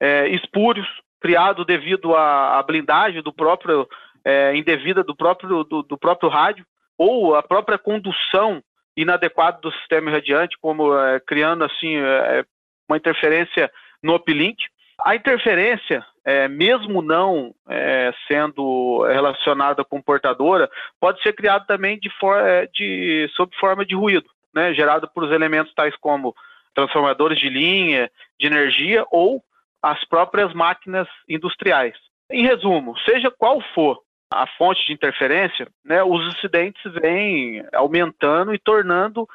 é, 0.00 0.28
espúrios, 0.28 0.86
criado 1.20 1.64
devido 1.64 2.14
à, 2.14 2.58
à 2.58 2.62
blindagem 2.62 3.22
do 3.22 3.32
próprio 3.32 3.88
é, 4.24 4.54
indevida 4.54 5.02
do 5.02 5.16
próprio 5.16 5.64
do, 5.64 5.82
do, 5.82 5.98
próprio 5.98 6.28
rádio 6.28 6.64
ou 6.96 7.34
a 7.34 7.42
própria 7.42 7.78
condução 7.78 8.62
inadequada 8.96 9.58
do 9.60 9.72
sistema 9.72 10.10
irradiante, 10.10 10.58
como 10.60 10.96
é, 10.96 11.20
criando 11.20 11.64
assim 11.64 11.96
é, 11.96 12.44
uma 12.88 12.96
interferência 12.96 13.70
no 14.02 14.14
uplink. 14.16 14.56
A 15.04 15.14
interferência, 15.14 16.04
é, 16.24 16.48
mesmo 16.48 17.00
não 17.00 17.54
é, 17.68 18.12
sendo 18.26 19.04
relacionada 19.06 19.84
com 19.84 20.02
portadora, 20.02 20.68
pode 21.00 21.22
ser 21.22 21.32
criada 21.34 21.64
também 21.66 21.98
de, 21.98 22.10
for, 22.18 22.36
é, 22.36 22.66
de 22.66 23.30
sob 23.34 23.54
forma 23.56 23.86
de 23.86 23.94
ruído, 23.94 24.28
né, 24.54 24.74
gerado 24.74 25.08
por 25.08 25.32
elementos 25.32 25.72
tais 25.74 25.94
como 25.96 26.34
transformadores 26.74 27.38
de 27.38 27.48
linha, 27.48 28.10
de 28.38 28.46
energia 28.46 29.04
ou 29.10 29.42
as 29.82 30.04
próprias 30.04 30.52
máquinas 30.52 31.06
industriais. 31.28 31.94
Em 32.30 32.44
resumo, 32.44 32.98
seja 33.08 33.30
qual 33.30 33.60
for 33.74 34.02
a 34.30 34.46
fonte 34.46 34.84
de 34.84 34.92
interferência, 34.92 35.68
né, 35.84 36.02
os 36.02 36.34
incidentes 36.34 36.82
vêm 36.92 37.64
aumentando 37.72 38.52
e 38.52 38.58
tornando 38.58 39.26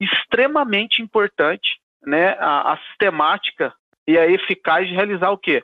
extremamente 0.00 1.02
importante 1.02 1.78
né, 2.06 2.36
a, 2.38 2.72
a 2.72 2.78
sistemática 2.88 3.74
e 4.10 4.18
a 4.18 4.26
eficaz 4.26 4.88
de 4.88 4.94
realizar 4.94 5.30
o 5.30 5.38
quê? 5.38 5.62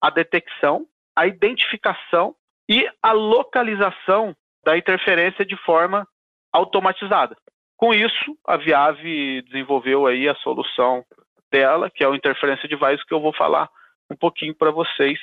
A 0.00 0.08
detecção, 0.08 0.86
a 1.14 1.26
identificação 1.26 2.34
e 2.66 2.88
a 3.02 3.12
localização 3.12 4.34
da 4.64 4.78
interferência 4.78 5.44
de 5.44 5.56
forma 5.56 6.08
automatizada. 6.50 7.36
Com 7.76 7.92
isso, 7.92 8.38
a 8.46 8.56
Viave 8.56 9.42
desenvolveu 9.42 10.06
aí 10.06 10.26
a 10.26 10.34
solução 10.36 11.04
dela, 11.50 11.90
que 11.90 12.02
é 12.02 12.08
o 12.08 12.14
Interferência 12.14 12.66
Device, 12.66 13.04
que 13.04 13.12
eu 13.12 13.20
vou 13.20 13.34
falar 13.34 13.68
um 14.10 14.16
pouquinho 14.16 14.54
para 14.54 14.70
vocês 14.70 15.18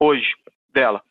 hoje 0.00 0.34
dela. 0.72 1.02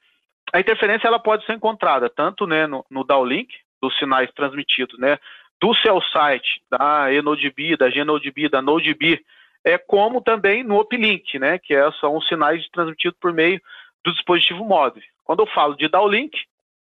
A 0.52 0.60
interferência 0.60 1.08
ela 1.08 1.20
pode 1.20 1.46
ser 1.46 1.54
encontrada 1.54 2.10
tanto 2.10 2.46
né, 2.46 2.68
no, 2.68 2.86
no 2.90 3.06
downlink, 3.06 3.56
dos 3.82 3.98
sinais 3.98 4.30
transmitidos 4.34 5.00
né, 5.00 5.18
do 5.62 5.74
seu 5.76 6.02
site, 6.02 6.62
da 6.70 7.14
ENODB, 7.14 7.78
da 7.78 7.90
GNODB, 7.90 8.50
da 8.50 8.62
NodeB, 8.62 9.24
é 9.64 9.78
como 9.78 10.22
também 10.22 10.64
no 10.64 10.80
uplink, 10.80 11.38
né, 11.38 11.58
que 11.60 11.74
é, 11.74 11.92
são 11.94 12.16
os 12.16 12.28
sinais 12.28 12.68
transmitidos 12.70 13.18
por 13.20 13.34
meio 13.34 13.62
do 14.04 14.14
dispositivo 14.14 14.64
móvel. 14.64 15.04
Quando 15.24 15.42
eu 15.42 15.48
falo 15.48 15.76
de 15.76 15.88
downlink, 15.88 16.38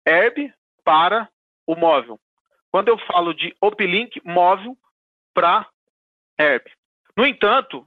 herb 0.07 0.53
para 0.85 1.29
o 1.67 1.75
móvel. 1.75 2.19
Quando 2.71 2.89
eu 2.89 2.99
falo 2.99 3.35
de 3.35 3.55
uplink, 3.63 4.21
móvel 4.25 4.77
para 5.35 5.67
herb. 6.39 6.65
No 7.17 7.27
entanto, 7.27 7.87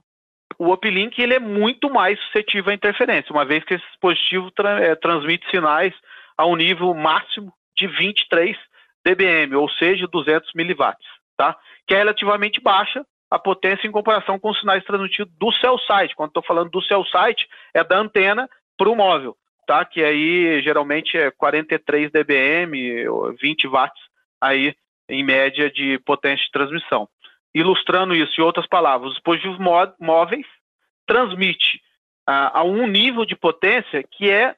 o 0.58 0.72
uplink 0.72 1.20
ele 1.20 1.34
é 1.34 1.38
muito 1.38 1.88
mais 1.88 2.20
suscetível 2.24 2.70
à 2.70 2.74
interferência, 2.74 3.32
uma 3.32 3.44
vez 3.44 3.64
que 3.64 3.74
esse 3.74 3.86
dispositivo 3.86 4.50
tra 4.50 4.80
é, 4.80 4.94
transmite 4.94 5.48
sinais 5.50 5.94
a 6.36 6.44
um 6.46 6.56
nível 6.56 6.92
máximo 6.94 7.52
de 7.76 7.86
23 7.86 8.56
dBm, 9.04 9.54
ou 9.56 9.70
seja, 9.70 10.06
200 10.06 10.52
miliwatts, 10.54 11.06
tá? 11.36 11.56
Que 11.86 11.94
é 11.94 11.98
relativamente 11.98 12.60
baixa 12.60 13.06
a 13.30 13.38
potência 13.38 13.86
em 13.86 13.92
comparação 13.92 14.38
com 14.38 14.50
os 14.50 14.58
sinais 14.58 14.84
transmitidos 14.84 15.32
do 15.38 15.52
cell 15.52 15.78
site. 15.78 16.16
Quando 16.16 16.30
estou 16.30 16.42
falando 16.42 16.70
do 16.70 16.82
cell 16.82 17.04
site, 17.06 17.48
é 17.72 17.84
da 17.84 17.98
antena 17.98 18.48
para 18.76 18.88
o 18.88 18.96
móvel, 18.96 19.36
tá? 19.66 19.84
Que 19.84 20.02
aí 20.02 20.60
geralmente 20.62 21.16
é 21.16 21.30
43 21.30 22.10
dBm, 22.10 23.36
20 23.40 23.68
watts 23.68 24.02
aí 24.40 24.74
em 25.08 25.22
média 25.22 25.70
de 25.70 25.98
potência 26.00 26.44
de 26.44 26.50
transmissão. 26.50 27.08
Ilustrando 27.54 28.14
isso 28.14 28.40
em 28.40 28.44
outras 28.44 28.66
palavras, 28.66 29.10
os 29.10 29.14
dispositivos 29.14 29.58
móveis 29.98 30.46
transmite 31.06 31.80
a 32.26 32.62
um 32.62 32.86
nível 32.86 33.24
de 33.24 33.34
potência 33.34 34.04
que 34.04 34.30
é 34.30 34.54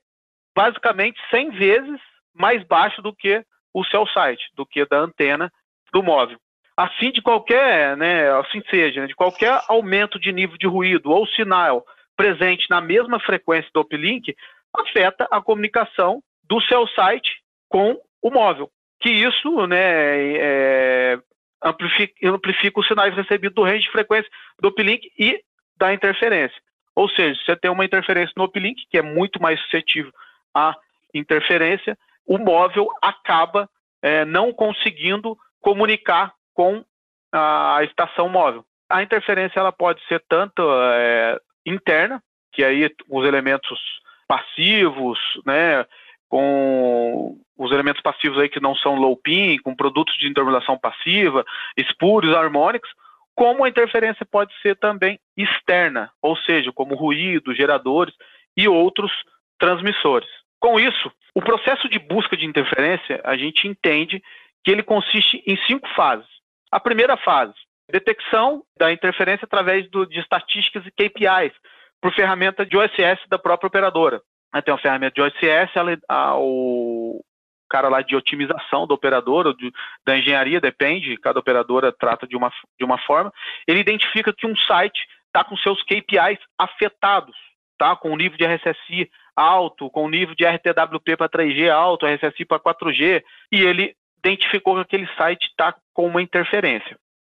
basicamente 0.54 1.18
100 1.30 1.50
vezes 1.50 2.00
mais 2.34 2.62
baixo 2.64 3.00
do 3.00 3.14
que 3.14 3.44
o 3.72 3.84
cell 3.84 4.06
site, 4.08 4.50
do 4.54 4.66
que 4.66 4.84
da 4.84 4.98
antena 4.98 5.50
do 5.92 6.02
móvel. 6.02 6.38
Assim 6.76 7.10
de 7.10 7.20
qualquer, 7.20 7.96
né, 7.96 8.30
assim 8.38 8.62
seja, 8.70 9.02
né, 9.02 9.06
de 9.06 9.14
qualquer 9.14 9.60
aumento 9.68 10.18
de 10.18 10.32
nível 10.32 10.56
de 10.56 10.66
ruído 10.66 11.10
ou 11.10 11.26
sinal 11.26 11.84
presente 12.16 12.66
na 12.70 12.80
mesma 12.80 13.20
frequência 13.20 13.70
do 13.74 13.80
uplink 13.80 14.34
afeta 14.74 15.28
a 15.30 15.40
comunicação 15.40 16.22
do 16.44 16.60
cell 16.62 16.86
site 16.88 17.42
com 17.68 18.00
o 18.22 18.30
móvel. 18.30 18.70
Que 19.00 19.10
isso, 19.10 19.66
né, 19.66 20.36
é, 20.36 21.18
amplifica, 21.62 22.28
amplifica 22.30 22.80
os 22.80 22.86
sinais 22.86 23.14
recebidos 23.14 23.54
do 23.54 23.64
range 23.64 23.84
de 23.84 23.90
frequência 23.90 24.30
do 24.58 24.68
uplink 24.68 25.10
e 25.18 25.42
da 25.76 25.92
interferência. 25.92 26.56
Ou 26.94 27.08
seja, 27.08 27.40
você 27.44 27.56
tem 27.56 27.70
uma 27.70 27.84
interferência 27.84 28.32
no 28.36 28.44
uplink, 28.44 28.86
que 28.90 28.98
é 28.98 29.02
muito 29.02 29.40
mais 29.40 29.60
suscetível 29.60 30.12
à 30.54 30.74
interferência, 31.14 31.98
o 32.26 32.38
móvel 32.38 32.88
acaba 33.02 33.68
é, 34.00 34.24
não 34.24 34.52
conseguindo 34.52 35.36
comunicar 35.60 36.32
com 36.54 36.84
a 37.32 37.80
estação 37.82 38.28
móvel. 38.28 38.64
A 38.90 39.02
interferência 39.02 39.58
ela 39.58 39.72
pode 39.72 40.02
ser 40.06 40.22
tanto 40.28 40.62
é, 40.62 41.38
interna, 41.64 42.22
que 42.52 42.62
aí 42.62 42.90
os 43.08 43.26
elementos 43.26 43.80
passivos, 44.28 45.18
né, 45.46 45.86
com 46.28 47.38
os 47.56 47.70
elementos 47.70 48.02
passivos 48.02 48.38
aí 48.38 48.48
que 48.48 48.60
não 48.60 48.74
são 48.74 48.96
low 48.96 49.16
pin, 49.16 49.58
com 49.58 49.74
produtos 49.74 50.14
de 50.18 50.28
intermodulação 50.28 50.78
passiva, 50.78 51.44
espúrios, 51.76 52.34
harmônicos, 52.34 52.90
como 53.34 53.64
a 53.64 53.68
interferência 53.68 54.26
pode 54.26 54.52
ser 54.60 54.76
também 54.76 55.18
externa, 55.36 56.10
ou 56.20 56.36
seja, 56.36 56.72
como 56.72 56.94
ruído, 56.94 57.54
geradores 57.54 58.14
e 58.56 58.68
outros 58.68 59.10
transmissores. 59.58 60.28
Com 60.60 60.78
isso, 60.78 61.10
o 61.34 61.40
processo 61.40 61.88
de 61.88 61.98
busca 61.98 62.36
de 62.36 62.44
interferência, 62.44 63.20
a 63.24 63.36
gente 63.36 63.66
entende 63.66 64.22
que 64.64 64.70
ele 64.70 64.82
consiste 64.82 65.42
em 65.46 65.56
cinco 65.66 65.88
fases. 65.94 66.28
A 66.72 66.80
primeira 66.80 67.18
fase, 67.18 67.52
detecção 67.90 68.64
da 68.78 68.90
interferência 68.90 69.44
através 69.44 69.88
do, 69.90 70.06
de 70.06 70.18
estatísticas 70.18 70.86
e 70.86 70.90
KPIs, 70.90 71.52
por 72.00 72.12
ferramenta 72.14 72.64
de 72.64 72.76
OSS 72.76 73.20
da 73.28 73.38
própria 73.38 73.68
operadora. 73.68 74.22
Tem 74.64 74.72
uma 74.72 74.80
ferramenta 74.80 75.14
de 75.14 75.22
OSS, 75.22 75.70
ela, 75.76 75.98
a, 76.08 76.36
o 76.36 77.22
cara 77.70 77.88
lá 77.88 78.02
de 78.02 78.16
otimização 78.16 78.86
da 78.86 78.94
operadora, 78.94 79.54
de, 79.54 79.70
da 80.04 80.16
engenharia, 80.16 80.60
depende, 80.60 81.16
cada 81.18 81.40
operadora 81.40 81.92
trata 81.92 82.26
de 82.26 82.36
uma, 82.36 82.50
de 82.78 82.84
uma 82.84 82.98
forma, 82.98 83.32
ele 83.66 83.80
identifica 83.80 84.32
que 84.32 84.46
um 84.46 84.56
site 84.56 85.06
está 85.26 85.44
com 85.44 85.56
seus 85.56 85.82
KPIs 85.82 86.38
afetados, 86.58 87.36
tá? 87.78 87.96
com 87.96 88.12
o 88.12 88.16
nível 88.16 88.36
de 88.36 88.44
RSSI 88.44 89.10
alto, 89.34 89.90
com 89.90 90.08
nível 90.08 90.34
de 90.34 90.44
RTWP 90.44 91.16
para 91.16 91.28
3G 91.28 91.70
alto, 91.70 92.06
RSSI 92.06 92.44
para 92.44 92.60
4G, 92.60 93.22
e 93.50 93.62
ele 93.62 93.94
identificou 94.24 94.74
que 94.76 94.80
aquele 94.82 95.08
site 95.16 95.46
está 95.46 95.74
com 95.92 96.06
uma 96.06 96.22
interferência. 96.22 96.96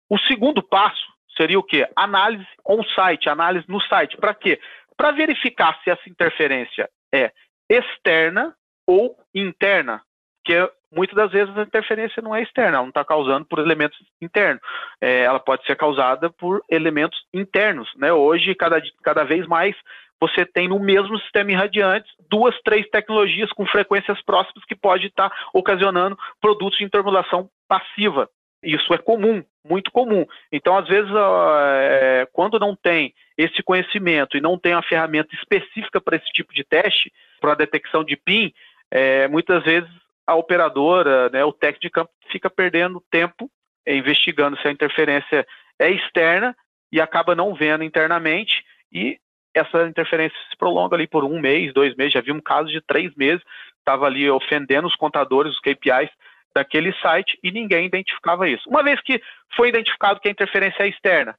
O 0.09 0.17
segundo 0.19 0.61
passo 0.61 1.11
seria 1.35 1.57
o 1.57 1.63
quê? 1.63 1.87
Análise 1.95 2.45
on-site, 2.65 3.29
análise 3.29 3.65
no 3.67 3.81
site. 3.81 4.17
Para 4.17 4.33
quê? 4.33 4.59
Para 4.95 5.11
verificar 5.11 5.79
se 5.83 5.89
essa 5.89 6.07
interferência 6.09 6.89
é 7.13 7.31
externa 7.69 8.55
ou 8.85 9.17
interna, 9.33 10.01
que 10.45 10.53
muitas 10.91 11.15
das 11.15 11.31
vezes 11.31 11.57
a 11.57 11.63
interferência 11.63 12.21
não 12.21 12.35
é 12.35 12.41
externa, 12.41 12.77
ela 12.77 12.81
não 12.81 12.89
está 12.89 13.03
causando 13.03 13.45
por 13.45 13.59
elementos 13.59 13.97
internos, 14.21 14.61
é, 15.01 15.21
ela 15.21 15.39
pode 15.39 15.65
ser 15.65 15.75
causada 15.75 16.29
por 16.29 16.61
elementos 16.69 17.17
internos. 17.33 17.89
Né? 17.95 18.11
Hoje, 18.13 18.53
cada, 18.53 18.81
cada 19.01 19.23
vez 19.23 19.47
mais, 19.47 19.75
você 20.23 20.45
tem 20.45 20.69
no 20.69 20.79
mesmo 20.79 21.19
sistema 21.19 21.51
irradiante 21.51 22.09
duas, 22.29 22.55
três 22.63 22.87
tecnologias 22.89 23.51
com 23.51 23.65
frequências 23.65 24.21
próximas 24.21 24.63
que 24.63 24.73
pode 24.75 25.07
estar 25.07 25.29
tá 25.29 25.35
ocasionando 25.53 26.17
produtos 26.39 26.77
de 26.77 26.85
intermodulação 26.85 27.49
passiva. 27.67 28.29
Isso 28.63 28.93
é 28.93 28.97
comum, 28.97 29.43
muito 29.67 29.91
comum. 29.91 30.25
Então, 30.49 30.77
às 30.77 30.87
vezes, 30.87 31.11
é, 31.13 32.25
quando 32.31 32.57
não 32.57 32.73
tem 32.73 33.13
esse 33.37 33.61
conhecimento 33.61 34.37
e 34.37 34.41
não 34.41 34.57
tem 34.57 34.73
uma 34.73 34.81
ferramenta 34.81 35.35
específica 35.35 35.99
para 35.99 36.15
esse 36.15 36.31
tipo 36.31 36.53
de 36.53 36.63
teste, 36.63 37.11
para 37.41 37.51
a 37.51 37.55
detecção 37.55 38.01
de 38.01 38.15
PIN, 38.15 38.53
é, 38.89 39.27
muitas 39.27 39.61
vezes 39.65 39.89
a 40.25 40.35
operadora, 40.35 41.29
né, 41.31 41.43
o 41.43 41.51
técnico 41.51 41.81
de 41.81 41.89
campo, 41.89 42.11
fica 42.31 42.49
perdendo 42.49 43.03
tempo 43.11 43.51
investigando 43.85 44.57
se 44.61 44.65
a 44.65 44.71
interferência 44.71 45.45
é 45.77 45.91
externa 45.91 46.55
e 46.89 47.01
acaba 47.01 47.35
não 47.35 47.53
vendo 47.53 47.83
internamente 47.83 48.63
e 48.89 49.19
essa 49.53 49.87
interferência 49.87 50.37
se 50.49 50.57
prolonga 50.57 50.95
ali 50.95 51.07
por 51.07 51.23
um 51.23 51.39
mês, 51.39 51.73
dois 51.73 51.95
meses, 51.95 52.13
já 52.13 52.21
vimos 52.21 52.43
casos 52.43 52.71
de 52.71 52.81
três 52.81 53.13
meses, 53.15 53.43
estava 53.79 54.05
ali 54.05 54.29
ofendendo 54.29 54.87
os 54.87 54.95
contadores, 54.95 55.53
os 55.53 55.59
KPIs 55.59 56.09
daquele 56.55 56.93
site 56.99 57.37
e 57.43 57.51
ninguém 57.51 57.85
identificava 57.85 58.47
isso. 58.47 58.67
Uma 58.69 58.83
vez 58.83 59.01
que 59.01 59.21
foi 59.55 59.69
identificado 59.69 60.19
que 60.19 60.27
a 60.27 60.31
interferência 60.31 60.83
é 60.83 60.87
externa, 60.87 61.35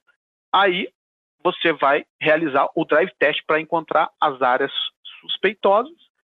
aí 0.53 0.89
você 1.43 1.71
vai 1.73 2.05
realizar 2.19 2.67
o 2.75 2.85
drive 2.85 3.11
test 3.19 3.41
para 3.45 3.59
encontrar 3.59 4.09
as 4.19 4.41
áreas 4.41 4.71
suspeitosas 5.21 5.93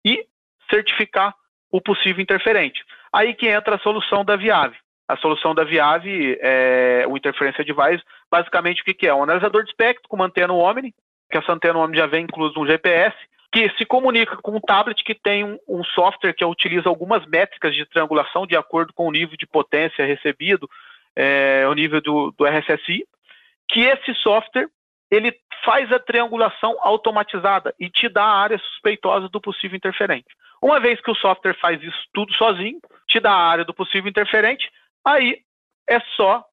e 0.04 0.26
certificar 0.70 1.34
o 1.72 1.82
possível 1.82 2.22
interferente. 2.22 2.84
Aí 3.14 3.34
que 3.34 3.48
entra 3.48 3.76
a 3.76 3.80
solução 3.80 4.26
da 4.26 4.36
Viave. 4.36 4.76
A 5.08 5.16
solução 5.18 5.54
da 5.54 5.64
Viave 5.64 6.38
é 6.42 7.06
o 7.08 7.16
Interferência 7.16 7.64
Device, 7.64 8.04
basicamente 8.32 8.82
o 8.82 8.86
que, 8.86 8.94
que 8.94 9.08
é? 9.08 9.14
Um 9.14 9.24
analisador 9.24 9.64
de 9.64 9.70
espectro 9.70 10.10
com 10.10 10.22
antena 10.22 10.54
Omni, 10.54 10.94
que 11.30 11.38
essa 11.38 11.52
antena 11.52 11.80
Omni 11.80 11.98
já 11.98 12.06
vem 12.06 12.24
incluso 12.24 12.60
um 12.60 12.68
GPS, 12.68 13.16
que 13.52 13.70
se 13.78 13.86
comunica 13.86 14.36
com 14.38 14.56
um 14.56 14.60
tablet 14.60 15.04
que 15.04 15.16
tem 15.16 15.44
um, 15.44 15.58
um, 15.68 15.84
software 15.84 16.34
que 16.34 16.44
utiliza 16.44 16.90
algumas 16.90 17.26
métricas 17.26 17.74
de 17.74 17.86
triangulação 17.86 18.46
de 18.46 18.56
acordo 18.56 18.94
com 18.94 19.08
o 19.08 19.12
nível 19.12 19.38
de 19.38 19.48
potência 19.48 20.06
recebido, 20.06 20.70
é, 21.16 21.66
o 21.68 21.74
nível 21.74 22.02
do, 22.02 22.32
do 22.38 22.46
RSSI, 22.46 23.06
que 23.70 23.82
esse 23.82 24.14
software 24.16 24.68
ele 25.10 25.34
faz 25.64 25.92
a 25.92 26.00
triangulação 26.00 26.76
automatizada 26.82 27.74
e 27.80 27.90
te 27.90 28.10
dá 28.10 28.24
a 28.24 28.40
área 28.40 28.58
suspeitosa 28.58 29.30
do 29.30 29.40
possível 29.40 29.78
interferente. 29.78 30.28
Uma 30.62 30.80
vez 30.80 31.00
que 31.00 31.12
o 31.12 31.16
software 31.16 31.58
faz 31.60 31.82
isso 31.82 32.06
tudo 32.14 32.34
sozinho, 32.34 32.80
te 33.08 33.20
dá 33.20 33.32
a 33.32 33.50
área 33.50 33.64
do 33.64 33.74
possível 33.74 34.10
interferente, 34.10 34.70
aí 35.06 35.40
é 35.88 36.00
só 36.16 36.44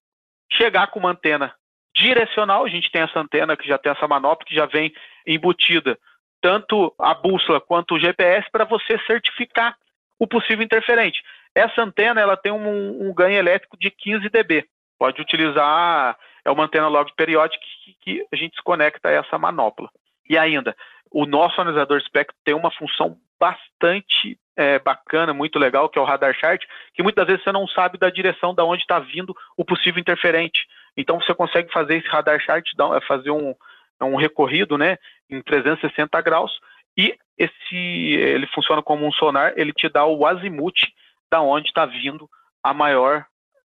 chegar 0.51 0.87
com 0.87 0.99
uma 0.99 1.11
antena 1.11 1.53
direcional, 1.95 2.65
a 2.65 2.69
gente 2.69 2.91
tem 2.91 3.01
essa 3.01 3.19
antena 3.19 3.55
que 3.55 3.67
já 3.67 3.77
tem 3.77 3.91
essa 3.91 4.07
manopla 4.07 4.45
que 4.45 4.55
já 4.55 4.65
vem 4.65 4.93
embutida, 5.25 5.97
tanto 6.41 6.93
a 6.99 7.13
bússola 7.13 7.61
quanto 7.61 7.95
o 7.95 7.99
GPS, 7.99 8.49
para 8.51 8.65
você 8.65 8.99
certificar 9.05 9.77
o 10.19 10.27
possível 10.27 10.63
interferente. 10.63 11.21
Essa 11.55 11.83
antena 11.83 12.19
ela 12.19 12.35
tem 12.35 12.51
um, 12.51 13.07
um, 13.07 13.13
ganho 13.13 13.37
elétrico 13.37 13.77
de 13.77 13.91
15 13.91 14.29
dB. 14.29 14.65
Pode 14.97 15.21
utilizar, 15.21 16.17
é 16.43 16.51
uma 16.51 16.65
antena 16.65 16.87
log 16.87 17.11
periódica 17.15 17.63
que, 17.83 17.95
que 18.01 18.27
a 18.31 18.35
gente 18.35 18.55
se 18.55 18.63
conecta 18.63 19.09
a 19.09 19.11
essa 19.11 19.37
manopla. 19.37 19.89
E 20.29 20.37
ainda, 20.37 20.75
o 21.11 21.25
nosso 21.25 21.59
analisador 21.61 21.97
espectro 21.97 22.35
tem 22.43 22.55
uma 22.55 22.71
função 22.71 23.17
bastante 23.39 24.37
é, 24.55 24.79
bacana, 24.79 25.33
muito 25.33 25.59
legal, 25.59 25.89
que 25.89 25.99
é 25.99 26.01
o 26.01 26.05
radar 26.05 26.33
chart, 26.33 26.63
que 26.93 27.03
muitas 27.03 27.25
vezes 27.25 27.43
você 27.43 27.51
não 27.51 27.67
sabe 27.67 27.97
da 27.97 28.09
direção 28.09 28.53
da 28.53 28.63
onde 28.63 28.81
está 28.81 28.99
vindo 28.99 29.35
o 29.57 29.65
possível 29.65 29.99
interferente. 29.99 30.65
Então 30.95 31.19
você 31.19 31.33
consegue 31.33 31.71
fazer 31.71 31.97
esse 31.97 32.07
radar 32.07 32.39
chart, 32.39 32.67
é, 32.95 33.01
fazer 33.01 33.31
um, 33.31 33.55
um 34.01 34.15
recorrido 34.15 34.77
né, 34.77 34.97
em 35.29 35.41
360 35.41 36.21
graus, 36.21 36.51
e 36.97 37.17
esse 37.37 37.75
ele 37.75 38.45
funciona 38.47 38.81
como 38.81 39.05
um 39.05 39.11
sonar, 39.11 39.53
ele 39.55 39.73
te 39.73 39.89
dá 39.89 40.05
o 40.05 40.25
azimuth 40.25 40.87
da 41.31 41.41
onde 41.41 41.67
está 41.67 41.85
vindo 41.85 42.29
a 42.61 42.73
maior 42.73 43.25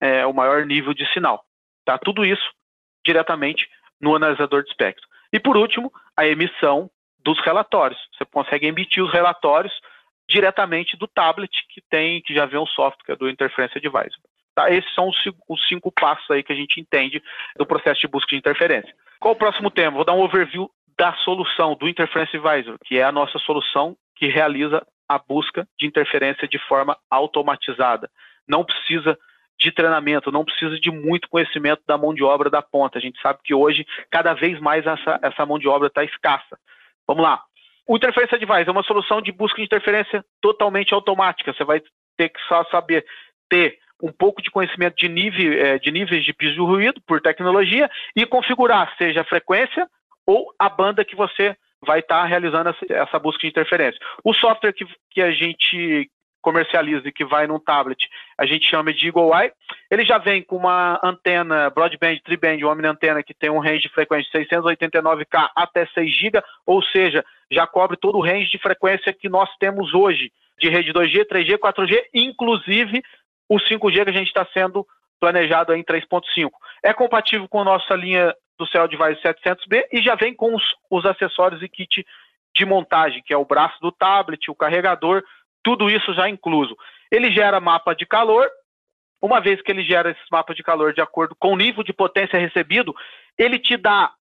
é, 0.00 0.24
o 0.24 0.32
maior 0.32 0.64
nível 0.64 0.94
de 0.94 1.04
sinal. 1.12 1.44
Tá? 1.84 1.98
Tudo 1.98 2.24
isso 2.24 2.48
diretamente 3.04 3.68
no 4.00 4.14
analisador 4.14 4.62
de 4.62 4.70
espectro. 4.70 5.06
E 5.32 5.40
por 5.40 5.56
último, 5.56 5.92
a 6.16 6.26
emissão 6.26 6.90
dos 7.18 7.40
relatórios. 7.40 7.98
Você 8.16 8.24
consegue 8.24 8.66
emitir 8.66 9.02
os 9.02 9.12
relatórios 9.12 9.72
diretamente 10.28 10.96
do 10.96 11.08
tablet 11.08 11.50
que 11.70 11.80
tem, 11.90 12.22
que 12.22 12.34
já 12.34 12.46
vê 12.46 12.58
um 12.58 12.66
software 12.66 13.16
do 13.16 13.28
Interference 13.28 13.76
Advisor. 13.76 14.20
Tá? 14.58 14.68
Esses 14.72 14.92
são 14.92 15.08
os, 15.08 15.16
os, 15.48 15.68
cinco 15.68 15.92
passos 15.92 16.28
aí 16.32 16.42
que 16.42 16.52
a 16.52 16.56
gente 16.56 16.80
entende 16.80 17.22
do 17.56 17.64
processo 17.64 18.00
de 18.00 18.08
busca 18.08 18.30
de 18.30 18.38
interferência. 18.38 18.92
Qual 19.20 19.32
o 19.32 19.38
próximo 19.38 19.70
tema? 19.70 19.94
Vou 19.94 20.04
dar 20.04 20.14
um 20.14 20.20
overview 20.20 20.68
da 20.98 21.14
solução 21.18 21.76
do 21.76 21.88
Interference 21.88 22.36
Advisor, 22.36 22.76
que 22.84 22.98
é 22.98 23.04
a 23.04 23.12
nossa 23.12 23.38
solução 23.38 23.96
que 24.16 24.26
realiza 24.26 24.84
a 25.08 25.16
busca 25.16 25.64
de 25.78 25.86
interferência 25.86 26.48
de 26.48 26.58
forma 26.58 26.98
automatizada. 27.08 28.10
Não 28.48 28.64
precisa 28.64 29.16
de 29.60 29.70
treinamento, 29.70 30.32
não 30.32 30.44
precisa 30.44 30.76
de 30.80 30.90
muito 30.90 31.28
conhecimento 31.28 31.82
da 31.86 31.96
mão 31.96 32.12
de 32.12 32.24
obra 32.24 32.50
da 32.50 32.60
ponta. 32.60 32.98
A 32.98 33.00
gente 33.00 33.20
sabe 33.22 33.38
que 33.44 33.54
hoje, 33.54 33.86
cada 34.10 34.34
vez 34.34 34.58
mais, 34.58 34.84
essa, 34.84 35.20
essa 35.22 35.46
mão 35.46 35.60
de 35.60 35.68
obra 35.68 35.86
está 35.86 36.02
escassa. 36.02 36.58
Vamos 37.06 37.22
lá. 37.22 37.40
O 37.86 37.94
Interference 37.94 38.34
Advisor 38.34 38.66
é 38.66 38.72
uma 38.72 38.82
solução 38.82 39.22
de 39.22 39.30
busca 39.30 39.58
de 39.58 39.66
interferência 39.66 40.24
totalmente 40.40 40.92
automática. 40.92 41.52
Você 41.52 41.62
vai 41.62 41.80
ter 42.16 42.30
que 42.30 42.40
só 42.48 42.64
saber 42.64 43.06
ter 43.48 43.78
um 44.02 44.12
pouco 44.12 44.40
de 44.42 44.50
conhecimento 44.50 44.96
de, 44.96 45.08
nível, 45.08 45.52
é, 45.52 45.78
de 45.78 45.90
níveis 45.90 46.24
de 46.24 46.32
piso 46.32 46.54
de 46.54 46.60
ruído 46.60 47.00
por 47.06 47.20
tecnologia 47.20 47.90
e 48.14 48.24
configurar, 48.24 48.94
seja 48.96 49.22
a 49.22 49.24
frequência 49.24 49.88
ou 50.26 50.52
a 50.58 50.68
banda 50.68 51.04
que 51.04 51.16
você 51.16 51.56
vai 51.84 52.00
estar 52.00 52.22
tá 52.22 52.24
realizando 52.24 52.74
essa, 52.88 53.18
busca 53.18 53.40
de 53.40 53.48
interferência. 53.48 54.00
O 54.24 54.34
software 54.34 54.72
que, 54.72 54.86
que 55.10 55.22
a 55.22 55.30
gente 55.30 56.10
comercializa 56.40 57.08
e 57.08 57.12
que 57.12 57.24
vai 57.24 57.46
num 57.46 57.58
tablet, 57.58 58.08
a 58.36 58.46
gente 58.46 58.68
chama 58.68 58.92
de 58.92 59.06
Eagle 59.06 59.34
Eye. 59.34 59.52
Ele 59.90 60.04
já 60.04 60.18
vem 60.18 60.42
com 60.42 60.56
uma 60.56 60.98
antena 61.02 61.68
broadband, 61.70 62.18
tri-band, 62.24 62.58
uma 62.64 62.88
antena 62.88 63.22
que 63.22 63.34
tem 63.34 63.50
um 63.50 63.58
range 63.58 63.82
de 63.82 63.88
frequência 63.88 64.30
de 64.40 64.48
689K 64.48 65.50
até 65.54 65.86
6 65.86 66.10
GB, 66.10 66.42
ou 66.64 66.82
seja, 66.82 67.24
já 67.50 67.66
cobre 67.66 67.96
todo 67.96 68.18
o 68.18 68.22
range 68.22 68.50
de 68.50 68.58
frequência 68.58 69.12
que 69.12 69.28
nós 69.28 69.50
temos 69.58 69.92
hoje, 69.94 70.32
de 70.58 70.68
rede 70.68 70.92
2G, 70.92 71.26
3G, 71.26 71.58
4G, 71.58 72.02
inclusive 72.14 73.02
o 73.48 73.56
5G 73.56 74.04
que 74.04 74.10
a 74.10 74.12
gente 74.12 74.28
está 74.28 74.46
sendo 74.52 74.86
planejado 75.20 75.74
em 75.74 75.82
3.5. 75.82 76.50
É 76.82 76.92
compatível 76.92 77.48
com 77.48 77.60
a 77.60 77.64
nossa 77.64 77.94
linha 77.94 78.34
do 78.58 78.66
Cell 78.66 78.88
Device 78.88 79.22
700B 79.22 79.84
e 79.92 80.02
já 80.02 80.14
vem 80.14 80.34
com 80.34 80.54
os, 80.54 80.62
os 80.90 81.04
acessórios 81.04 81.62
e 81.62 81.68
kit 81.68 82.04
de 82.54 82.64
montagem, 82.64 83.22
que 83.24 83.32
é 83.32 83.36
o 83.36 83.44
braço 83.44 83.78
do 83.80 83.92
tablet, 83.92 84.50
o 84.50 84.54
carregador, 84.54 85.22
tudo 85.62 85.88
isso 85.88 86.12
já 86.14 86.28
incluso. 86.28 86.76
Ele 87.10 87.30
gera 87.32 87.60
mapa 87.60 87.94
de 87.94 88.04
calor, 88.04 88.48
uma 89.20 89.40
vez 89.40 89.60
que 89.62 89.70
ele 89.70 89.84
gera 89.84 90.10
esses 90.10 90.28
mapas 90.30 90.56
de 90.56 90.62
calor 90.62 90.92
de 90.92 91.00
acordo 91.00 91.34
com 91.38 91.52
o 91.52 91.56
nível 91.56 91.82
de 91.82 91.92
potência 91.92 92.38
recebido, 92.38 92.94
ele 93.36 93.58
te 93.58 93.76
dá 93.76 94.12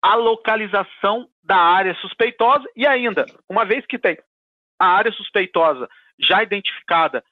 a 0.00 0.14
localização 0.16 1.28
da 1.42 1.56
área 1.56 1.94
suspeitosa 1.96 2.64
e 2.74 2.86
ainda, 2.86 3.24
uma 3.48 3.64
vez 3.64 3.86
que 3.86 3.98
tem 3.98 4.18
a 4.78 4.86
área 4.86 5.12
suspeitosa 5.12 5.88
já 6.18 6.42
identificada 6.42 7.24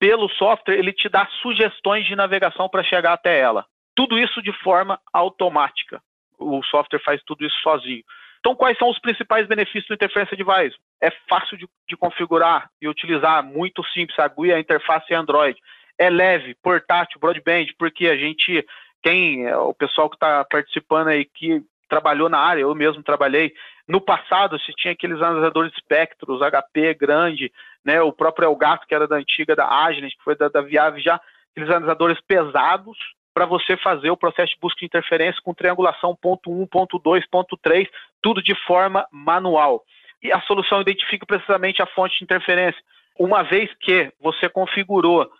pelo 0.00 0.30
software, 0.30 0.78
ele 0.78 0.92
te 0.92 1.08
dá 1.10 1.28
sugestões 1.42 2.06
de 2.06 2.16
navegação 2.16 2.68
para 2.70 2.82
chegar 2.82 3.12
até 3.12 3.38
ela. 3.38 3.66
Tudo 3.94 4.18
isso 4.18 4.42
de 4.42 4.52
forma 4.62 4.98
automática. 5.12 6.02
O 6.38 6.62
software 6.64 7.02
faz 7.04 7.22
tudo 7.22 7.44
isso 7.44 7.60
sozinho. 7.60 8.02
Então, 8.38 8.56
quais 8.56 8.78
são 8.78 8.88
os 8.88 8.98
principais 8.98 9.46
benefícios 9.46 9.86
do 9.86 9.94
Interference 9.94 10.34
Device? 10.34 10.76
É 11.02 11.10
fácil 11.28 11.58
de, 11.58 11.68
de 11.86 11.96
configurar 11.98 12.70
e 12.80 12.88
utilizar, 12.88 13.44
muito 13.44 13.84
simples. 13.90 14.18
A 14.18 14.26
GUI, 14.26 14.54
a 14.54 14.58
interface 14.58 15.12
é 15.12 15.16
Android. 15.16 15.60
É 15.98 16.08
leve, 16.08 16.56
portátil, 16.62 17.20
broadband, 17.20 17.66
porque 17.78 18.08
a 18.08 18.16
gente, 18.16 18.66
quem, 19.02 19.46
é, 19.46 19.54
o 19.58 19.74
pessoal 19.74 20.08
que 20.08 20.16
está 20.16 20.42
participando 20.46 21.08
aí, 21.08 21.26
que 21.26 21.62
trabalhou 21.90 22.30
na 22.30 22.38
área, 22.38 22.62
eu 22.62 22.74
mesmo 22.74 23.02
trabalhei. 23.02 23.52
No 23.86 24.00
passado, 24.00 24.58
se 24.60 24.72
tinha 24.72 24.92
aqueles 24.92 25.20
analisadores 25.20 25.74
espectros, 25.74 26.40
HP 26.40 26.94
grande, 26.94 27.52
né, 27.84 28.00
o 28.02 28.12
próprio 28.12 28.46
Elgato, 28.46 28.86
que 28.86 28.94
era 28.94 29.06
da 29.06 29.16
antiga 29.16 29.56
da 29.56 29.66
Agnes, 29.66 30.14
que 30.14 30.22
foi 30.22 30.36
da, 30.36 30.48
da 30.48 30.60
Viave 30.60 31.00
já, 31.00 31.20
aqueles 31.50 31.70
analisadores 31.70 32.20
pesados, 32.20 32.96
para 33.32 33.46
você 33.46 33.76
fazer 33.76 34.10
o 34.10 34.16
processo 34.16 34.52
de 34.52 34.60
busca 34.60 34.80
de 34.80 34.86
interferência 34.86 35.40
com 35.42 35.54
triangulação 35.54 36.16
ponto 36.16 36.50
1, 36.50 36.66
ponto 36.66 36.98
2, 36.98 37.26
ponto 37.28 37.56
3, 37.56 37.88
tudo 38.20 38.42
de 38.42 38.54
forma 38.66 39.06
manual. 39.10 39.84
E 40.22 40.32
a 40.32 40.40
solução 40.42 40.80
identifica 40.80 41.24
precisamente 41.24 41.80
a 41.80 41.86
fonte 41.86 42.18
de 42.18 42.24
interferência. 42.24 42.80
Uma 43.18 43.42
vez 43.42 43.72
que 43.80 44.12
você 44.20 44.48
configurou 44.48 45.30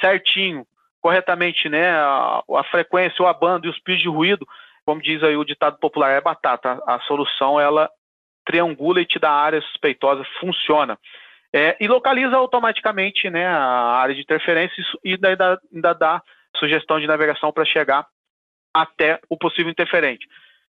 certinho, 0.00 0.66
corretamente, 1.00 1.68
né, 1.68 1.90
a, 1.90 2.42
a 2.56 2.64
frequência, 2.64 3.22
o 3.24 3.26
a 3.26 3.32
banda 3.32 3.66
e 3.66 3.70
os 3.70 3.78
pisos 3.80 4.02
de 4.02 4.08
ruído, 4.08 4.46
como 4.84 5.00
diz 5.00 5.22
aí 5.22 5.36
o 5.36 5.44
ditado 5.44 5.78
popular, 5.78 6.10
é 6.10 6.20
batata. 6.20 6.80
A 6.86 7.00
solução, 7.00 7.58
ela 7.58 7.90
triangula 8.44 9.00
e 9.00 9.06
te 9.06 9.18
dá 9.18 9.30
área 9.30 9.60
suspeitosa, 9.62 10.24
funciona. 10.38 10.98
É, 11.52 11.76
e 11.80 11.88
localiza 11.88 12.36
automaticamente 12.36 13.28
né, 13.28 13.46
a 13.46 13.98
área 13.98 14.14
de 14.14 14.20
interferência 14.20 14.82
e 15.04 15.18
ainda, 15.22 15.60
ainda 15.72 15.92
dá 15.92 16.22
sugestão 16.56 17.00
de 17.00 17.06
navegação 17.06 17.52
para 17.52 17.64
chegar 17.64 18.06
até 18.72 19.20
o 19.28 19.36
possível 19.36 19.70
interferente. 19.70 20.26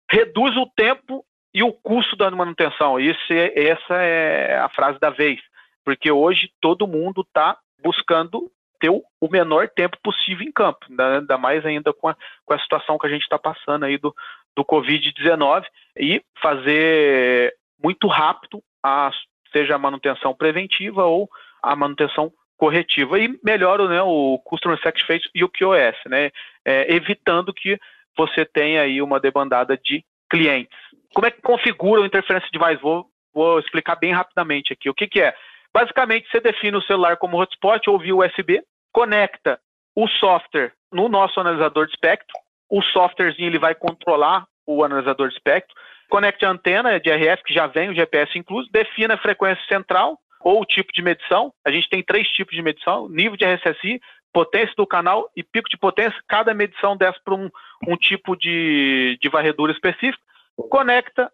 Reduz 0.08 0.56
o 0.56 0.66
tempo 0.76 1.24
e 1.52 1.62
o 1.62 1.72
custo 1.72 2.14
da 2.16 2.30
manutenção. 2.30 3.00
Isso 3.00 3.20
essa 3.30 3.94
é 3.96 4.58
a 4.58 4.68
frase 4.68 4.98
da 5.00 5.10
vez, 5.10 5.40
porque 5.84 6.10
hoje 6.10 6.52
todo 6.60 6.86
mundo 6.86 7.22
está 7.22 7.58
buscando 7.82 8.50
ter 8.78 8.90
o, 8.90 9.04
menor 9.28 9.68
tempo 9.68 9.98
possível 10.02 10.46
em 10.46 10.50
campo, 10.50 10.86
ainda 10.88 11.36
mais 11.36 11.64
ainda 11.66 11.92
com 11.92 12.08
a, 12.08 12.16
com 12.46 12.54
a 12.54 12.58
situação 12.58 12.98
que 12.98 13.06
a 13.06 13.10
gente 13.10 13.22
está 13.22 13.38
passando 13.38 13.84
aí 13.84 13.98
do, 13.98 14.14
do 14.56 14.64
Covid-19 14.64 15.64
e 15.98 16.22
fazer 16.40 17.54
muito 17.82 18.06
rápido 18.08 18.62
a, 18.82 19.10
seja 19.52 19.74
a 19.74 19.78
manutenção 19.78 20.34
preventiva 20.34 21.04
ou 21.04 21.28
a 21.62 21.74
manutenção 21.76 22.32
corretiva 22.56 23.18
e 23.18 23.38
melhora 23.42 23.88
né, 23.88 24.02
o 24.02 24.38
Customer 24.44 24.78
Satisfaction 24.82 25.30
e 25.34 25.42
o 25.42 25.48
QoS, 25.48 25.96
né, 26.06 26.30
é, 26.64 26.94
evitando 26.94 27.54
que 27.54 27.78
você 28.16 28.44
tenha 28.44 28.82
aí 28.82 29.00
uma 29.00 29.18
demandada 29.18 29.78
de 29.78 30.04
clientes. 30.28 30.78
Como 31.14 31.26
é 31.26 31.30
que 31.30 31.40
configura 31.40 32.02
o 32.02 32.06
Interference 32.06 32.46
Device? 32.52 32.82
Vou, 32.82 33.06
vou 33.32 33.58
explicar 33.58 33.96
bem 33.96 34.12
rapidamente 34.12 34.72
aqui. 34.72 34.90
O 34.90 34.94
que, 34.94 35.06
que 35.06 35.20
é? 35.20 35.34
Basicamente, 35.72 36.28
você 36.30 36.40
define 36.40 36.76
o 36.76 36.82
celular 36.82 37.16
como 37.16 37.40
hotspot 37.40 37.88
ou 37.88 37.98
via 37.98 38.14
USB, 38.14 38.62
conecta 38.92 39.58
o 39.94 40.06
software 40.08 40.72
no 40.92 41.08
nosso 41.08 41.40
analisador 41.40 41.86
de 41.86 41.92
espectro, 41.92 42.36
o 42.68 42.82
softwarezinho 42.82 43.48
ele 43.48 43.58
vai 43.58 43.74
controlar 43.74 44.46
o 44.66 44.84
analisador 44.84 45.28
de 45.28 45.34
espectro, 45.34 45.74
conecte 46.10 46.44
a 46.44 46.50
antena 46.50 47.00
de 47.00 47.10
RF, 47.10 47.42
que 47.44 47.54
já 47.54 47.66
vem 47.66 47.88
o 47.88 47.94
GPS 47.94 48.36
incluso, 48.38 48.68
defina 48.70 49.14
a 49.14 49.18
frequência 49.18 49.64
central, 49.66 50.18
ou 50.40 50.60
o 50.60 50.66
tipo 50.66 50.92
de 50.92 51.02
medição. 51.02 51.52
A 51.64 51.70
gente 51.70 51.88
tem 51.88 52.02
três 52.02 52.28
tipos 52.28 52.54
de 52.54 52.62
medição: 52.62 53.08
nível 53.08 53.36
de 53.36 53.44
RSSI, 53.44 54.00
potência 54.32 54.74
do 54.76 54.86
canal 54.86 55.30
e 55.36 55.42
pico 55.42 55.68
de 55.68 55.78
potência. 55.78 56.18
Cada 56.28 56.52
medição 56.54 56.96
desce 56.96 57.22
para 57.22 57.34
um, 57.34 57.50
um 57.86 57.96
tipo 57.96 58.36
de, 58.36 59.18
de 59.20 59.28
varredura 59.28 59.72
específico. 59.72 60.22
Conecta 60.68 61.30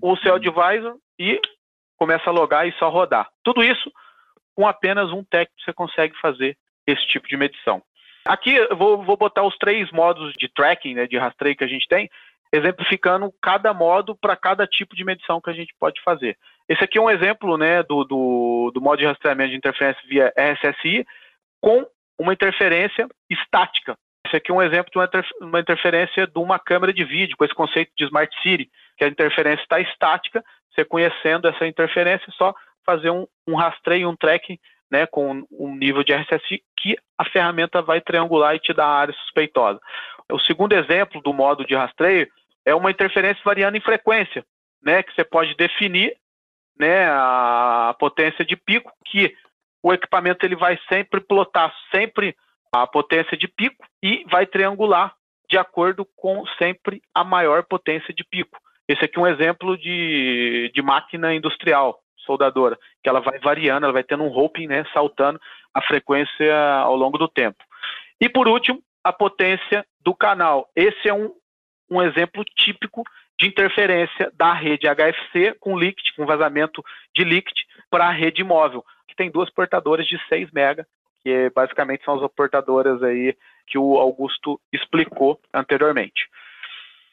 o 0.00 0.16
seu 0.18 0.34
advisor 0.34 0.96
e 1.18 1.40
começa 1.96 2.30
a 2.30 2.32
logar 2.32 2.66
e 2.66 2.72
só 2.78 2.88
rodar. 2.88 3.28
Tudo 3.42 3.62
isso 3.62 3.90
com 4.54 4.66
apenas 4.66 5.10
um 5.10 5.24
técnico 5.24 5.62
você 5.64 5.72
consegue 5.72 6.14
fazer 6.20 6.56
esse 6.86 7.06
tipo 7.06 7.26
de 7.26 7.36
medição. 7.36 7.82
Aqui 8.24 8.54
eu 8.54 8.76
vou, 8.76 9.02
vou 9.02 9.16
botar 9.16 9.42
os 9.42 9.56
três 9.56 9.90
modos 9.90 10.32
de 10.34 10.48
tracking, 10.48 10.94
né, 10.94 11.06
de 11.06 11.18
rastreio 11.18 11.56
que 11.56 11.64
a 11.64 11.68
gente 11.68 11.88
tem, 11.88 12.08
exemplificando 12.52 13.32
cada 13.40 13.72
modo 13.72 14.14
para 14.14 14.36
cada 14.36 14.66
tipo 14.66 14.94
de 14.94 15.04
medição 15.04 15.40
que 15.40 15.50
a 15.50 15.54
gente 15.54 15.74
pode 15.80 16.00
fazer. 16.02 16.36
Esse 16.68 16.84
aqui 16.84 16.98
é 16.98 17.00
um 17.00 17.10
exemplo 17.10 17.56
né, 17.56 17.82
do, 17.82 18.04
do, 18.04 18.70
do 18.74 18.80
modo 18.80 18.98
de 18.98 19.06
rastreamento 19.06 19.50
de 19.50 19.56
interferência 19.56 20.02
via 20.06 20.32
RSSI 20.36 21.06
com 21.60 21.86
uma 22.18 22.32
interferência 22.32 23.08
estática. 23.30 23.96
Esse 24.26 24.36
aqui 24.36 24.50
é 24.50 24.54
um 24.54 24.62
exemplo 24.62 24.90
de 24.92 24.98
uma, 24.98 25.10
uma 25.40 25.60
interferência 25.60 26.26
de 26.26 26.38
uma 26.38 26.58
câmera 26.58 26.92
de 26.92 27.04
vídeo, 27.04 27.36
com 27.36 27.44
esse 27.44 27.54
conceito 27.54 27.90
de 27.96 28.04
Smart 28.04 28.34
City, 28.42 28.70
que 28.96 29.04
a 29.04 29.08
interferência 29.08 29.62
está 29.62 29.80
estática, 29.80 30.44
você 30.70 30.84
conhecendo 30.84 31.48
essa 31.48 31.66
interferência, 31.66 32.26
só 32.32 32.54
fazer 32.84 33.10
um, 33.10 33.26
um 33.46 33.54
rastreio, 33.54 34.08
um 34.08 34.16
tracking 34.16 34.58
né, 34.90 35.06
com 35.06 35.42
um 35.50 35.74
nível 35.74 36.04
de 36.04 36.12
RSSI 36.12 36.62
que 36.78 36.96
a 37.16 37.24
ferramenta 37.24 37.80
vai 37.80 38.00
triangular 38.00 38.54
e 38.54 38.60
te 38.60 38.72
dar 38.72 38.86
a 38.86 38.98
área 39.00 39.14
suspeitosa. 39.14 39.80
O 40.30 40.38
segundo 40.38 40.74
exemplo 40.74 41.20
do 41.22 41.32
modo 41.32 41.64
de 41.64 41.74
rastreio 41.74 42.28
é 42.64 42.74
uma 42.74 42.90
interferência 42.90 43.42
variando 43.44 43.76
em 43.76 43.80
frequência, 43.80 44.44
né, 44.82 45.02
que 45.02 45.14
você 45.14 45.24
pode 45.24 45.54
definir 45.56 46.16
né, 46.78 47.06
a 47.06 47.94
potência 47.98 48.44
de 48.44 48.56
pico, 48.56 48.92
que 49.06 49.34
o 49.82 49.92
equipamento 49.92 50.44
ele 50.46 50.56
vai 50.56 50.78
sempre 50.88 51.20
plotar 51.20 51.74
sempre 51.90 52.36
a 52.72 52.86
potência 52.86 53.36
de 53.36 53.46
pico 53.48 53.84
e 54.02 54.24
vai 54.30 54.46
triangular 54.46 55.14
de 55.48 55.58
acordo 55.58 56.06
com 56.16 56.46
sempre 56.58 57.02
a 57.14 57.22
maior 57.22 57.62
potência 57.64 58.14
de 58.14 58.24
pico. 58.24 58.58
Esse 58.88 59.04
aqui 59.04 59.18
é 59.18 59.22
um 59.22 59.26
exemplo 59.26 59.76
de, 59.76 60.70
de 60.74 60.82
máquina 60.82 61.34
industrial, 61.34 62.00
soldadora, 62.24 62.78
que 63.02 63.08
ela 63.08 63.20
vai 63.20 63.38
variando, 63.38 63.84
ela 63.84 63.92
vai 63.92 64.04
tendo 64.04 64.24
um 64.24 64.28
roping, 64.28 64.66
né, 64.66 64.84
saltando 64.92 65.40
a 65.74 65.82
frequência 65.82 66.54
ao 66.78 66.96
longo 66.96 67.18
do 67.18 67.28
tempo. 67.28 67.62
E 68.20 68.28
por 68.28 68.48
último, 68.48 68.82
a 69.04 69.12
potência 69.12 69.84
do 70.00 70.14
canal. 70.14 70.70
Esse 70.76 71.08
é 71.08 71.14
um, 71.14 71.32
um 71.92 72.02
exemplo 72.02 72.44
típico 72.44 73.04
de 73.38 73.46
interferência 73.46 74.30
da 74.34 74.52
rede 74.52 74.86
HFC 74.86 75.54
com 75.60 75.78
LICT, 75.78 76.14
com 76.16 76.26
vazamento 76.26 76.82
de 77.14 77.24
LICT 77.24 77.66
para 77.90 78.06
a 78.06 78.10
rede 78.10 78.42
móvel, 78.42 78.84
que 79.06 79.14
tem 79.14 79.30
duas 79.30 79.50
portadoras 79.50 80.06
de 80.06 80.18
6 80.28 80.50
MB, 80.52 80.84
que 81.22 81.50
basicamente 81.54 82.04
são 82.04 82.14
as 82.14 82.32
portadoras 82.32 83.02
aí 83.02 83.36
que 83.66 83.78
o 83.78 83.98
Augusto 83.98 84.60
explicou 84.72 85.40
anteriormente. 85.52 86.28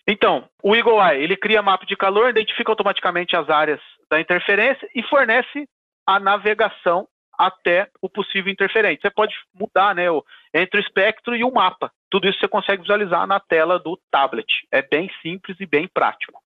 Então, 0.08 0.50
o 0.64 0.76
Eagle 0.76 1.00
Eye, 1.00 1.24
ele 1.24 1.38
cria 1.38 1.62
mapa 1.62 1.86
de 1.86 1.96
calor, 1.96 2.30
identifica 2.30 2.72
automaticamente 2.72 3.36
as 3.36 3.50
áreas 3.50 3.80
da 4.10 4.20
interferência 4.20 4.90
e 4.96 5.04
fornece 5.04 5.68
a 6.06 6.20
navegação 6.20 7.08
até 7.38 7.88
o 8.02 8.10
possível 8.10 8.52
interferente. 8.52 9.02
Você 9.02 9.10
pode 9.10 9.36
mudar 9.54 9.94
né, 9.94 10.06
entre 10.54 10.80
o 10.80 10.84
espectro 10.84 11.36
e 11.36 11.44
o 11.44 11.52
mapa. 11.52 11.92
Tudo 12.10 12.28
isso 12.28 12.40
você 12.40 12.48
consegue 12.48 12.82
visualizar 12.82 13.28
na 13.28 13.40
tela 13.40 13.80
do 13.80 14.00
tablet. 14.12 14.68
É 14.72 14.82
bem 14.82 15.10
simples 15.22 15.58
e 15.60 15.66
bem 15.66 15.88
prático. 15.88 16.42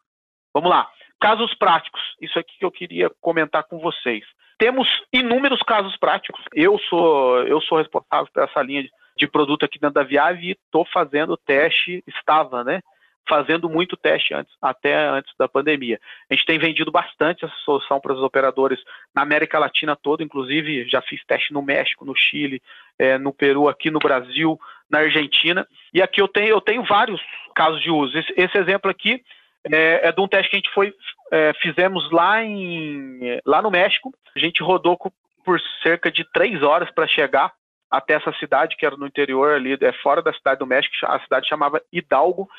Vamos 0.54 0.70
lá. 0.70 0.90
Casos 1.20 1.54
práticos. 1.56 2.02
Isso 2.22 2.38
aqui 2.38 2.58
que 2.60 2.66
eu 2.66 2.72
queria 2.72 3.10
comentar 3.22 3.64
com 3.64 3.80
vocês. 3.80 4.24
Temos 4.58 4.88
inúmeros 5.12 5.62
casos 5.62 5.98
práticos. 5.98 6.44
Eu 6.54 6.78
sou 6.90 7.40
eu 7.44 7.62
sou 7.62 7.78
responsável 7.78 8.28
por 8.32 8.44
essa 8.44 8.62
linha 8.62 8.88
de 9.18 9.28
produto 9.28 9.64
aqui 9.64 9.80
dentro 9.80 9.96
da 9.96 10.04
Viave 10.04 10.48
e 10.48 10.52
estou 10.52 10.86
fazendo 10.86 11.38
teste, 11.38 12.04
estava, 12.08 12.64
né? 12.64 12.82
Fazendo 13.28 13.70
muito 13.70 13.96
teste 13.96 14.34
antes, 14.34 14.54
até 14.62 14.96
antes 15.08 15.34
da 15.38 15.48
pandemia. 15.48 16.00
A 16.30 16.34
gente 16.34 16.46
tem 16.46 16.60
vendido 16.60 16.92
bastante 16.92 17.46
essa 17.46 17.56
solução 17.64 18.00
para 18.00 18.14
os 18.14 18.22
operadores 18.22 18.80
na 19.16 19.22
América 19.22 19.60
Latina 19.60 19.96
toda, 19.96 20.24
inclusive 20.24 20.88
já 20.88 21.02
fiz 21.02 21.24
teste 21.26 21.54
no 21.54 21.62
México, 21.62 22.06
no 22.06 22.16
Chile, 22.16 22.62
é, 23.00 23.18
no 23.18 23.34
Peru, 23.34 23.68
aqui 23.68 23.90
no 23.90 24.00
Brasil, 24.00 24.60
na 24.90 25.00
Argentina. 25.00 25.68
E 25.94 26.02
aqui 26.02 26.22
eu 26.22 26.28
tenho, 26.28 26.50
eu 26.50 26.62
tenho 26.62 26.84
vários 26.84 27.22
casos 27.56 27.82
de 27.82 27.90
uso. 27.90 28.18
Esse, 28.18 28.34
esse 28.36 28.58
exemplo 28.58 28.92
aqui 28.92 29.24
é, 29.72 30.08
é, 30.08 30.12
de 30.12 30.22
um 30.22 30.28
teste 30.28 30.50
que 30.50 30.56
a 30.58 30.60
gente 30.60 30.74
foi, 30.74 30.94
é, 31.32 31.54
fizemos 31.62 32.12
lá, 32.12 32.44
em, 32.44 33.40
lá 33.46 33.62
no 33.62 33.72
México. 33.72 34.14
A 34.36 34.40
gente 34.40 34.62
rodou 34.62 34.98
por 35.46 35.60
cerca 35.82 36.12
de 36.12 36.26
três 36.32 36.62
horas 36.62 36.92
para 36.92 37.08
chegar 37.08 37.54
até 37.90 38.16
essa 38.16 38.34
cidade, 38.40 38.76
que 38.76 38.86
era 38.86 38.98
no 38.98 39.06
interior 39.06 39.54
ali, 39.54 39.78
é 39.80 39.94
fora 39.94 40.20
da 40.20 40.34
cidade 40.34 40.58
do 40.58 40.66
México, 40.66 40.96
a 41.04 41.20
cidade 41.20 41.48
chamava 41.48 41.80
Hidalgo, 41.92 42.50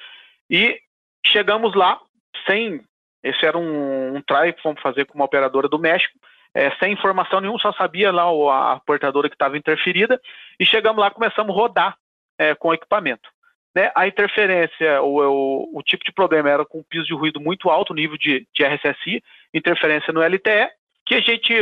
e 0.51 0.79
chegamos 1.27 1.75
lá 1.75 2.01
sem. 2.47 2.83
Esse 3.23 3.47
era 3.47 3.57
um, 3.57 4.17
um 4.17 4.23
try 4.23 4.53
que 4.53 4.63
fomos 4.63 4.83
fazer 4.83 5.07
com 5.07 5.15
uma 5.15 5.25
operadora 5.25 5.67
do 5.67 5.79
México, 5.79 6.19
é, 6.55 6.71
sem 6.77 6.93
informação 6.93 7.41
nenhuma, 7.41 7.59
só 7.59 7.73
sabia 7.73 8.13
lá 8.13 8.25
a 8.75 8.81
portadora 8.81 9.29
que 9.29 9.35
estava 9.35 9.57
interferida, 9.57 10.21
e 10.61 10.67
chegamos 10.67 11.01
lá 11.01 11.11
começamos 11.11 11.51
a 11.51 11.59
rodar 11.59 11.97
é, 12.39 12.55
com 12.55 12.69
o 12.69 12.75
equipamento. 12.75 13.29
Né? 13.75 13.91
A 13.95 14.07
interferência, 14.07 15.03
o, 15.03 15.19
o, 15.19 15.79
o, 15.79 15.83
tipo 15.83 16.05
de 16.05 16.13
problema 16.13 16.49
era 16.49 16.65
com 16.65 16.85
piso 16.85 17.07
de 17.07 17.15
ruído 17.15 17.41
muito 17.41 17.71
alto, 17.71 17.93
nível 17.93 18.17
de, 18.17 18.47
de 18.55 18.65
RSSI, 18.65 19.23
interferência 19.53 20.13
no 20.13 20.23
LTE, 20.23 20.71
que 21.05 21.17
a 21.17 21.21
gente, 21.21 21.53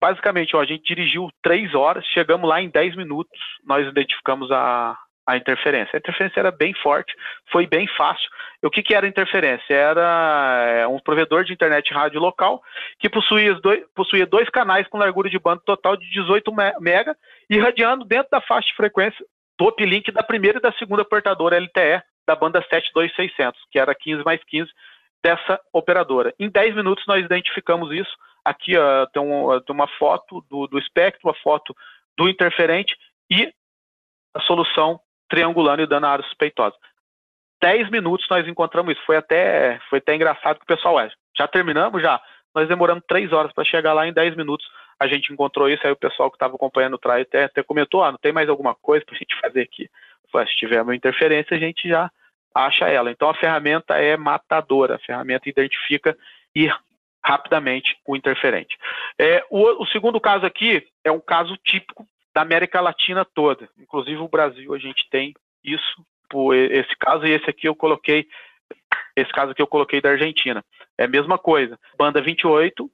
basicamente, 0.00 0.56
ó, 0.56 0.60
a 0.60 0.64
gente 0.64 0.82
dirigiu 0.82 1.30
três 1.40 1.74
horas, 1.74 2.04
chegamos 2.06 2.48
lá 2.48 2.60
em 2.60 2.68
10 2.68 2.96
minutos, 2.96 3.38
nós 3.64 3.86
identificamos 3.86 4.50
a, 4.50 4.98
a 5.28 5.36
interferência. 5.36 5.90
A 5.94 5.98
interferência 5.98 6.40
era 6.40 6.50
bem 6.50 6.72
forte, 6.72 7.14
foi 7.52 7.66
bem 7.66 7.86
fácil. 7.86 8.26
O 8.62 8.70
que, 8.70 8.82
que 8.82 8.94
era 8.94 9.06
interferência? 9.06 9.74
Era 9.74 10.64
é, 10.66 10.86
um 10.86 10.98
provedor 10.98 11.44
de 11.44 11.52
internet 11.52 11.92
rádio 11.92 12.18
local 12.18 12.62
que 12.98 13.10
possuía 13.10 13.54
dois, 13.56 13.84
possuía 13.94 14.24
dois 14.24 14.48
canais 14.48 14.88
com 14.88 14.96
largura 14.96 15.28
de 15.28 15.38
banda 15.38 15.60
total 15.66 15.98
de 15.98 16.10
18 16.10 16.50
mega, 16.80 17.14
irradiando 17.50 18.06
dentro 18.06 18.30
da 18.30 18.40
faixa 18.40 18.68
de 18.68 18.74
frequência 18.74 19.22
do 19.58 19.66
uplink 19.66 20.10
da 20.10 20.22
primeira 20.22 20.58
e 20.58 20.62
da 20.62 20.72
segunda 20.72 21.04
portadora 21.04 21.58
LTE 21.58 22.02
da 22.26 22.34
banda 22.34 22.62
72600, 22.62 23.60
que 23.70 23.78
era 23.78 23.94
15 23.94 24.24
mais 24.24 24.42
15 24.44 24.70
dessa 25.22 25.60
operadora. 25.74 26.34
Em 26.38 26.48
10 26.48 26.74
minutos 26.74 27.04
nós 27.06 27.22
identificamos 27.22 27.92
isso. 27.92 28.16
Aqui 28.42 28.78
ó, 28.78 29.04
tem, 29.06 29.22
um, 29.22 29.60
tem, 29.60 29.74
uma 29.76 29.88
foto 29.98 30.42
do, 30.48 30.66
do 30.66 30.78
espectro, 30.78 31.20
uma 31.28 31.34
foto 31.34 31.76
do 32.16 32.30
interferente 32.30 32.96
e 33.30 33.52
a 34.34 34.40
solução 34.40 34.98
triangulando 35.28 35.82
e 35.82 35.86
dando 35.86 36.06
a 36.06 36.10
área 36.10 36.24
suspeitosa. 36.24 36.76
Dez 37.60 37.90
minutos 37.90 38.26
nós 38.30 38.46
encontramos 38.46 38.92
isso. 38.92 39.04
Foi 39.04 39.16
até, 39.16 39.80
foi 39.90 39.98
até 39.98 40.14
engraçado 40.14 40.58
que 40.58 40.64
o 40.64 40.76
pessoal 40.76 41.00
é. 41.00 41.10
Já 41.36 41.48
terminamos? 41.48 42.00
Já. 42.00 42.20
Nós 42.54 42.68
demoramos 42.68 43.04
três 43.06 43.32
horas 43.32 43.52
para 43.52 43.64
chegar 43.64 43.92
lá 43.92 44.06
em 44.06 44.12
dez 44.12 44.36
minutos. 44.36 44.66
A 44.98 45.06
gente 45.06 45.32
encontrou 45.32 45.68
isso, 45.68 45.86
aí 45.86 45.92
o 45.92 45.96
pessoal 45.96 46.30
que 46.30 46.36
estava 46.36 46.56
acompanhando 46.56 46.94
o 46.94 46.98
trial 46.98 47.20
até, 47.20 47.44
até 47.44 47.62
comentou: 47.62 48.02
ah, 48.02 48.10
não 48.10 48.18
tem 48.18 48.32
mais 48.32 48.48
alguma 48.48 48.74
coisa 48.74 49.04
para 49.04 49.14
a 49.14 49.18
gente 49.18 49.38
fazer 49.40 49.62
aqui. 49.62 49.88
se 50.46 50.56
tiver 50.56 50.82
uma 50.82 50.96
interferência, 50.96 51.56
a 51.56 51.60
gente 51.60 51.88
já 51.88 52.10
acha 52.54 52.88
ela. 52.88 53.10
Então 53.10 53.28
a 53.28 53.34
ferramenta 53.34 53.96
é 53.96 54.16
matadora, 54.16 54.96
a 54.96 54.98
ferramenta 54.98 55.48
identifica 55.48 56.16
e 56.54 56.70
rapidamente 57.24 57.96
o 58.06 58.16
interferente. 58.16 58.76
É, 59.18 59.44
o, 59.50 59.82
o, 59.82 59.86
segundo 59.86 60.20
caso 60.20 60.46
aqui 60.46 60.86
é 61.04 61.12
um 61.12 61.20
caso 61.20 61.56
típico 61.58 62.06
da 62.38 62.42
América 62.42 62.80
Latina 62.80 63.24
toda. 63.24 63.68
Inclusive 63.76 64.20
o 64.20 64.28
Brasil, 64.28 64.72
a 64.72 64.78
gente 64.78 65.10
tem 65.10 65.34
isso, 65.64 66.06
por 66.30 66.54
esse 66.54 66.96
caso, 66.96 67.26
e 67.26 67.32
esse 67.32 67.50
aqui 67.50 67.66
eu 67.66 67.74
coloquei, 67.74 68.28
esse 69.16 69.32
caso 69.32 69.50
aqui 69.50 69.60
eu 69.60 69.66
coloquei 69.66 70.00
da 70.00 70.10
Argentina. 70.10 70.64
É 70.96 71.02
a 71.02 71.08
mesma 71.08 71.36
coisa. 71.36 71.76
Banda 71.98 72.22
28, 72.22 72.88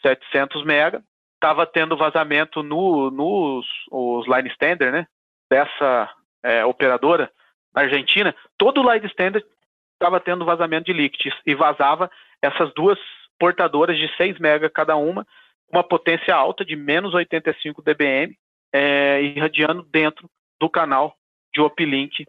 700 0.00 0.64
mega, 0.64 1.04
estava 1.34 1.66
tendo 1.66 1.94
vazamento 1.94 2.62
no, 2.62 3.10
nos 3.10 3.66
os 3.90 4.26
line 4.26 4.48
standard, 4.48 4.90
né, 4.90 5.06
dessa 5.50 6.10
é, 6.42 6.64
operadora 6.64 7.30
na 7.74 7.82
Argentina, 7.82 8.34
todo 8.56 8.80
o 8.80 8.90
line 8.90 9.06
standard 9.08 9.44
estava 9.92 10.18
tendo 10.20 10.46
vazamento 10.46 10.86
de 10.86 10.94
líquidos 10.94 11.38
e 11.44 11.54
vazava 11.54 12.10
essas 12.40 12.72
duas 12.72 12.98
portadoras 13.38 13.98
de 13.98 14.08
6 14.16 14.38
mega 14.38 14.70
cada 14.70 14.96
uma, 14.96 15.26
uma 15.70 15.84
potência 15.84 16.34
alta 16.34 16.64
de 16.64 16.74
menos 16.74 17.12
85 17.12 17.82
dBm, 17.82 18.34
é, 18.76 19.22
irradiando 19.22 19.82
dentro 19.90 20.28
do 20.60 20.68
canal 20.68 21.16
de 21.54 21.62
uplink 21.62 22.26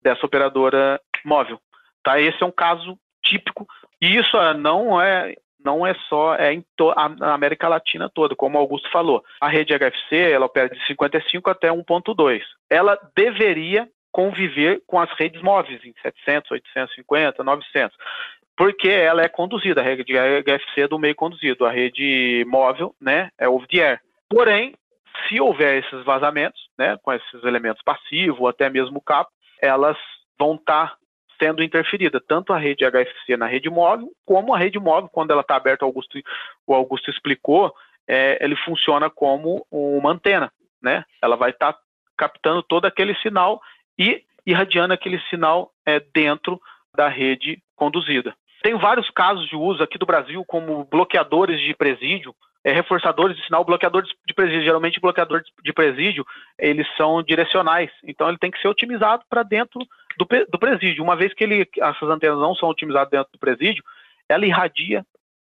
dessa 0.00 0.24
operadora 0.24 1.00
móvel. 1.24 1.60
Tá? 2.04 2.20
Esse 2.20 2.42
é 2.42 2.46
um 2.46 2.52
caso 2.52 2.96
típico 3.22 3.66
e 4.00 4.16
isso 4.16 4.36
é, 4.36 4.54
não 4.54 5.00
é 5.00 5.34
não 5.64 5.84
é 5.84 5.92
só 6.08 6.36
é 6.36 6.54
em 6.54 6.64
a 6.94 7.34
América 7.34 7.66
Latina 7.68 8.08
toda, 8.08 8.36
como 8.36 8.56
o 8.56 8.60
Augusto 8.60 8.88
falou. 8.92 9.24
A 9.40 9.48
rede 9.48 9.74
HFC 9.74 10.16
ela 10.16 10.46
opera 10.46 10.68
de 10.68 10.86
55 10.86 11.50
até 11.50 11.68
1.2. 11.68 12.42
Ela 12.70 12.96
deveria 13.16 13.88
conviver 14.12 14.80
com 14.86 15.00
as 15.00 15.10
redes 15.18 15.42
móveis 15.42 15.84
em 15.84 15.92
700, 16.00 16.52
850, 16.52 17.42
900 17.42 17.96
porque 18.56 18.88
ela 18.88 19.22
é 19.22 19.28
conduzida, 19.28 19.80
a 19.80 19.84
rede 19.84 20.12
HFC 20.12 20.80
é 20.80 20.88
do 20.88 20.98
meio 20.98 21.14
conduzido, 21.14 21.64
a 21.64 21.70
rede 21.70 22.44
móvel, 22.48 22.92
né, 23.00 23.30
é 23.38 23.48
over 23.48 23.68
the 23.68 23.78
air. 23.78 24.00
Porém, 24.28 24.74
se 25.26 25.40
houver 25.40 25.84
esses 25.84 26.04
vazamentos, 26.04 26.60
né, 26.78 26.96
com 27.02 27.12
esses 27.12 27.44
elementos 27.44 27.82
passivos, 27.82 28.40
ou 28.40 28.48
até 28.48 28.68
mesmo 28.68 28.98
o 28.98 29.02
cabo, 29.02 29.28
elas 29.60 29.96
vão 30.38 30.54
estar 30.54 30.90
tá 30.90 30.96
sendo 31.40 31.62
interferidas, 31.62 32.22
tanto 32.26 32.52
a 32.52 32.58
rede 32.58 32.84
HFC 32.84 33.36
na 33.36 33.46
rede 33.46 33.70
móvel, 33.70 34.08
como 34.24 34.54
a 34.54 34.58
rede 34.58 34.78
móvel, 34.78 35.08
quando 35.08 35.30
ela 35.30 35.42
está 35.42 35.56
aberta, 35.56 35.84
o 35.84 35.88
Augusto, 35.88 36.18
o 36.66 36.74
Augusto 36.74 37.10
explicou, 37.10 37.72
é, 38.06 38.38
ele 38.40 38.56
funciona 38.56 39.08
como 39.08 39.64
uma 39.70 40.10
antena, 40.10 40.52
né? 40.82 41.04
Ela 41.22 41.36
vai 41.36 41.50
estar 41.50 41.74
tá 41.74 41.78
captando 42.16 42.62
todo 42.62 42.86
aquele 42.86 43.14
sinal 43.16 43.60
e 43.98 44.24
irradiando 44.44 44.94
aquele 44.94 45.20
sinal 45.30 45.70
é, 45.86 46.00
dentro 46.00 46.60
da 46.96 47.08
rede 47.08 47.62
conduzida. 47.76 48.34
Tem 48.62 48.76
vários 48.76 49.08
casos 49.10 49.48
de 49.48 49.56
uso 49.56 49.82
aqui 49.82 49.98
do 49.98 50.06
Brasil, 50.06 50.44
como 50.44 50.84
bloqueadores 50.84 51.60
de 51.60 51.74
presídio, 51.74 52.34
é, 52.64 52.72
reforçadores 52.72 53.36
de 53.36 53.44
sinal, 53.44 53.64
bloqueadores 53.64 54.10
de 54.26 54.34
presídio. 54.34 54.62
Geralmente, 54.62 55.00
bloqueadores 55.00 55.46
de 55.62 55.72
presídio, 55.72 56.24
eles 56.58 56.86
são 56.96 57.22
direcionais. 57.22 57.90
Então, 58.04 58.28
ele 58.28 58.38
tem 58.38 58.50
que 58.50 58.60
ser 58.60 58.68
otimizado 58.68 59.22
para 59.30 59.42
dentro 59.42 59.80
do, 60.18 60.26
do, 60.50 60.58
presídio. 60.58 61.04
Uma 61.04 61.16
vez 61.16 61.32
que 61.32 61.44
ele, 61.44 61.68
essas 61.78 62.08
antenas 62.08 62.38
não 62.38 62.54
são 62.54 62.68
otimizadas 62.68 63.10
dentro 63.10 63.32
do 63.32 63.38
presídio, 63.38 63.82
ela 64.28 64.44
irradia 64.44 65.04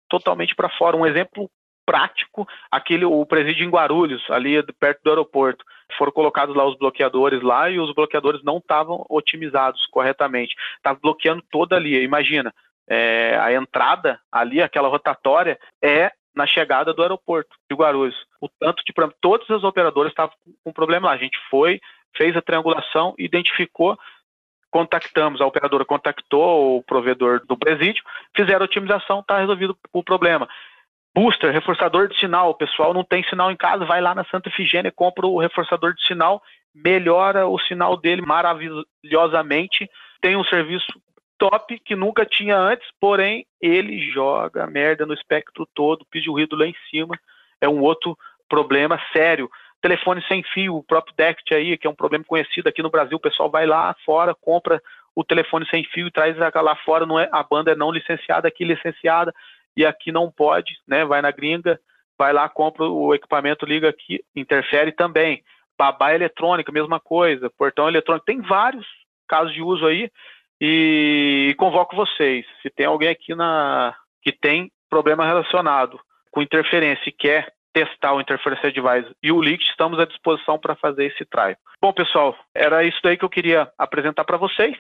totalmente 0.09 0.55
para 0.55 0.69
fora. 0.69 0.97
Um 0.97 1.07
exemplo 1.07 1.51
prático, 1.85 2.47
aquele 2.71 3.05
o 3.05 3.27
presídio 3.27 3.67
em 3.67 3.71
Guarulhos, 3.71 4.23
ali 4.31 4.63
perto 4.79 5.03
do 5.03 5.11
aeroporto. 5.11 5.65
Foram 5.99 6.13
colocados 6.13 6.55
lá 6.55 6.65
os 6.65 6.79
bloqueadores 6.79 7.43
lá 7.43 7.69
e 7.69 7.79
os 7.79 7.93
bloqueadores 7.93 8.43
não 8.45 8.59
estavam 8.59 9.05
otimizados 9.09 9.85
corretamente. 9.87 10.55
Estava 10.77 10.99
bloqueando 11.03 11.43
toda 11.51 11.77
ali. 11.77 12.01
Imagina, 12.03 12.55
é, 12.93 13.39
a 13.41 13.55
entrada 13.55 14.21
ali, 14.31 14.61
aquela 14.61 14.87
rotatória, 14.87 15.59
é 15.83 16.13
na 16.35 16.47
chegada 16.47 16.93
do 16.93 17.01
aeroporto 17.01 17.57
de 17.71 17.75
Guarulhos. 17.75 18.17
O 18.39 18.49
tanto 18.61 18.83
de 18.85 18.93
todas 19.19 19.51
as 19.51 19.65
operadoras 19.65 20.13
estavam 20.13 20.35
com 20.63 20.73
problema 20.73 21.09
lá. 21.09 21.15
A 21.15 21.17
gente 21.17 21.39
foi, 21.49 21.81
fez 22.15 22.37
a 22.37 22.43
triangulação, 22.43 23.15
identificou, 23.19 23.99
contactamos, 24.71 25.41
a 25.41 25.47
operadora 25.47 25.87
contactou 25.87 26.77
o 26.77 26.83
provedor 26.83 27.41
do 27.47 27.57
presídio, 27.57 28.05
fizeram 28.37 28.61
a 28.61 28.65
otimização, 28.65 29.21
está 29.21 29.39
resolvido 29.39 29.75
o 29.91 30.03
problema. 30.05 30.47
Booster, 31.15 31.51
reforçador 31.51 32.09
de 32.09 32.19
sinal, 32.19 32.51
o 32.51 32.55
pessoal 32.55 32.93
não 32.93 33.05
tem 33.05 33.25
sinal 33.25 33.51
em 33.51 33.57
casa, 33.57 33.87
vai 33.87 34.03
lá 34.03 34.15
na 34.15 34.25
Santa 34.25 34.51
Efigênia, 34.51 34.93
compra 34.93 35.27
o 35.27 35.39
reforçador 35.39 35.95
de 35.95 36.07
sinal 36.07 36.43
melhora 36.75 37.47
o 37.47 37.59
sinal 37.59 37.97
dele 37.97 38.23
maravilhosamente. 38.23 39.89
Tem 40.21 40.37
um 40.37 40.45
serviço 40.45 40.87
top 41.43 41.77
que 41.81 41.97
nunca 41.97 42.25
tinha 42.25 42.57
antes, 42.57 42.89
porém 43.01 43.45
ele 43.61 43.99
joga 44.13 44.65
merda 44.65 45.05
no 45.05 45.13
espectro 45.13 45.67
todo, 45.75 46.07
pede 46.09 46.31
o 46.31 46.35
ruído 46.35 46.55
lá 46.55 46.67
em 46.67 46.75
cima. 46.89 47.19
É 47.61 47.69
um 47.69 47.81
outro 47.81 48.17
problema 48.49 48.97
sério. 49.13 49.51
Telefone 49.81 50.25
sem 50.29 50.45
fio, 50.45 50.77
o 50.77 50.85
próprio 50.85 51.13
DECT 51.17 51.53
aí, 51.53 51.77
que 51.77 51.85
é 51.85 51.91
um 51.91 51.97
problema 51.97 52.25
conhecido 52.25 52.69
aqui 52.69 52.81
no 52.81 52.91
Brasil, 52.91 53.17
o 53.17 53.21
pessoal 53.21 53.51
vai 53.51 53.67
lá 53.67 53.93
fora, 54.05 54.37
compra 54.37 54.81
o 55.17 55.25
telefone 55.25 55.67
sem 55.69 55.83
fio 55.83 56.07
e 56.07 56.13
traz 56.13 56.37
lá 56.37 56.77
fora, 56.77 57.05
não 57.05 57.19
é, 57.19 57.29
a 57.33 57.43
banda 57.43 57.73
é 57.73 57.75
não 57.75 57.91
licenciada, 57.91 58.47
aqui 58.47 58.65
licenciada, 58.65 59.35
e 59.77 59.85
aqui 59.85 60.13
não 60.13 60.31
pode, 60.31 60.77
né? 60.87 61.05
Vai 61.05 61.21
na 61.21 61.33
gringa, 61.33 61.77
vai 62.17 62.33
lá, 62.33 62.49
compra 62.49 62.85
o 62.85 63.13
equipamento, 63.13 63.67
liga 63.67 63.89
aqui, 63.89 64.21
interfere 64.37 64.93
também. 64.93 65.43
Babá 65.77 66.15
eletrônica, 66.15 66.71
mesma 66.71 67.01
coisa, 67.01 67.51
portão 67.51 67.89
eletrônico, 67.89 68.27
tem 68.27 68.41
vários 68.41 68.87
casos 69.27 69.53
de 69.53 69.61
uso 69.61 69.85
aí, 69.85 70.09
e 70.65 71.57
convoco 71.59 71.97
vocês, 71.97 72.47
se 72.63 72.71
tem 72.71 72.87
alguém 72.87 73.09
aqui 73.09 73.35
na 73.35 73.97
que 74.23 74.31
tem 74.31 74.71
problema 74.89 75.27
relacionado 75.27 75.99
com 76.31 76.41
interferência 76.41 77.03
e 77.09 77.13
quer 77.13 77.53
testar 77.73 78.15
o 78.15 78.21
Interference 78.21 78.65
Advisor 78.65 79.13
e 79.21 79.33
o 79.33 79.41
Leak, 79.41 79.61
estamos 79.65 79.99
à 79.99 80.05
disposição 80.05 80.61
para 80.61 80.77
fazer 80.77 81.07
esse 81.07 81.25
trial. 81.25 81.57
Bom, 81.81 81.93
pessoal, 81.93 82.37
era 82.55 82.85
isso 82.85 83.01
daí 83.03 83.17
que 83.17 83.25
eu 83.25 83.29
queria 83.29 83.73
apresentar 83.77 84.25
para 84.25 84.37
vocês. 84.37 84.77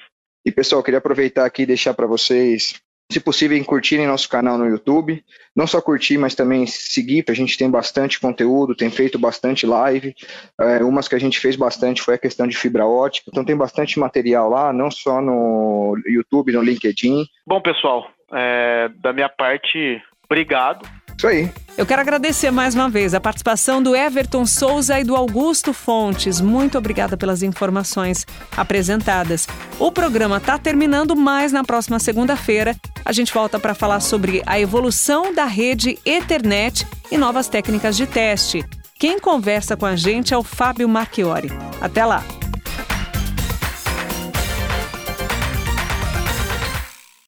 E, 0.46 0.52
pessoal, 0.52 0.84
queria 0.84 0.98
aproveitar 0.98 1.44
aqui 1.44 1.62
e 1.62 1.66
deixar 1.66 1.94
para 1.94 2.06
vocês 2.06 2.80
se 3.12 3.20
possível, 3.20 3.62
curtirem 3.64 4.06
nosso 4.06 4.28
canal 4.28 4.58
no 4.58 4.66
YouTube. 4.66 5.24
Não 5.54 5.66
só 5.66 5.80
curtir, 5.80 6.18
mas 6.18 6.34
também 6.34 6.66
seguir, 6.66 7.24
a 7.28 7.34
gente 7.34 7.56
tem 7.58 7.70
bastante 7.70 8.18
conteúdo, 8.18 8.74
tem 8.74 8.90
feito 8.90 9.18
bastante 9.18 9.66
live. 9.66 10.14
É, 10.60 10.82
umas 10.82 11.08
que 11.08 11.14
a 11.14 11.20
gente 11.20 11.38
fez 11.38 11.54
bastante 11.56 12.02
foi 12.02 12.14
a 12.14 12.18
questão 12.18 12.46
de 12.46 12.56
fibra 12.56 12.86
ótica. 12.86 13.30
Então 13.30 13.44
tem 13.44 13.56
bastante 13.56 13.98
material 13.98 14.48
lá, 14.48 14.72
não 14.72 14.90
só 14.90 15.20
no 15.20 15.94
YouTube, 16.06 16.52
no 16.52 16.62
LinkedIn. 16.62 17.26
Bom, 17.46 17.60
pessoal, 17.60 18.08
é, 18.32 18.88
da 19.00 19.12
minha 19.12 19.28
parte, 19.28 20.02
obrigado 20.24 21.01
isso 21.16 21.26
aí. 21.26 21.50
Eu 21.76 21.86
quero 21.86 22.02
agradecer 22.02 22.50
mais 22.50 22.74
uma 22.74 22.88
vez 22.90 23.14
a 23.14 23.20
participação 23.20 23.82
do 23.82 23.96
Everton 23.96 24.44
Souza 24.44 25.00
e 25.00 25.04
do 25.04 25.16
Augusto 25.16 25.72
Fontes. 25.72 26.40
Muito 26.40 26.76
obrigada 26.76 27.16
pelas 27.16 27.42
informações 27.42 28.26
apresentadas. 28.54 29.48
O 29.78 29.90
programa 29.90 30.36
está 30.36 30.58
terminando, 30.58 31.16
mas 31.16 31.50
na 31.50 31.64
próxima 31.64 31.98
segunda-feira 31.98 32.76
a 33.04 33.12
gente 33.12 33.32
volta 33.32 33.58
para 33.58 33.74
falar 33.74 34.00
sobre 34.00 34.42
a 34.44 34.60
evolução 34.60 35.34
da 35.34 35.46
rede 35.46 35.98
Ethernet 36.04 36.86
e 37.10 37.16
novas 37.16 37.48
técnicas 37.48 37.96
de 37.96 38.06
teste. 38.06 38.64
Quem 38.98 39.18
conversa 39.18 39.76
com 39.76 39.86
a 39.86 39.96
gente 39.96 40.32
é 40.34 40.38
o 40.38 40.44
Fábio 40.44 40.88
Marchiori. 40.88 41.50
Até 41.80 42.04
lá! 42.04 42.22